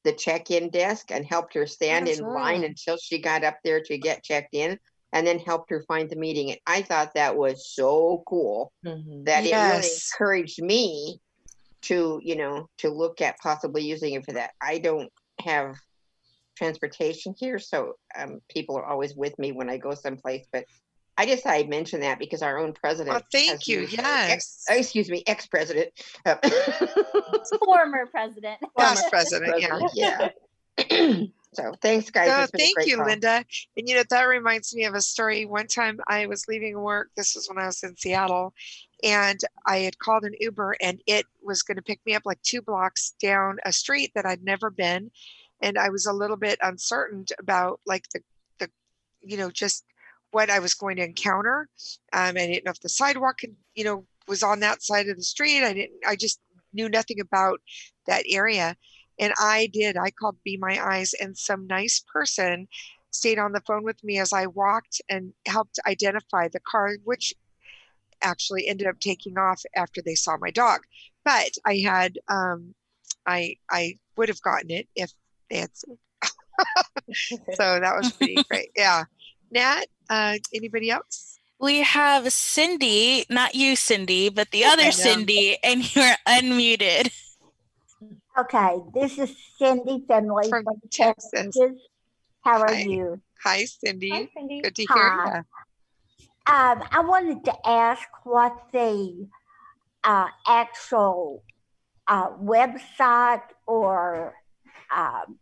the 0.05 0.13
check-in 0.13 0.71
desk 0.71 1.11
and 1.11 1.27
helped 1.27 1.55
her 1.55 1.67
stand 1.67 2.07
That's 2.07 2.19
in 2.19 2.27
line 2.27 2.65
until 2.65 2.97
she 2.97 3.21
got 3.21 3.45
up 3.45 3.59
there 3.63 3.83
to 3.83 3.99
get 3.99 4.25
checked 4.25 4.55
in 4.55 4.79
and 5.13 5.27
then 5.27 5.39
helped 5.39 5.71
her 5.71 5.85
find 5.87 6.09
the 6.09 6.17
meeting. 6.17 6.51
And 6.51 6.61
I 6.67 6.83
thought 6.83 7.15
that 7.15 7.37
was 7.37 7.73
so 7.75 8.23
cool 8.27 8.73
Mhm. 8.85 9.27
that 9.27 9.45
it 9.45 9.55
really 9.55 9.95
encouraged 9.95 10.63
me 10.63 11.21
to, 11.83 12.21
you 12.23 12.37
know, 12.37 12.69
to 12.79 12.91
look 12.91 13.21
at 13.21 13.39
possibly 13.39 13.83
using 13.83 14.15
it 14.15 14.25
for 14.25 14.33
that. 14.33 14.51
I 14.61 14.79
don't 14.79 15.11
have 15.41 15.77
transportation 16.57 17.35
here, 17.39 17.59
so 17.59 17.95
um, 18.17 18.41
people 18.49 18.77
are 18.77 18.85
always 18.85 19.15
with 19.15 19.39
me 19.39 19.53
when 19.53 19.71
I 19.71 19.79
go 19.79 19.95
someplace. 19.95 20.47
But 20.53 20.65
I 21.17 21.27
just 21.27 21.47
I 21.47 21.65
mentioned 21.65 22.03
that 22.03 22.19
because 22.19 22.43
our 22.43 22.59
own 22.59 22.73
president. 22.73 23.15
Well, 23.15 23.23
thank 23.33 23.67
you. 23.67 23.81
used 23.81 23.95
it. 23.95 24.01
Ex- 24.01 24.65
Yes. 24.69 24.79
excuse 24.79 25.09
me, 25.11 25.23
ex-president. 25.27 25.89
uh, 26.27 26.37
Former 27.65 28.07
president. 28.07 28.59
Past 28.79 29.09
president, 29.11 29.61
yeah. 29.61 29.69
president, 29.69 30.33
yeah. 30.91 31.25
so 31.53 31.75
thanks, 31.83 32.11
guys. 32.11 32.29
No, 32.29 32.43
It's 32.43 32.51
been 32.53 32.61
a 32.61 32.65
thank 32.65 32.89
you, 32.89 32.97
call. 32.97 33.07
Linda. 33.07 33.45
And 33.77 33.89
you 33.89 33.97
know, 33.97 34.05
that 34.09 34.23
reminds 34.25 34.75
me 34.75 34.85
of 34.85 34.95
a 34.95 35.01
story. 35.01 35.47
One 35.47 35.67
time 35.67 36.01
I 36.09 36.27
was 36.27 36.47
leaving 36.49 36.81
work, 36.81 37.11
this 37.17 37.35
was 37.35 37.49
when 37.49 37.59
I 37.59 37.67
was 37.67 37.83
in 37.83 37.97
Seattle, 37.97 38.55
and 39.03 39.41
I 39.67 39.79
had 39.79 39.99
called 39.99 40.25
an 40.25 40.35
Uber 40.39 40.77
and 40.81 41.01
it 41.07 41.27
was 41.43 41.63
going 41.63 41.77
to 41.77 41.83
pick 41.83 42.01
me 42.07 42.15
up 42.15 42.23
like 42.25 42.41
two 42.43 42.63
blocks 42.63 43.15
down 43.21 43.59
a 43.65 43.73
street 43.73 44.13
that 44.15 44.27
I'd 44.27 44.45
never 44.45 44.71
been. 44.71 45.11
And 45.63 45.79
I 45.79 45.91
was 45.91 46.07
a 46.07 46.13
little 46.13 46.37
bit 46.37 46.59
uncertain 46.63 47.25
about 47.39 47.81
like 47.87 48.05
the, 48.15 48.21
the, 48.59 48.71
you 49.21 49.37
know, 49.37 49.51
just 49.51 49.85
what 50.31 50.51
I 50.51 50.59
was 50.59 50.75
going 50.75 50.97
to 50.97 51.05
encounter. 51.05 51.69
Um, 52.13 52.31
I 52.31 52.47
didn't 52.47 52.65
know 52.65 52.71
if 52.71 52.81
the 52.81 52.89
sidewalk, 52.89 53.39
could, 53.39 53.57
you 53.75 53.85
know, 53.85 54.05
was 54.29 54.43
on 54.43 54.61
that 54.61 54.83
side 54.83 55.09
of 55.09 55.17
the 55.17 55.23
street. 55.23 55.65
I 55.65 55.73
didn't, 55.73 56.01
I 56.07 56.17
just 56.17 56.41
knew 56.73 56.89
nothing 56.89 57.21
about 57.21 57.61
that 58.07 58.25
area. 58.29 58.77
And 59.21 59.33
I 59.39 59.69
did. 59.73 59.97
I 59.97 60.11
called 60.11 60.37
Be 60.45 60.57
My 60.57 60.83
Eyes, 60.85 61.13
and 61.21 61.37
some 61.37 61.67
nice 61.67 62.03
person 62.13 62.67
stayed 63.11 63.39
on 63.39 63.53
the 63.53 63.61
phone 63.67 63.85
with 63.85 64.03
me 64.03 64.19
as 64.19 64.33
I 64.33 64.47
walked 64.47 65.03
and 65.09 65.33
helped 65.47 65.79
identify 65.87 66.49
the 66.49 66.61
car, 66.61 66.97
which 67.05 67.35
actually 68.23 68.67
ended 68.67 68.87
up 68.87 68.99
taking 68.99 69.37
off 69.39 69.63
after 69.77 70.01
they 70.01 70.15
saw 70.15 70.37
my 70.41 70.51
dog. 70.51 70.81
But 71.25 71.51
I 71.67 71.77
had, 71.77 72.19
um, 72.29 72.75
I, 73.27 73.57
I 73.71 73.99
would 74.17 74.29
have 74.29 74.41
gotten 74.43 74.71
it 74.71 74.89
if 74.97 75.13
they 75.51 75.59
had. 75.59 75.77
seen- 75.77 75.99
so 77.55 77.81
that 77.81 77.95
was 77.97 78.11
pretty 78.13 78.43
great. 78.49 78.71
Yeah. 78.77 79.05
Nat, 79.51 79.87
uh, 80.09 80.37
anybody 80.55 80.91
else? 80.91 81.39
We 81.59 81.81
have 81.81 82.33
Cindy, 82.33 83.27
not 83.29 83.55
you, 83.55 83.77
Cindy, 83.77 84.31
but 84.31 84.51
the 84.51 84.65
other. 84.65 84.91
Cindy, 84.93 85.59
and 85.63 85.95
you're 85.95 86.15
unmuted. 86.27 87.13
Okay, 88.41 88.79
this 88.95 89.19
is 89.19 89.37
Cindy 89.59 90.03
Finley 90.09 90.49
From 90.49 90.65
from 90.65 90.81
Texas. 90.91 91.31
Texas. 91.31 91.73
How 92.41 92.63
are 92.63 92.73
Hi. 92.73 92.81
you? 92.81 93.21
Hi, 93.45 93.67
Cindy. 93.67 94.09
Hi, 94.09 94.29
Cindy. 94.35 94.63
Good 94.63 94.77
to 94.77 94.87
hear 94.87 95.13
you. 95.13 96.55
Um, 96.55 96.83
I 96.91 97.03
wanted 97.05 97.45
to 97.45 97.69
ask 97.69 98.09
what 98.25 98.57
the 98.73 99.29
uh, 100.05 100.29
actual 100.49 101.45
uh, 102.09 102.31
website 102.31 103.43
or 103.67 104.33
um, 104.97 105.39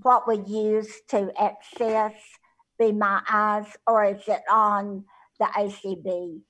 what 0.00 0.26
we 0.26 0.38
use 0.46 1.02
to 1.08 1.30
access 1.38 2.14
Be 2.78 2.92
My 2.92 3.20
Eyes, 3.30 3.66
or 3.86 4.06
is 4.06 4.22
it 4.26 4.40
on 4.50 5.04
the 5.38 5.44
ACB 5.44 6.40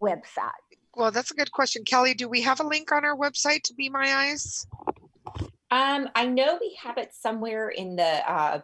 website? 0.00 0.65
Well, 0.96 1.10
that's 1.10 1.30
a 1.30 1.34
good 1.34 1.52
question. 1.52 1.84
Kelly, 1.84 2.14
do 2.14 2.26
we 2.26 2.40
have 2.40 2.58
a 2.60 2.66
link 2.66 2.90
on 2.90 3.04
our 3.04 3.14
website 3.16 3.62
to 3.64 3.74
Be 3.74 3.90
My 3.90 4.14
Eyes? 4.14 4.66
Um, 5.70 6.08
I 6.14 6.26
know 6.26 6.56
we 6.58 6.76
have 6.82 6.96
it 6.96 7.12
somewhere 7.12 7.68
in 7.68 7.96
the 7.96 8.30
uh, 8.30 8.60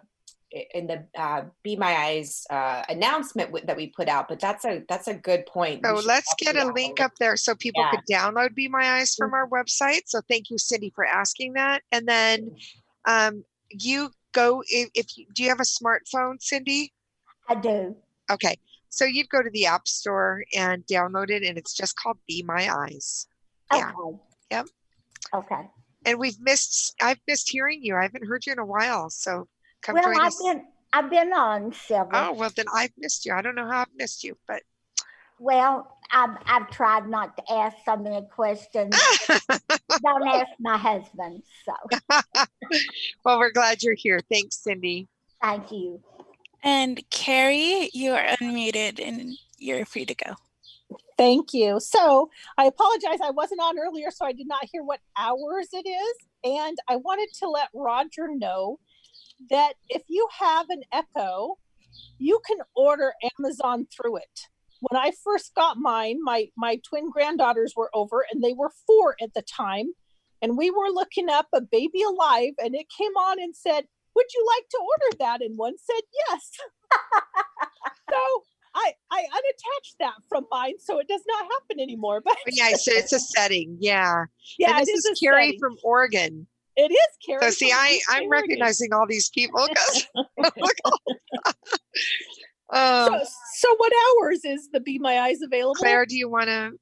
in 0.74 0.86
the 0.86 1.04
uh, 1.18 1.44
Be 1.62 1.76
My 1.76 1.94
Eyes 1.94 2.46
uh, 2.48 2.84
announcement 2.88 3.50
w- 3.50 3.66
that 3.66 3.76
we 3.76 3.88
put 3.88 4.08
out, 4.08 4.28
but 4.28 4.40
that's 4.40 4.64
a 4.64 4.82
that's 4.88 5.08
a 5.08 5.14
good 5.14 5.44
point. 5.44 5.84
So 5.84 6.00
let's 6.06 6.32
get 6.38 6.56
a 6.56 6.72
link 6.72 7.00
up 7.00 7.12
there 7.20 7.36
so 7.36 7.54
people 7.54 7.82
Yeah. 7.82 7.90
could 7.90 8.06
download 8.10 8.54
Be 8.54 8.66
My 8.66 8.98
Eyes 8.98 9.14
from 9.14 9.34
our 9.34 9.46
website. 9.48 10.02
So 10.06 10.22
thank 10.26 10.48
you, 10.48 10.56
Cindy, 10.56 10.90
for 10.94 11.04
asking 11.04 11.52
that. 11.54 11.82
And 11.92 12.08
then 12.08 12.50
um, 13.06 13.44
you 13.68 14.10
go 14.32 14.62
if, 14.68 14.88
if 14.94 15.18
you, 15.18 15.26
do 15.34 15.42
you 15.42 15.50
have 15.50 15.60
a 15.60 15.64
smartphone, 15.64 16.40
Cindy? 16.40 16.94
I 17.48 17.56
do. 17.56 17.94
Okay, 18.30 18.56
so 18.92 19.06
you'd 19.06 19.30
go 19.30 19.42
to 19.42 19.48
the 19.48 19.64
App 19.64 19.88
Store 19.88 20.44
and 20.54 20.84
download 20.86 21.30
it, 21.30 21.42
and 21.42 21.56
it's 21.56 21.72
just 21.72 21.96
called 21.96 22.18
Be 22.28 22.42
My 22.42 22.68
Eyes. 22.70 23.26
Yeah. 23.72 23.90
Okay. 23.90 24.18
Yep. 24.50 24.66
Okay. 25.34 25.70
And 26.04 26.18
we've 26.18 26.38
missed. 26.38 26.94
I've 27.00 27.20
missed 27.26 27.48
hearing 27.48 27.80
you. 27.82 27.96
I 27.96 28.02
haven't 28.02 28.26
heard 28.26 28.44
you 28.44 28.52
in 28.52 28.58
a 28.58 28.66
while. 28.66 29.08
So 29.08 29.48
come 29.80 29.94
Well, 29.94 30.04
join 30.04 30.20
I've 30.20 30.26
us. 30.26 30.42
been 30.42 30.66
I've 30.92 31.08
been 31.08 31.32
on 31.32 31.72
several. 31.72 32.10
Oh 32.12 32.32
well, 32.34 32.50
then 32.54 32.66
I've 32.74 32.92
missed 32.98 33.24
you. 33.24 33.32
I 33.32 33.40
don't 33.40 33.54
know 33.54 33.66
how 33.66 33.80
I've 33.80 33.96
missed 33.96 34.24
you, 34.24 34.36
but 34.46 34.60
Well, 35.38 35.96
I've, 36.12 36.36
I've 36.44 36.68
tried 36.70 37.08
not 37.08 37.34
to 37.38 37.50
ask 37.50 37.78
so 37.86 37.96
many 37.96 38.26
questions. 38.26 38.94
Don't 40.02 40.28
ask 40.28 40.50
my 40.60 40.76
husband. 40.76 41.42
So 41.64 41.72
well, 43.24 43.38
we're 43.38 43.52
glad 43.52 43.82
you're 43.82 43.94
here. 43.96 44.20
Thanks, 44.30 44.62
Cindy. 44.62 45.08
thank 45.40 45.72
you. 45.72 46.02
And 46.62 47.02
Carrie, 47.10 47.90
you 47.92 48.12
are 48.12 48.24
unmuted 48.40 49.00
and 49.06 49.36
you're 49.58 49.84
free 49.84 50.06
to 50.06 50.14
go. 50.14 50.34
Thank 51.18 51.52
you. 51.52 51.80
So 51.80 52.30
I 52.58 52.66
apologize. 52.66 53.18
I 53.22 53.30
wasn't 53.30 53.60
on 53.60 53.78
earlier, 53.78 54.10
so 54.10 54.24
I 54.24 54.32
did 54.32 54.46
not 54.46 54.68
hear 54.70 54.82
what 54.82 55.00
hours 55.16 55.68
it 55.72 55.86
is. 55.88 56.16
And 56.44 56.78
I 56.88 56.96
wanted 56.96 57.28
to 57.40 57.48
let 57.48 57.68
Roger 57.74 58.28
know 58.28 58.78
that 59.50 59.74
if 59.88 60.02
you 60.08 60.26
have 60.38 60.66
an 60.70 60.82
Echo, 60.92 61.58
you 62.18 62.40
can 62.46 62.58
order 62.74 63.12
Amazon 63.38 63.86
through 63.94 64.16
it. 64.16 64.40
When 64.80 65.00
I 65.00 65.12
first 65.22 65.54
got 65.54 65.76
mine, 65.76 66.18
my 66.22 66.48
my 66.56 66.80
twin 66.88 67.10
granddaughters 67.10 67.74
were 67.76 67.90
over 67.94 68.24
and 68.32 68.42
they 68.42 68.52
were 68.52 68.72
four 68.86 69.14
at 69.22 69.34
the 69.34 69.42
time. 69.42 69.92
And 70.40 70.56
we 70.56 70.70
were 70.70 70.90
looking 70.90 71.28
up 71.28 71.46
a 71.54 71.60
baby 71.60 72.02
alive 72.02 72.54
and 72.58 72.74
it 72.74 72.86
came 72.96 73.12
on 73.12 73.40
and 73.40 73.54
said, 73.54 73.84
Would 74.14 74.26
you 74.34 74.46
like 74.56 74.68
to 74.70 74.78
order 74.78 75.16
that? 75.20 75.42
And 75.42 75.56
one 75.58 75.74
said 75.78 76.02
yes. 76.30 76.50
so 78.10 78.18
I 78.74 78.92
I 79.10 79.18
unattached 79.20 79.96
that 80.00 80.14
from 80.28 80.46
mine, 80.50 80.74
so 80.78 80.98
it 80.98 81.08
does 81.08 81.22
not 81.26 81.44
happen 81.44 81.80
anymore. 81.80 82.20
But 82.24 82.36
Yeah, 82.46 82.70
so 82.74 82.92
it's 82.92 83.12
a 83.12 83.20
setting. 83.20 83.76
Yeah. 83.80 84.24
yeah, 84.58 84.78
and 84.78 84.80
this 84.86 84.88
it 84.88 84.92
is 84.92 85.04
is 85.06 85.20
Carrie 85.20 85.46
setting. 85.46 85.58
from 85.60 85.76
Oregon. 85.82 86.46
It 86.76 86.90
is 86.90 87.08
Carrie. 87.26 87.42
So 87.42 87.50
see, 87.50 87.70
from 87.70 87.78
I 87.80 87.88
East 87.96 88.06
I'm 88.08 88.24
Oregon. 88.24 88.30
recognizing 88.30 88.92
all 88.94 89.06
these 89.06 89.28
people 89.30 89.68
because. 89.68 90.06
So, 92.74 92.78
um, 92.78 93.20
so 93.56 93.74
what 93.76 93.92
hours 94.22 94.46
is 94.46 94.70
the 94.72 94.80
Be 94.80 94.98
My 94.98 95.18
Eyes 95.20 95.42
available? 95.42 95.74
Claire, 95.74 96.06
do 96.06 96.16
you 96.16 96.30
want 96.30 96.46
to 96.46 96.72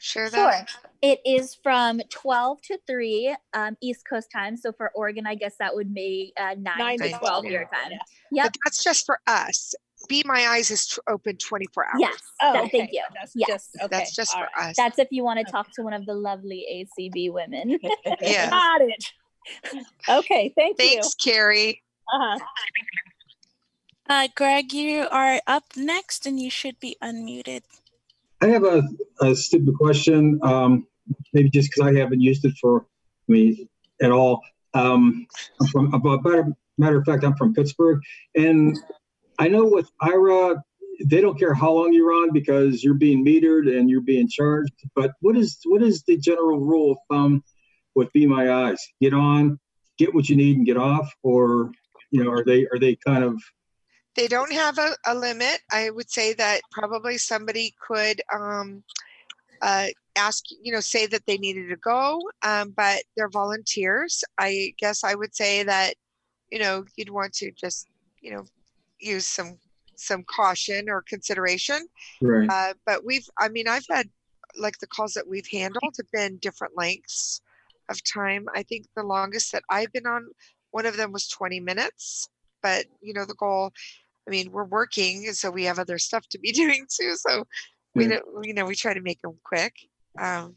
share 0.00 0.30
that? 0.30 0.70
Sure. 0.70 0.80
It 1.06 1.20
is 1.24 1.54
from 1.62 2.00
12 2.10 2.62
to 2.62 2.78
3 2.84 3.36
um, 3.54 3.76
East 3.80 4.04
Coast 4.10 4.28
time. 4.32 4.56
So 4.56 4.72
for 4.72 4.90
Oregon, 4.92 5.24
I 5.24 5.36
guess 5.36 5.54
that 5.60 5.72
would 5.72 5.94
be 5.94 6.32
uh, 6.36 6.56
9, 6.58 6.78
Nine 6.78 6.98
to 6.98 7.04
to 7.04 7.10
12 7.10 7.20
12, 7.20 7.44
your 7.44 7.52
yeah. 7.52 7.66
time. 7.68 7.92
Yeah. 7.92 7.98
Yep. 8.32 8.44
But 8.46 8.56
that's 8.64 8.82
just 8.82 9.06
for 9.06 9.20
us. 9.28 9.76
Be 10.08 10.24
My 10.26 10.48
Eyes 10.48 10.72
is 10.72 10.88
tr- 10.88 10.98
open 11.06 11.36
24 11.36 11.84
hours. 11.84 11.92
Yes. 12.00 12.20
Oh, 12.42 12.54
that- 12.54 12.64
okay. 12.64 12.78
Thank 12.78 12.90
you. 12.92 13.04
That's 13.14 13.32
Yes. 13.36 13.48
just 13.48 13.70
okay. 13.76 13.86
That's 13.96 14.16
just 14.16 14.34
all 14.34 14.42
for 14.42 14.48
right. 14.56 14.70
us. 14.70 14.76
That's 14.76 14.98
if 14.98 15.06
you 15.12 15.22
want 15.22 15.46
to 15.46 15.52
talk 15.52 15.70
to 15.74 15.82
one 15.82 15.92
of 15.92 16.06
the 16.06 16.14
lovely 16.14 16.66
ACB 16.98 17.30
women. 17.32 17.78
Yeah. 18.20 18.50
Got 18.50 18.80
it. 18.80 19.12
Okay, 20.08 20.52
thank 20.56 20.76
you. 20.82 20.88
Thanks, 20.88 21.14
Carrie. 21.14 21.84
Uh-huh. 22.12 22.38
Uh, 24.08 24.26
Greg, 24.34 24.72
you 24.72 25.06
are 25.08 25.40
up 25.46 25.64
next 25.76 26.26
and 26.26 26.40
you 26.40 26.50
should 26.50 26.80
be 26.80 26.96
unmuted. 27.00 27.62
I 28.42 28.48
have 28.48 28.64
a, 28.64 28.82
a 29.20 29.36
stupid 29.36 29.76
question, 29.76 30.40
um, 30.42 30.86
maybe 31.32 31.50
just 31.50 31.70
because 31.70 31.86
I 31.86 31.98
haven't 31.98 32.20
used 32.20 32.44
it 32.44 32.54
for 32.60 32.86
me 33.28 33.68
at 34.00 34.10
all. 34.10 34.42
Um, 34.74 35.26
I'm 35.60 35.66
from, 35.68 35.94
about 35.94 36.22
matter, 36.78 36.98
of 36.98 37.04
fact, 37.04 37.24
I'm 37.24 37.36
from 37.36 37.54
Pittsburgh, 37.54 38.00
and 38.34 38.78
I 39.38 39.48
know 39.48 39.64
with 39.64 39.90
Aira, 40.02 40.60
they 41.04 41.20
don't 41.20 41.38
care 41.38 41.54
how 41.54 41.72
long 41.72 41.92
you're 41.92 42.12
on 42.12 42.32
because 42.32 42.82
you're 42.82 42.94
being 42.94 43.24
metered 43.24 43.74
and 43.74 43.88
you're 43.90 44.00
being 44.00 44.28
charged. 44.28 44.72
But 44.94 45.12
what 45.20 45.36
is 45.36 45.58
what 45.64 45.82
is 45.82 46.02
the 46.04 46.16
general 46.16 46.58
rule 46.58 46.92
of 46.92 46.98
thumb 47.10 47.44
with 47.94 48.12
Be 48.12 48.26
My 48.26 48.50
Eyes? 48.50 48.86
Get 49.00 49.12
on, 49.12 49.58
get 49.98 50.14
what 50.14 50.28
you 50.28 50.36
need, 50.36 50.56
and 50.56 50.66
get 50.66 50.76
off, 50.76 51.12
or 51.22 51.70
you 52.10 52.24
know, 52.24 52.30
are 52.30 52.44
they 52.44 52.66
are 52.72 52.78
they 52.78 52.96
kind 52.96 53.24
of 53.24 53.42
They 54.14 54.28
don't 54.28 54.52
have 54.52 54.78
a, 54.78 54.96
a 55.06 55.14
limit. 55.14 55.60
I 55.70 55.90
would 55.90 56.10
say 56.10 56.32
that 56.34 56.62
probably 56.70 57.18
somebody 57.18 57.74
could 57.86 58.22
um, 58.34 58.82
uh, 59.60 59.88
ask, 60.16 60.44
you 60.62 60.72
know, 60.72 60.80
say 60.80 61.06
that 61.06 61.26
they 61.26 61.38
needed 61.38 61.68
to 61.68 61.76
go, 61.76 62.20
um, 62.42 62.72
but 62.76 63.02
they're 63.16 63.28
volunteers. 63.28 64.24
I 64.38 64.74
guess 64.78 65.04
I 65.04 65.14
would 65.14 65.34
say 65.34 65.62
that, 65.62 65.94
you 66.50 66.58
know, 66.58 66.84
you'd 66.96 67.10
want 67.10 67.32
to 67.34 67.50
just, 67.52 67.88
you 68.20 68.32
know, 68.32 68.44
use 69.00 69.26
some 69.26 69.58
some 69.96 70.24
caution 70.24 70.88
or 70.88 71.02
consideration. 71.02 71.86
right? 72.20 72.48
Uh, 72.50 72.74
but 72.84 73.04
we've, 73.04 73.26
I 73.38 73.48
mean, 73.48 73.66
I've 73.66 73.86
had 73.90 74.08
like 74.58 74.78
the 74.78 74.86
calls 74.86 75.14
that 75.14 75.26
we've 75.28 75.48
handled 75.50 75.94
have 75.96 76.10
been 76.12 76.38
different 76.38 76.76
lengths. 76.76 77.40
of 77.88 78.02
time. 78.04 78.46
I 78.54 78.62
think 78.62 78.86
the 78.96 79.02
longest 79.02 79.52
that 79.52 79.62
I've 79.70 79.92
been 79.92 80.06
on, 80.06 80.26
one 80.72 80.86
of 80.86 80.96
them 80.96 81.12
was 81.12 81.28
20 81.28 81.60
minutes. 81.60 82.28
But 82.62 82.86
you 83.00 83.14
know, 83.14 83.24
the 83.24 83.34
goal. 83.34 83.72
I 84.26 84.30
mean, 84.32 84.50
we're 84.50 84.64
working, 84.64 85.32
so 85.34 85.52
we 85.52 85.64
have 85.64 85.78
other 85.78 85.98
stuff 85.98 86.26
to 86.30 86.38
be 86.38 86.50
doing 86.62 86.86
too. 86.90 87.14
So 87.16 87.44
we 87.94 88.08
don't, 88.08 88.24
you 88.42 88.54
know, 88.54 88.66
we 88.66 88.74
try 88.74 88.92
to 88.92 89.00
make 89.00 89.22
them 89.22 89.38
quick. 89.44 89.72
Um, 90.18 90.56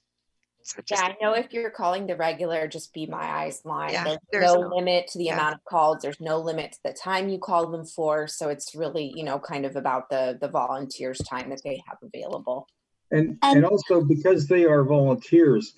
so 0.62 0.82
just, 0.86 1.02
Yeah, 1.02 1.08
I 1.10 1.16
know 1.22 1.34
if 1.34 1.52
you're 1.54 1.70
calling 1.72 2.06
the 2.06 2.16
regular, 2.16 2.68
just 2.68 2.94
be 2.94 3.06
my 3.08 3.24
eyes 3.24 3.62
line. 3.66 3.92
Yeah, 3.94 4.04
there's, 4.04 4.18
there's 4.32 4.54
no 4.54 4.62
no- 4.62 4.76
limit 4.76 5.08
to 5.08 5.18
the 5.18 5.26
yeah. 5.26 5.34
amount 5.36 5.56
of 5.56 5.64
calls. 5.66 6.00
There's 6.02 6.20
no 6.20 6.38
limit 6.40 6.74
to 6.74 6.80
the 6.84 6.94
time 6.94 7.30
you 7.30 7.40
call 7.40 7.68
them 7.68 7.86
for. 7.86 8.28
So 8.28 8.50
it's 8.50 8.76
really, 8.76 9.12
you 9.16 9.24
know, 9.24 9.40
kind 9.40 9.66
of 9.66 9.76
about 9.76 10.10
the 10.10 10.38
the 10.40 10.48
volunteers' 10.50 11.20
time 11.20 11.50
that 11.50 11.62
they 11.64 11.82
have 11.88 11.98
available. 12.04 12.68
And, 13.12 13.40
And- 13.42 13.58
and 13.58 13.66
also 13.66 14.02
because 14.04 14.48
they 14.48 14.66
are 14.66 14.84
volunteers, 14.84 15.74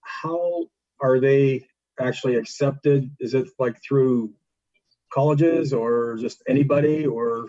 how 0.00 0.64
are 1.00 1.20
they 1.20 1.66
actually 2.00 2.36
accepted? 2.36 3.10
Is 3.20 3.34
it 3.34 3.48
like 3.58 3.80
through 3.82 4.32
colleges 5.12 5.72
or 5.72 6.16
just 6.20 6.42
anybody 6.48 7.06
or 7.06 7.48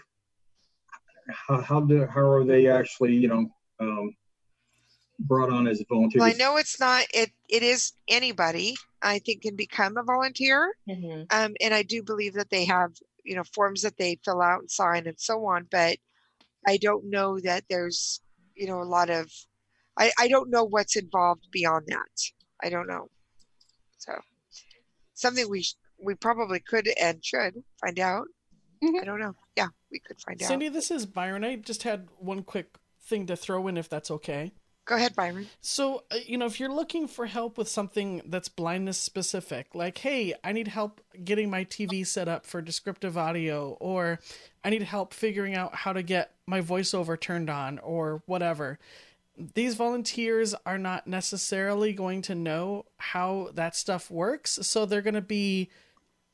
how, 1.47 1.61
how 1.61 1.79
do, 1.81 2.05
how 2.05 2.21
are 2.21 2.43
they 2.43 2.67
actually, 2.67 3.15
you 3.15 3.27
know, 3.27 3.49
um, 3.79 4.15
brought 5.19 5.49
on 5.51 5.67
as 5.67 5.83
volunteers? 5.89 6.21
well, 6.21 6.29
I 6.29 6.33
know 6.37 6.57
it's 6.57 6.79
not. 6.79 7.05
It 7.13 7.31
it 7.49 7.63
is 7.63 7.93
anybody. 8.07 8.75
I 9.01 9.19
think 9.19 9.43
can 9.43 9.55
become 9.55 9.97
a 9.97 10.03
volunteer. 10.03 10.75
Mhm. 10.89 11.27
Um, 11.31 11.53
and 11.61 11.73
I 11.73 11.83
do 11.83 12.01
believe 12.03 12.33
that 12.33 12.49
they 12.49 12.65
have, 12.65 12.91
you 13.23 13.35
know, 13.35 13.43
forms 13.53 13.81
that 13.83 13.97
they 13.97 14.19
fill 14.25 14.41
out 14.41 14.61
and 14.61 14.71
sign 14.71 15.05
and 15.07 15.19
so 15.19 15.45
on. 15.45 15.67
But 15.69 15.97
I 16.67 16.77
don't 16.77 17.05
know 17.09 17.39
that 17.41 17.65
there's, 17.69 18.21
you 18.55 18.65
know, 18.67 18.81
a 18.81 18.83
lot 18.83 19.09
of, 19.11 19.31
I, 19.97 20.11
I 20.19 20.27
don't 20.27 20.49
know 20.49 20.63
what's 20.63 20.95
involved 20.95 21.47
beyond 21.51 21.85
that. 21.87 22.31
I 22.63 22.69
don't 22.69 22.87
know. 22.87 23.09
So 23.99 24.13
something 25.13 25.47
we, 25.49 25.61
sh- 25.61 25.75
we 26.03 26.15
probably 26.15 26.59
could 26.59 26.89
and 26.99 27.23
should 27.23 27.63
find 27.79 27.99
out. 27.99 28.27
Mhm. 28.83 29.01
I 29.01 29.05
don't 29.05 29.19
know. 29.19 29.35
Yeah, 29.55 29.67
we 29.91 29.99
could 29.99 30.19
find 30.19 30.41
out. 30.41 30.47
Cindy, 30.47 30.69
this 30.69 30.89
is 30.89 31.05
Byron. 31.05 31.43
I 31.43 31.55
just 31.57 31.83
had 31.83 32.07
one 32.17 32.41
quick 32.43 32.77
thing 33.01 33.27
to 33.27 33.35
throw 33.35 33.67
in 33.67 33.77
if 33.77 33.87
that's 33.87 34.09
okay. 34.09 34.51
Go 34.85 34.95
ahead, 34.95 35.15
Byron. 35.15 35.47
So, 35.61 36.03
uh, 36.11 36.17
you 36.27 36.37
know, 36.37 36.45
if 36.45 36.59
you're 36.59 36.71
looking 36.71 37.07
for 37.07 37.25
help 37.25 37.57
with 37.57 37.67
something 37.67 38.21
that's 38.27 38.49
blindness 38.49 38.99
specific, 38.99 39.73
like, 39.73 39.97
hey, 39.97 40.35
I 40.43 40.51
need 40.51 40.67
help 40.67 41.01
getting 41.23 41.49
my 41.49 41.65
TV 41.65 42.05
set 42.05 42.27
up 42.27 42.45
for 42.45 42.61
descriptive 42.61 43.17
audio, 43.17 43.77
or 43.79 44.19
I 44.63 44.69
need 44.69 44.83
help 44.83 45.11
figuring 45.11 45.55
out 45.55 45.73
how 45.73 45.91
to 45.91 46.03
get 46.03 46.35
my 46.45 46.61
voiceover 46.61 47.19
turned 47.19 47.49
on, 47.49 47.79
or 47.79 48.21
whatever, 48.27 48.77
these 49.37 49.75
volunteers 49.75 50.53
are 50.67 50.77
not 50.77 51.07
necessarily 51.07 51.91
going 51.91 52.21
to 52.21 52.35
know 52.35 52.85
how 52.97 53.49
that 53.55 53.75
stuff 53.75 54.11
works. 54.11 54.59
So 54.61 54.85
they're 54.85 55.01
going 55.01 55.15
to 55.15 55.21
be 55.21 55.69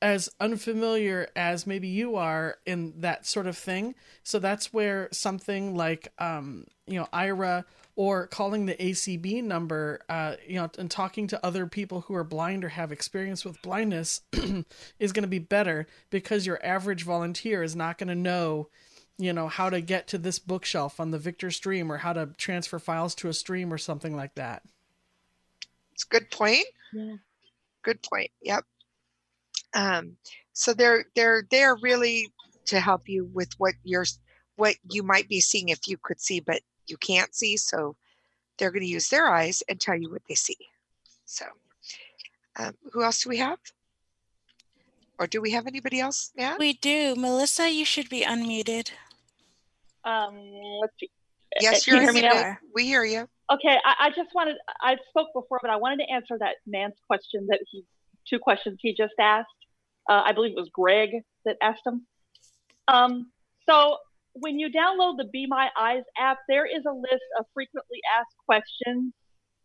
as 0.01 0.29
unfamiliar 0.39 1.27
as 1.35 1.67
maybe 1.67 1.87
you 1.87 2.15
are 2.15 2.57
in 2.65 2.93
that 2.97 3.25
sort 3.25 3.47
of 3.47 3.57
thing. 3.57 3.95
So 4.23 4.39
that's 4.39 4.73
where 4.73 5.07
something 5.11 5.75
like, 5.75 6.11
um, 6.19 6.65
you 6.87 6.99
know, 6.99 7.07
Aira 7.13 7.65
or 8.01 8.25
calling 8.25 8.65
the 8.65 8.73
ACB 8.73 9.43
number, 9.43 9.99
uh, 10.09 10.35
you 10.47 10.55
know, 10.55 10.67
and 10.79 10.89
talking 10.89 11.27
to 11.27 11.45
other 11.45 11.67
people 11.67 12.01
who 12.01 12.15
are 12.15 12.23
blind 12.23 12.65
or 12.65 12.69
have 12.69 12.91
experience 12.91 13.45
with 13.45 13.61
blindness 13.61 14.21
is 14.99 15.11
going 15.11 15.21
to 15.21 15.27
be 15.27 15.37
better 15.37 15.85
because 16.09 16.47
your 16.47 16.59
average 16.65 17.03
volunteer 17.03 17.61
is 17.61 17.75
not 17.75 17.99
going 17.99 18.07
to 18.07 18.15
know, 18.15 18.69
you 19.19 19.31
know, 19.31 19.47
how 19.47 19.69
to 19.69 19.81
get 19.81 20.07
to 20.07 20.17
this 20.17 20.39
bookshelf 20.39 20.99
on 20.99 21.11
the 21.11 21.19
Victor 21.19 21.51
stream 21.51 21.91
or 21.91 21.97
how 21.97 22.11
to 22.11 22.25
transfer 22.37 22.79
files 22.79 23.13
to 23.13 23.29
a 23.29 23.33
stream 23.33 23.71
or 23.71 23.77
something 23.77 24.15
like 24.15 24.33
that. 24.33 24.63
It's 25.93 26.03
a 26.03 26.07
good 26.07 26.31
point. 26.31 26.65
Yeah. 26.91 27.17
Good 27.83 28.01
point. 28.01 28.31
Yep. 28.41 28.65
Um, 29.75 30.17
so 30.53 30.73
they're 30.73 31.05
they're 31.15 31.43
they're 31.51 31.75
really 31.75 32.33
to 32.65 32.79
help 32.79 33.07
you 33.07 33.29
with 33.31 33.53
what 33.59 33.75
you're 33.83 34.07
what 34.55 34.75
you 34.89 35.03
might 35.03 35.29
be 35.29 35.39
seeing 35.39 35.69
if 35.69 35.87
you 35.87 35.97
could 36.01 36.19
see 36.19 36.39
but 36.39 36.61
you 36.87 36.97
can't 36.97 37.33
see. 37.33 37.57
So 37.57 37.95
they're 38.57 38.71
going 38.71 38.83
to 38.83 38.87
use 38.89 39.09
their 39.09 39.27
eyes 39.27 39.63
and 39.67 39.79
tell 39.79 39.95
you 39.95 40.11
what 40.11 40.21
they 40.27 40.35
see. 40.35 40.57
So 41.25 41.45
um, 42.57 42.75
who 42.91 43.03
else 43.03 43.23
do 43.23 43.29
we 43.29 43.37
have? 43.37 43.59
Or 45.19 45.27
do 45.27 45.41
we 45.41 45.51
have 45.51 45.67
anybody 45.67 45.99
else? 45.99 46.31
Yeah. 46.35 46.55
We 46.57 46.73
do. 46.73 47.15
Melissa, 47.15 47.69
you 47.69 47.85
should 47.85 48.09
be 48.09 48.21
unmuted. 48.21 48.91
Um, 50.03 50.35
let's 50.81 50.93
see. 50.99 51.09
Yes, 51.59 51.85
you're 51.85 51.97
you 51.97 52.03
hear 52.03 52.13
me 52.13 52.21
now? 52.21 52.33
unmuted. 52.33 52.57
We 52.73 52.85
hear 52.85 53.03
you. 53.03 53.27
Okay, 53.51 53.77
I, 53.85 53.95
I 53.99 54.09
just 54.09 54.33
wanted, 54.33 54.55
I 54.81 54.95
spoke 55.09 55.27
before, 55.33 55.59
but 55.61 55.69
I 55.69 55.75
wanted 55.75 56.05
to 56.05 56.11
answer 56.11 56.37
that 56.39 56.55
man's 56.65 56.95
question 57.05 57.47
that 57.49 57.59
he, 57.69 57.83
two 58.27 58.39
questions 58.39 58.79
he 58.81 58.95
just 58.95 59.13
asked. 59.19 59.49
Uh, 60.09 60.21
I 60.25 60.31
believe 60.31 60.51
it 60.51 60.59
was 60.59 60.69
Greg 60.73 61.09
that 61.45 61.57
asked 61.61 61.83
them. 61.85 62.05
Um, 62.87 63.31
so 63.69 63.97
when 64.33 64.59
you 64.59 64.69
download 64.69 65.17
the 65.17 65.25
Be 65.31 65.45
My 65.47 65.69
Eyes 65.79 66.03
app, 66.17 66.37
there 66.47 66.65
is 66.65 66.83
a 66.85 66.93
list 66.93 67.23
of 67.39 67.45
frequently 67.53 67.99
asked 68.17 68.35
questions 68.45 69.13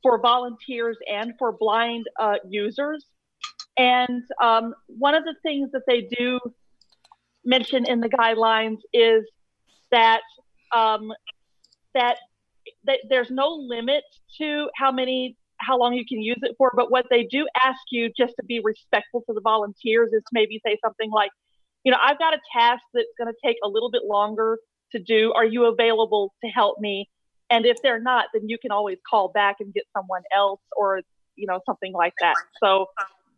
for 0.02 0.20
volunteers 0.20 0.96
and 1.10 1.34
for 1.38 1.52
blind 1.52 2.06
uh, 2.20 2.34
users. 2.48 3.04
And 3.76 4.22
um, 4.42 4.74
one 4.86 5.14
of 5.14 5.24
the 5.24 5.34
things 5.42 5.70
that 5.72 5.82
they 5.86 6.08
do 6.18 6.38
mention 7.44 7.86
in 7.86 8.00
the 8.00 8.08
guidelines 8.08 8.78
is 8.92 9.24
that 9.90 10.22
um, 10.74 11.12
that 11.94 12.16
that 12.84 12.98
there's 13.08 13.30
no 13.30 13.48
limit 13.48 14.02
to 14.38 14.68
how 14.74 14.90
many 14.90 15.36
how 15.58 15.78
long 15.78 15.94
you 15.94 16.04
can 16.06 16.20
use 16.20 16.38
it 16.42 16.54
for 16.58 16.72
but 16.76 16.90
what 16.90 17.06
they 17.08 17.24
do 17.24 17.46
ask 17.64 17.78
you 17.90 18.10
just 18.16 18.34
to 18.38 18.44
be 18.44 18.60
respectful 18.62 19.22
to 19.26 19.32
the 19.32 19.40
volunteers 19.40 20.12
is 20.12 20.22
maybe 20.32 20.60
say 20.66 20.76
something 20.84 21.10
like 21.10 21.30
you 21.86 21.92
know 21.92 21.98
i've 22.02 22.18
got 22.18 22.34
a 22.34 22.40
task 22.52 22.82
that's 22.92 23.14
going 23.18 23.32
to 23.32 23.38
take 23.46 23.56
a 23.64 23.68
little 23.68 23.90
bit 23.90 24.02
longer 24.04 24.58
to 24.92 24.98
do. 25.00 25.32
Are 25.32 25.44
you 25.44 25.64
available 25.66 26.32
to 26.44 26.48
help 26.48 26.78
me? 26.80 27.10
And 27.50 27.66
if 27.66 27.76
they're 27.82 28.00
not 28.00 28.26
then 28.34 28.48
you 28.48 28.58
can 28.58 28.70
always 28.70 28.98
call 29.08 29.28
back 29.28 29.56
and 29.60 29.72
get 29.72 29.84
someone 29.96 30.22
else 30.34 30.60
or 30.76 31.00
you 31.34 31.46
know 31.46 31.60
something 31.66 31.92
like 31.92 32.14
that. 32.20 32.34
So 32.62 32.86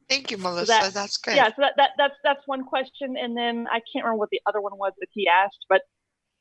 Thank 0.08 0.30
you, 0.30 0.38
so 0.38 0.42
Melissa. 0.44 0.66
that- 0.72 0.94
That's 0.94 1.16
good. 1.18 1.36
yeah 1.36 1.48
so 1.48 1.56
that, 1.58 1.74
that 1.76 1.90
that's 1.98 2.14
that's 2.24 2.40
one 2.46 2.64
question. 2.64 3.16
And 3.22 3.36
then 3.36 3.66
i 3.70 3.80
can't 3.92 4.04
remember 4.04 4.18
what 4.18 4.30
the 4.30 4.40
other 4.46 4.60
one 4.60 4.76
was 4.76 4.92
that 5.00 5.08
he 5.12 5.28
asked 5.28 5.64
but 5.68 5.82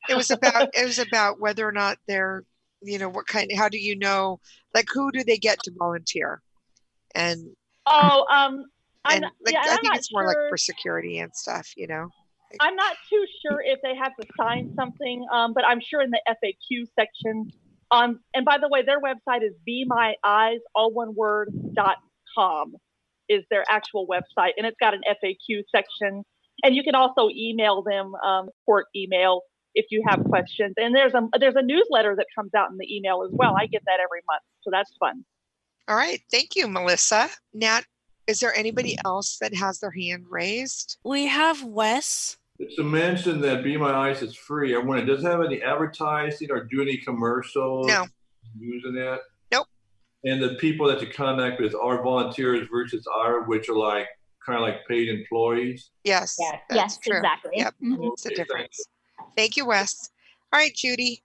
it 0.08 0.16
was 0.16 0.30
about 0.30 0.68
it 0.74 0.84
was 0.86 0.98
about 0.98 1.40
whether 1.40 1.66
or 1.68 1.72
not 1.72 1.98
they're 2.06 2.44
you 2.82 2.98
know 2.98 3.08
what 3.08 3.26
kind 3.26 3.50
how 3.56 3.68
do 3.68 3.78
you 3.78 3.96
know 3.96 4.40
like 4.74 4.86
who 4.92 5.10
do 5.10 5.24
they 5.24 5.38
get 5.38 5.58
to 5.64 5.72
volunteer? 5.76 6.40
And 7.14 7.56
oh 7.86 8.26
um 8.30 8.66
and 9.08 9.24
like 9.44 9.54
yeah, 9.54 9.62
i 9.64 9.76
think 9.76 9.94
it's 9.94 10.12
more 10.12 10.26
like 10.26 10.36
for 10.48 10.56
security 10.56 11.18
and 11.18 11.34
stuff 11.34 11.72
you 11.76 11.86
know 11.86 12.08
I'm 12.60 12.76
not 12.76 12.96
too 13.10 13.24
sure 13.42 13.60
if 13.62 13.78
they 13.82 13.94
have 13.94 14.12
to 14.20 14.26
sign 14.40 14.72
something, 14.74 15.26
um, 15.32 15.52
but 15.52 15.64
I'm 15.66 15.80
sure 15.80 16.00
in 16.00 16.10
the 16.10 16.20
FAQ 16.26 16.86
section. 16.98 17.52
Um, 17.90 18.20
and 18.34 18.44
by 18.44 18.58
the 18.58 18.68
way, 18.68 18.82
their 18.82 19.00
website 19.00 19.42
is 19.42 19.52
be 19.64 19.84
my 19.86 20.14
eyes 20.24 20.60
all 20.74 20.92
one 20.92 21.14
word 21.14 21.50
dot 21.74 21.96
com 22.36 22.74
is 23.28 23.44
their 23.50 23.64
actual 23.68 24.06
website, 24.06 24.52
and 24.56 24.66
it's 24.66 24.78
got 24.80 24.94
an 24.94 25.02
FAQ 25.22 25.62
section. 25.70 26.24
And 26.62 26.74
you 26.74 26.82
can 26.82 26.94
also 26.94 27.28
email 27.28 27.82
them 27.82 28.14
um, 28.14 28.48
support 28.60 28.86
email 28.96 29.42
if 29.74 29.86
you 29.90 30.02
have 30.08 30.24
questions. 30.24 30.74
And 30.78 30.94
there's 30.94 31.14
a 31.14 31.28
there's 31.38 31.56
a 31.56 31.62
newsletter 31.62 32.16
that 32.16 32.26
comes 32.34 32.54
out 32.54 32.70
in 32.70 32.78
the 32.78 32.96
email 32.96 33.22
as 33.24 33.30
well. 33.32 33.54
I 33.56 33.66
get 33.66 33.82
that 33.84 34.00
every 34.02 34.22
month, 34.26 34.42
so 34.62 34.70
that's 34.72 34.92
fun. 34.98 35.24
all 35.88 35.96
right 35.96 36.20
thank 36.30 36.56
you 36.56 36.68
melissa 36.68 37.28
nat 37.54 37.84
is 38.28 38.38
there 38.40 38.54
anybody 38.56 38.96
else 39.04 39.38
that 39.40 39.54
has 39.54 39.80
their 39.80 39.90
hand 39.90 40.26
raised 40.28 40.98
We 41.02 41.26
have 41.26 41.64
Wes. 41.64 42.36
It's 42.60 42.76
to 42.76 42.84
mention 42.84 43.40
that 43.40 43.64
Be 43.64 43.76
My 43.76 43.92
Eyes 43.92 44.20
is 44.22 44.34
free, 44.36 44.74
I 44.74 44.78
wonder, 44.78 45.04
does 45.06 45.24
it 45.24 45.28
have 45.28 45.42
any 45.42 45.62
advertising 45.62 46.50
or 46.50 46.64
do 46.64 46.82
any 46.82 46.98
commercials? 46.98 47.86
No. 47.86 48.06
Using 48.58 48.96
it? 48.96 49.20
Nope. 49.52 49.66
And 50.24 50.42
the 50.42 50.56
people 50.56 50.86
that 50.88 51.00
you 51.00 51.08
contact 51.08 51.60
with 51.60 51.74
are 51.74 52.02
volunteers 52.02 52.66
versus 52.70 53.06
our, 53.14 53.42
which 53.44 53.68
are 53.68 53.76
like 53.76 54.06
kind 54.44 54.56
of 54.56 54.62
like 54.62 54.86
paid 54.88 55.08
employees. 55.08 55.90
yes 56.04 56.36
Yes. 56.38 56.60
yes, 56.70 56.98
exactly. 57.06 57.52
yep 57.54 57.74
Mhm. 57.82 58.12
it's 58.12 58.22
the 58.22 58.28
Okay, 58.30 58.36
thank 58.36 58.48
difference 58.48 58.88
thank 59.36 59.56
you 59.58 59.66
wes 59.66 60.10
all 60.52 60.58
right 60.58 60.74
judy 60.74 61.22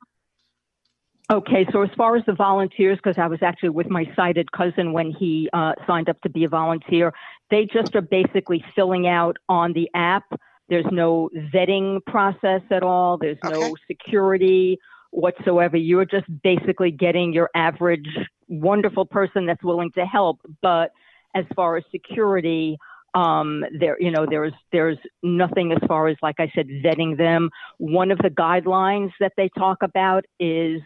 Okay, 1.33 1.65
so 1.71 1.81
as 1.81 1.89
far 1.97 2.15
as 2.15 2.23
the 2.27 2.33
volunteers, 2.33 2.99
because 3.03 3.17
I 3.17 3.25
was 3.25 3.39
actually 3.41 3.69
with 3.69 3.89
my 3.89 4.05
sighted 4.15 4.51
cousin 4.51 4.93
when 4.93 5.09
he 5.11 5.49
uh, 5.51 5.73
signed 5.87 6.07
up 6.07 6.21
to 6.21 6.29
be 6.29 6.43
a 6.43 6.47
volunteer, 6.47 7.11
they 7.49 7.65
just 7.65 7.95
are 7.95 8.01
basically 8.01 8.63
filling 8.75 9.07
out 9.07 9.37
on 9.49 9.73
the 9.73 9.89
app. 9.95 10.25
There's 10.69 10.85
no 10.91 11.31
vetting 11.51 12.05
process 12.05 12.61
at 12.69 12.83
all. 12.83 13.17
There's 13.17 13.39
Okay. 13.43 13.51
no 13.51 13.75
security 13.87 14.77
whatsoever. 15.09 15.75
You're 15.75 16.05
just 16.05 16.27
basically 16.43 16.91
getting 16.91 17.33
your 17.33 17.49
average 17.55 18.07
wonderful 18.47 19.07
person 19.07 19.47
that's 19.47 19.63
willing 19.63 19.91
to 19.93 20.05
help. 20.05 20.39
But 20.61 20.91
as 21.33 21.45
far 21.55 21.77
as 21.77 21.83
security, 21.89 22.77
um, 23.15 23.65
there, 23.79 23.99
you 23.99 24.11
know, 24.11 24.27
there's 24.29 24.53
there's 24.71 24.99
nothing 25.23 25.71
as 25.71 25.79
far 25.87 26.09
as, 26.09 26.17
like 26.21 26.35
I 26.37 26.51
said, 26.53 26.67
vetting 26.85 27.17
them. 27.17 27.49
One 27.79 28.11
of 28.11 28.19
the 28.19 28.29
guidelines 28.29 29.11
that 29.19 29.33
they 29.35 29.49
talk 29.57 29.79
about 29.81 30.25
is 30.39 30.79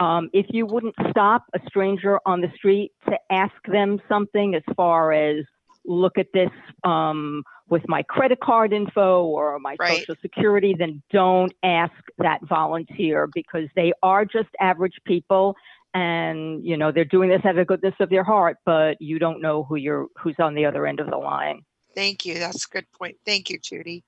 um, 0.00 0.28
if 0.32 0.46
you 0.50 0.66
wouldn't 0.66 0.94
stop 1.10 1.44
a 1.54 1.60
stranger 1.66 2.18
on 2.26 2.40
the 2.40 2.50
street 2.56 2.92
to 3.08 3.16
ask 3.30 3.54
them 3.66 4.00
something 4.08 4.54
as 4.54 4.62
far 4.76 5.12
as 5.12 5.44
look 5.86 6.18
at 6.18 6.26
this 6.32 6.50
um, 6.84 7.42
with 7.68 7.82
my 7.88 8.02
credit 8.02 8.40
card 8.40 8.72
info 8.72 9.24
or 9.24 9.58
my 9.58 9.76
Right. 9.78 10.00
social 10.00 10.14
security, 10.20 10.74
then 10.78 11.02
don't 11.12 11.52
ask 11.62 11.92
that 12.18 12.40
volunteer 12.48 13.26
because 13.26 13.68
they 13.76 13.92
are 14.02 14.24
just 14.24 14.48
average 14.60 14.94
people 15.04 15.54
and 15.94 16.64
you 16.64 16.76
know 16.76 16.90
they're 16.90 17.04
doing 17.04 17.28
this 17.28 17.40
out 17.44 17.50
of 17.50 17.56
the 17.56 17.64
goodness 17.64 17.94
of 18.00 18.10
their 18.10 18.24
heart, 18.24 18.56
but 18.66 19.00
you 19.00 19.18
don't 19.18 19.40
know 19.40 19.62
who 19.62 19.76
you're 19.76 20.08
who's 20.18 20.34
on 20.40 20.54
the 20.54 20.64
other 20.66 20.86
end 20.86 21.00
of 21.00 21.08
the 21.08 21.16
line. 21.16 21.62
Thank 21.94 22.26
you. 22.26 22.34
That's 22.38 22.66
a 22.66 22.68
good 22.68 22.90
point. 22.90 23.16
Thank 23.24 23.48
you, 23.48 23.58
Judy. 23.58 24.02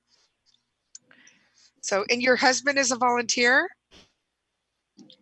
So, 1.81 2.05
and 2.11 2.21
your 2.21 2.35
husband 2.35 2.79
is 2.79 2.91
a 2.91 2.97
volunteer? 2.97 3.69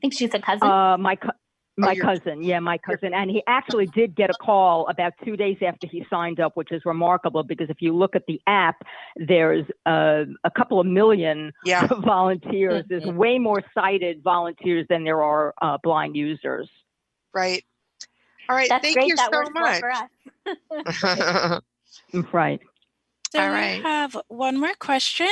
I 0.04 0.06
think 0.06 0.18
she's 0.18 0.34
a 0.34 0.38
cousin. 0.38 0.68
Uh, 0.68 0.98
my 0.98 1.16
co- 1.16 1.30
my 1.78 1.92
your- 1.92 2.04
cousin, 2.04 2.42
yeah, 2.42 2.60
my 2.60 2.76
cousin, 2.76 3.14
and 3.14 3.30
he 3.30 3.42
actually 3.46 3.86
did 3.86 4.14
get 4.14 4.28
a 4.28 4.34
call 4.34 4.86
about 4.88 5.14
two 5.24 5.34
days 5.34 5.56
after 5.66 5.86
he 5.86 6.04
signed 6.10 6.40
up, 6.40 6.58
which 6.58 6.70
is 6.72 6.82
remarkable 6.84 7.42
because 7.42 7.70
if 7.70 7.78
you 7.80 7.96
look 7.96 8.14
at 8.14 8.26
the 8.28 8.38
app, 8.46 8.82
there's 9.16 9.64
uh, 9.86 10.24
a 10.44 10.50
couple 10.50 10.78
of 10.78 10.86
million 10.86 11.52
Yeah. 11.64 11.86
volunteers. 12.04 12.84
There's 12.86 13.06
way 13.06 13.38
more 13.38 13.62
sighted 13.72 14.22
volunteers 14.22 14.86
than 14.90 15.04
there 15.04 15.22
are 15.22 15.54
uh, 15.62 15.78
blind 15.82 16.16
users. 16.16 16.68
Right. 17.32 17.64
All 18.50 18.54
right. 18.56 18.68
That's 18.68 18.82
Thank 18.82 18.96
great. 18.96 19.06
you 19.08 19.16
that 19.16 19.30
so 19.32 19.38
works 19.38 19.50
well 19.54 19.80
much. 20.52 21.62
Right. 22.32 22.60
So 23.32 23.40
All 23.40 23.50
we 23.52 23.82
have 23.82 24.16
one 24.28 24.60
more 24.60 24.74
question, 24.78 25.30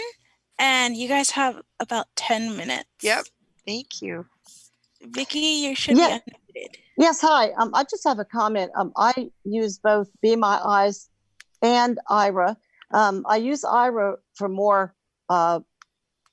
and 0.58 0.96
you 0.96 1.08
guys 1.08 1.30
have 1.30 1.60
about 1.78 2.06
10 2.16 2.56
minutes. 2.56 2.88
Yep. 3.02 3.26
Thank 3.66 4.00
you. 4.02 4.26
Vicky, 5.02 5.38
you 5.38 5.74
should 5.74 5.96
Yeah. 5.96 6.18
be 6.24 6.32
unmuted. 6.32 6.76
Yes, 6.96 7.20
hi. 7.20 7.50
Um, 7.52 7.70
I 7.74 7.84
just 7.84 8.04
have 8.04 8.18
a 8.18 8.24
comment. 8.24 8.70
Um, 8.76 8.92
I 8.96 9.30
use 9.44 9.78
both 9.78 10.08
Be 10.20 10.36
My 10.36 10.60
Eyes 10.64 11.08
and 11.62 11.98
Aira. 12.10 12.56
Um, 12.92 13.24
I 13.26 13.36
use 13.36 13.62
Aira 13.62 14.16
for 14.34 14.48
more 14.48 14.94
uh, 15.28 15.60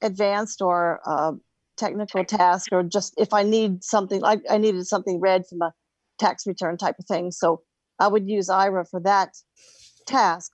advanced 0.02 0.62
or 0.62 1.00
uh, 1.06 1.34
technical 1.78 2.26
tasks, 2.26 2.68
or 2.72 2.84
just 2.84 3.14
if 3.18 3.34
I 3.34 3.44
need 3.44 3.84
something, 3.84 4.20
like 4.22 4.42
I 4.50 4.58
needed 4.58 4.86
something 4.86 5.20
read 5.20 5.48
from 5.48 5.62
a 5.62 5.74
tax 6.20 6.46
return 6.46 6.78
type 6.78 7.00
of 7.00 7.06
thing. 7.06 7.32
So 7.32 7.62
I 8.00 8.08
would 8.08 8.30
use 8.30 8.50
Aira 8.50 8.88
for 8.90 9.00
that 9.02 9.38
task. 10.06 10.52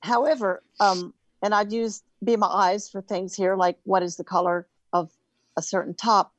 However, 0.00 0.62
um, 0.78 1.12
and 1.42 1.52
I'd 1.54 1.72
use 1.72 2.02
Be 2.24 2.36
My 2.36 2.46
Eyes 2.46 2.88
for 2.88 3.02
things 3.02 3.34
here 3.34 3.56
like 3.56 3.78
what 3.84 4.02
is 4.04 4.16
the 4.16 4.24
color 4.24 4.68
of 4.92 5.10
a 5.56 5.62
certain 5.62 5.94
top 5.94 6.32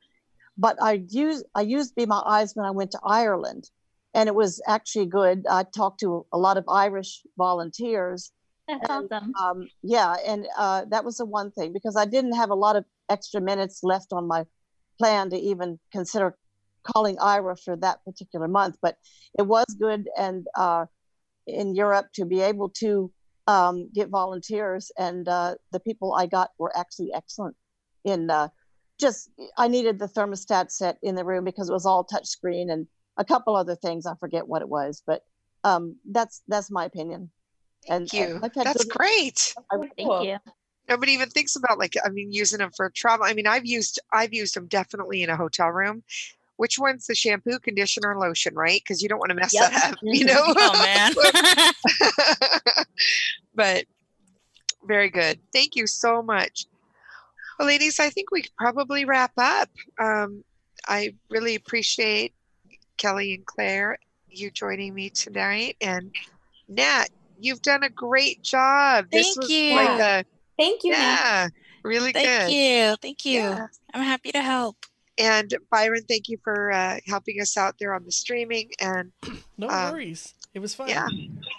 but 0.60 0.78
I 0.82 1.04
used 1.10 1.46
I 1.56 1.62
used 1.62 1.96
Be 1.96 2.06
My 2.06 2.22
Eyes 2.26 2.54
when 2.54 2.66
I 2.66 2.72
went 2.72 2.92
to 2.92 3.00
Ireland, 3.04 3.72
and 4.14 4.28
it 4.28 4.36
was 4.36 4.62
actually 4.68 5.06
good. 5.06 5.46
I 5.50 5.64
talked 5.64 6.02
to 6.02 6.26
a 6.34 6.38
lot 6.38 6.58
of 6.58 6.66
Irish 6.68 7.22
volunteers. 7.38 8.32
That's 8.68 8.88
and, 8.90 9.12
awesome. 9.12 9.34
Um, 9.42 9.70
yeah, 9.82 10.16
and 10.28 10.46
uh, 10.58 10.86
that 10.90 11.06
was 11.06 11.18
the 11.18 11.26
one 11.26 11.52
thing 11.52 11.72
because 11.72 11.96
I 11.96 12.06
didn't 12.06 12.34
have 12.34 12.50
a 12.50 12.56
lot 12.56 12.76
of 12.76 12.84
extra 13.10 13.40
minutes 13.40 13.80
left 13.84 14.12
on 14.12 14.28
my 14.28 14.46
plan 15.00 15.30
to 15.30 15.38
even 15.38 15.80
consider 15.94 16.38
calling 16.84 17.16
Aira 17.18 17.58
for 17.64 17.78
that 17.78 18.04
particular 18.04 18.50
month. 18.50 18.78
But 18.82 18.98
it 19.40 19.44
was 19.44 19.66
good, 19.80 20.10
and 20.18 20.46
uh, 20.58 20.88
in 21.48 21.74
Europe 21.74 22.08
to 22.16 22.26
be 22.26 22.42
able 22.42 22.70
to 22.82 23.10
um, 23.48 23.90
get 23.94 24.10
volunteers, 24.10 24.92
and 25.00 25.26
uh, 25.30 25.56
the 25.72 25.80
people 25.80 26.14
I 26.14 26.26
got 26.26 26.52
were 26.60 26.76
actually 26.78 27.14
excellent 27.14 27.56
in 28.04 28.30
uh, 28.30 28.50
just 29.00 29.30
I 29.58 29.68
needed 29.68 29.98
the 30.00 30.08
thermostat 30.08 30.72
set 30.72 30.98
in 31.02 31.16
the 31.16 31.24
room 31.26 31.44
because 31.46 31.70
it 31.70 31.74
was 31.74 31.86
all 31.86 32.04
touch 32.04 32.28
screen 32.28 32.70
and 32.70 32.88
a 33.18 33.26
couple 33.26 33.56
other 33.56 33.76
things. 33.76 34.06
I 34.06 34.14
forget 34.20 34.48
what 34.48 34.62
it 34.62 34.70
was, 34.70 35.02
but 35.06 35.22
um, 35.64 35.96
that's 36.10 36.42
that's 36.48 36.70
my 36.70 36.86
opinion. 36.86 37.30
Thank 37.88 38.14
and 38.14 38.30
you. 38.30 38.40
I've 38.44 38.54
That's 38.54 38.84
good- 38.84 38.98
great. 38.98 39.56
Thank 39.98 40.24
you. 40.26 40.38
Nobody 40.88 41.12
even 41.14 41.30
thinks 41.30 41.56
about 41.56 41.78
like 41.80 41.94
I 42.04 42.10
mean 42.10 42.32
using 42.32 42.60
them 42.60 42.72
for 42.76 42.90
travel. 42.90 43.26
I 43.26 43.34
mean 43.34 43.48
I've 43.48 43.66
used 43.66 44.00
I've 44.12 44.34
used 44.34 44.56
them 44.56 44.68
definitely 44.68 45.24
in 45.24 45.30
a 45.30 45.36
hotel 45.38 45.70
room. 45.70 46.04
Which 46.58 46.78
one's 46.78 47.08
the 47.08 47.16
shampoo, 47.16 47.58
conditioner, 47.60 48.18
lotion, 48.20 48.54
right? 48.54 48.82
Because 48.84 49.02
you 49.02 49.08
don't 49.08 49.20
want 49.20 49.30
to 49.30 49.36
mess 49.36 49.54
Yep. 49.54 49.72
that 49.72 49.94
up, 49.94 50.00
you 50.02 50.26
know. 50.26 50.44
Oh, 50.58 50.74
man. 50.84 51.14
but 53.56 53.86
very 54.86 55.10
good. 55.10 55.40
Thank 55.54 55.78
you 55.78 55.88
so 55.88 56.22
much. 56.22 56.66
Well, 57.60 57.68
ladies, 57.68 58.00
I 58.00 58.10
think 58.10 58.32
we 58.32 58.44
could 58.44 58.56
probably 58.58 59.04
wrap 59.04 59.34
up. 59.38 59.70
Um, 60.00 60.46
I 60.88 61.14
really 61.30 61.56
appreciate 61.56 62.34
Kelly 62.98 63.34
and 63.34 63.46
Claire 63.46 63.98
you 64.30 64.50
joining 64.50 64.94
me 64.94 65.10
tonight, 65.10 65.76
and 65.82 66.12
Nat, 66.70 67.08
you've 67.40 67.62
done 67.62 67.84
a 67.84 67.90
great 67.90 68.42
job. 68.44 69.08
this 69.12 69.26
Thank 69.26 69.38
was 69.40 69.50
you. 69.50 69.76
like 69.76 70.00
a 70.00 70.26
Thank 70.58 70.84
you. 70.84 70.92
Nat. 70.92 70.98
yeah, 70.98 71.48
really 71.84 72.14
Thank 72.14 72.28
good. 72.28 72.40
Thank 72.42 72.54
you. 72.54 72.96
Thank 73.02 73.26
you. 73.26 73.42
Yeah. 73.42 73.68
I'm 73.94 74.04
happy 74.04 74.32
to 74.32 74.42
help. 74.42 74.78
And 75.18 75.54
Byron, 75.70 76.04
thank 76.08 76.30
you 76.30 76.38
for 76.44 76.72
uh, 76.72 77.00
helping 77.08 77.42
us 77.42 77.58
out 77.58 77.76
there 77.78 77.94
on 77.94 78.06
the 78.06 78.12
streaming. 78.12 78.72
And 78.80 79.12
No 79.58 79.68
um, 79.68 79.94
worries. 79.94 80.34
It 80.54 80.60
was 80.60 80.74
fun. 80.74 80.90
Yeah. 80.90 81.08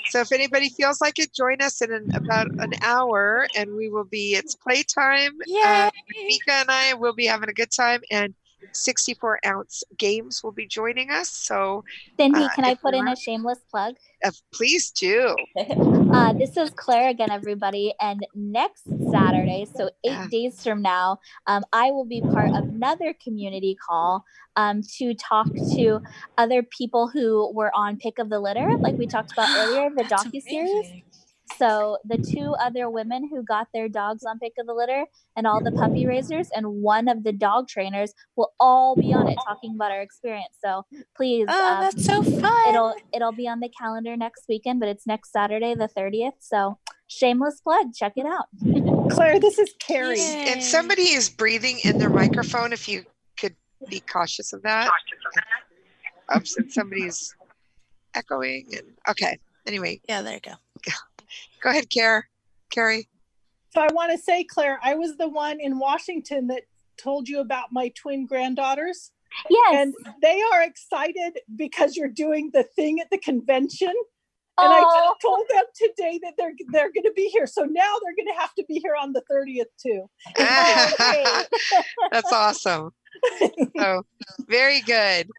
So 0.08 0.20
if 0.20 0.32
anybody 0.32 0.68
feels 0.70 1.00
like 1.00 1.18
it, 1.18 1.32
join 1.32 1.62
us 1.62 1.80
in 1.80 1.92
an, 1.92 2.08
about 2.14 2.48
an 2.58 2.72
hour, 2.82 3.46
and 3.56 3.74
we 3.74 3.88
will 3.88 4.04
be. 4.04 4.34
It's 4.34 4.56
playtime. 4.56 5.38
Uh, 5.64 5.90
Mika 6.26 6.52
and 6.52 6.70
I 6.70 6.94
will 6.94 7.14
be 7.14 7.26
having 7.26 7.48
a 7.48 7.52
good 7.52 7.70
time, 7.70 8.00
and 8.10 8.34
64 8.72 9.40
ounce 9.46 9.84
games 9.96 10.42
will 10.42 10.52
be 10.52 10.66
joining 10.66 11.10
us. 11.10 11.30
So 11.30 11.84
Cindy, 12.18 12.40
uh, 12.40 12.48
can 12.54 12.64
I 12.64 12.74
put 12.74 12.94
you're 12.94 13.06
in 13.06 13.12
a 13.12 13.16
shameless 13.16 13.60
plug? 13.70 13.94
uh, 14.24 14.30
please 14.52 14.90
do. 14.90 15.36
Uh, 16.12 16.32
this 16.32 16.56
is 16.56 16.70
Claire 16.76 17.08
again, 17.10 17.30
everybody. 17.30 17.94
And 18.00 18.26
next 18.34 18.84
Saturday, 19.10 19.66
so 19.74 19.90
eight 20.04 20.12
Yeah. 20.12 20.28
days 20.28 20.60
from 20.62 20.82
now, 20.82 21.18
um, 21.46 21.64
I 21.72 21.90
will 21.90 22.06
be 22.06 22.22
part 22.22 22.50
of 22.54 22.66
another 22.68 23.14
community 23.22 23.76
call 23.88 24.24
um, 24.56 24.82
to 24.98 25.14
talk 25.14 25.48
to 25.74 26.00
other 26.38 26.62
people 26.62 27.08
who 27.08 27.52
were 27.54 27.70
on 27.74 27.96
Pick 27.96 28.18
of 28.18 28.28
the 28.30 28.40
Litter, 28.40 28.68
like 28.82 28.98
we 28.98 29.06
talked 29.06 29.32
about 29.32 29.50
earlier, 29.54 29.88
the 29.94 30.04
docu 30.04 30.40
series. 30.42 30.86
So 31.60 31.98
the 32.06 32.16
two 32.16 32.54
other 32.58 32.88
women 32.88 33.28
who 33.28 33.42
got 33.42 33.68
their 33.74 33.86
dogs 33.86 34.24
on 34.24 34.38
Pick 34.38 34.54
of 34.58 34.66
the 34.66 34.72
Litter 34.72 35.04
and 35.36 35.46
all 35.46 35.62
the 35.62 35.70
puppy 35.72 36.06
raisers 36.06 36.48
and 36.56 36.66
one 36.66 37.06
of 37.06 37.22
the 37.22 37.32
dog 37.32 37.68
trainers 37.68 38.14
will 38.34 38.54
all 38.58 38.96
be 38.96 39.12
on 39.12 39.28
it 39.28 39.36
talking 39.46 39.74
about 39.74 39.90
our 39.90 40.00
experience. 40.00 40.56
So 40.64 40.86
please, 41.14 41.44
Oh, 41.50 41.74
um, 41.74 41.80
that's 41.82 42.02
so 42.02 42.22
fun. 42.22 42.68
it'll 42.70 42.94
it'll 43.12 43.32
be 43.32 43.46
on 43.46 43.60
the 43.60 43.68
calendar 43.78 44.16
next 44.16 44.44
weekend, 44.48 44.80
but 44.80 44.88
it's 44.88 45.06
next 45.06 45.32
Saturday, 45.32 45.74
the 45.74 45.86
thirtieth. 45.86 46.32
So 46.40 46.78
shameless 47.08 47.60
plug, 47.60 47.92
check 47.94 48.14
it 48.16 48.24
out. 48.24 48.46
Claire, 49.10 49.38
this 49.38 49.58
is 49.58 49.74
Carrie. 49.86 50.18
And 50.18 50.62
somebody 50.62 51.10
is 51.10 51.28
breathing 51.28 51.80
in 51.84 51.98
their 51.98 52.08
microphone. 52.08 52.72
If 52.72 52.88
you 52.88 53.04
could 53.38 53.54
be 53.86 54.00
cautious 54.00 54.54
of 54.54 54.62
that. 54.62 54.90
Oops, 56.34 56.56
and 56.56 56.72
somebody's 56.72 57.34
echoing. 58.14 58.68
And 58.72 58.86
okay. 59.10 59.38
Anyway, 59.66 60.00
Yeah, 60.08 60.22
there 60.22 60.34
you 60.34 60.40
go. 60.40 60.52
go 61.62 61.70
ahead, 61.70 61.90
Care. 61.90 62.28
Carrie. 62.70 63.08
So 63.70 63.80
I 63.80 63.88
want 63.92 64.12
to 64.12 64.18
say, 64.18 64.44
Claire, 64.44 64.78
I 64.82 64.94
was 64.94 65.16
the 65.16 65.28
one 65.28 65.60
in 65.60 65.78
Washington 65.78 66.48
that 66.48 66.62
told 67.00 67.28
you 67.28 67.40
about 67.40 67.72
my 67.72 67.92
twin 67.96 68.26
granddaughters. 68.26 69.12
Yes. 69.48 69.74
And 69.74 69.94
they 70.20 70.42
are 70.52 70.62
excited 70.62 71.38
because 71.54 71.96
you're 71.96 72.08
doing 72.08 72.50
the 72.52 72.64
thing 72.64 73.00
at 73.00 73.10
the 73.10 73.18
convention. 73.18 73.92
And 74.58 74.72
I 74.74 74.80
Oh. 74.84 75.08
just 75.08 75.20
told 75.22 75.46
them 75.48 75.64
today 75.74 76.18
that 76.22 76.34
they're 76.36 76.52
they're 76.70 76.92
going 76.92 77.04
to 77.04 77.12
be 77.14 77.28
here. 77.28 77.46
So 77.46 77.62
now 77.62 77.94
they're 78.02 78.16
going 78.16 78.34
to 78.34 78.38
have 78.40 78.54
to 78.56 78.64
be 78.68 78.80
here 78.80 78.94
on 79.00 79.12
the 79.12 79.22
30th 79.30 79.70
too. 79.80 80.10
That's 82.12 82.32
awesome. 82.32 82.90
So 83.78 84.02
very 84.48 84.80
good. 84.82 85.30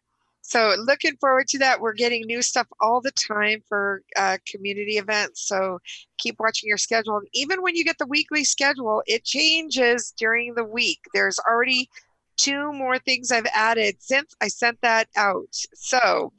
So 0.52 0.76
looking 0.78 1.16
forward 1.16 1.48
to 1.48 1.60
that. 1.60 1.80
We're 1.80 1.94
getting 1.94 2.26
new 2.26 2.42
stuff 2.42 2.68
all 2.82 3.00
the 3.00 3.12
time 3.12 3.64
for 3.70 4.04
uh, 4.18 4.38
community 4.46 4.98
events. 4.98 5.48
So 5.48 5.80
keep 6.18 6.42
watching 6.42 6.68
your 6.68 6.78
schedule. 6.78 7.22
Even 7.34 7.62
when 7.62 7.78
you 7.78 7.86
get 7.86 7.98
the 7.98 8.06
weekly 8.06 8.44
schedule, 8.44 9.02
it 9.08 9.24
changes 9.24 10.14
during 10.18 10.54
the 10.54 10.66
week. 10.66 11.00
There's 11.14 11.40
already 11.40 11.88
two 12.36 12.74
more 12.74 13.00
things 13.00 13.32
I've 13.32 13.48
added 13.56 13.96
since 14.00 14.36
I 14.42 14.50
sent 14.50 14.78
that 14.82 15.08
out. 15.16 15.56
So 15.74 16.34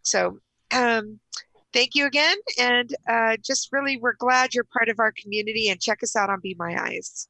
So 0.03 0.39
um, 0.73 1.21
thank 1.73 1.95
you 1.95 2.07
again. 2.07 2.37
And 2.59 2.95
uh, 3.09 3.37
just 3.43 3.73
really, 3.73 3.97
we're 3.97 4.15
glad 4.15 4.55
you're 4.55 4.65
part 4.65 4.89
of 4.89 4.99
our 4.99 5.13
community 5.13 5.69
and 5.69 5.81
check 5.81 6.03
us 6.03 6.17
out 6.17 6.31
on 6.31 6.41
Be 6.41 6.55
My 6.59 6.83
Eyes. 6.83 7.29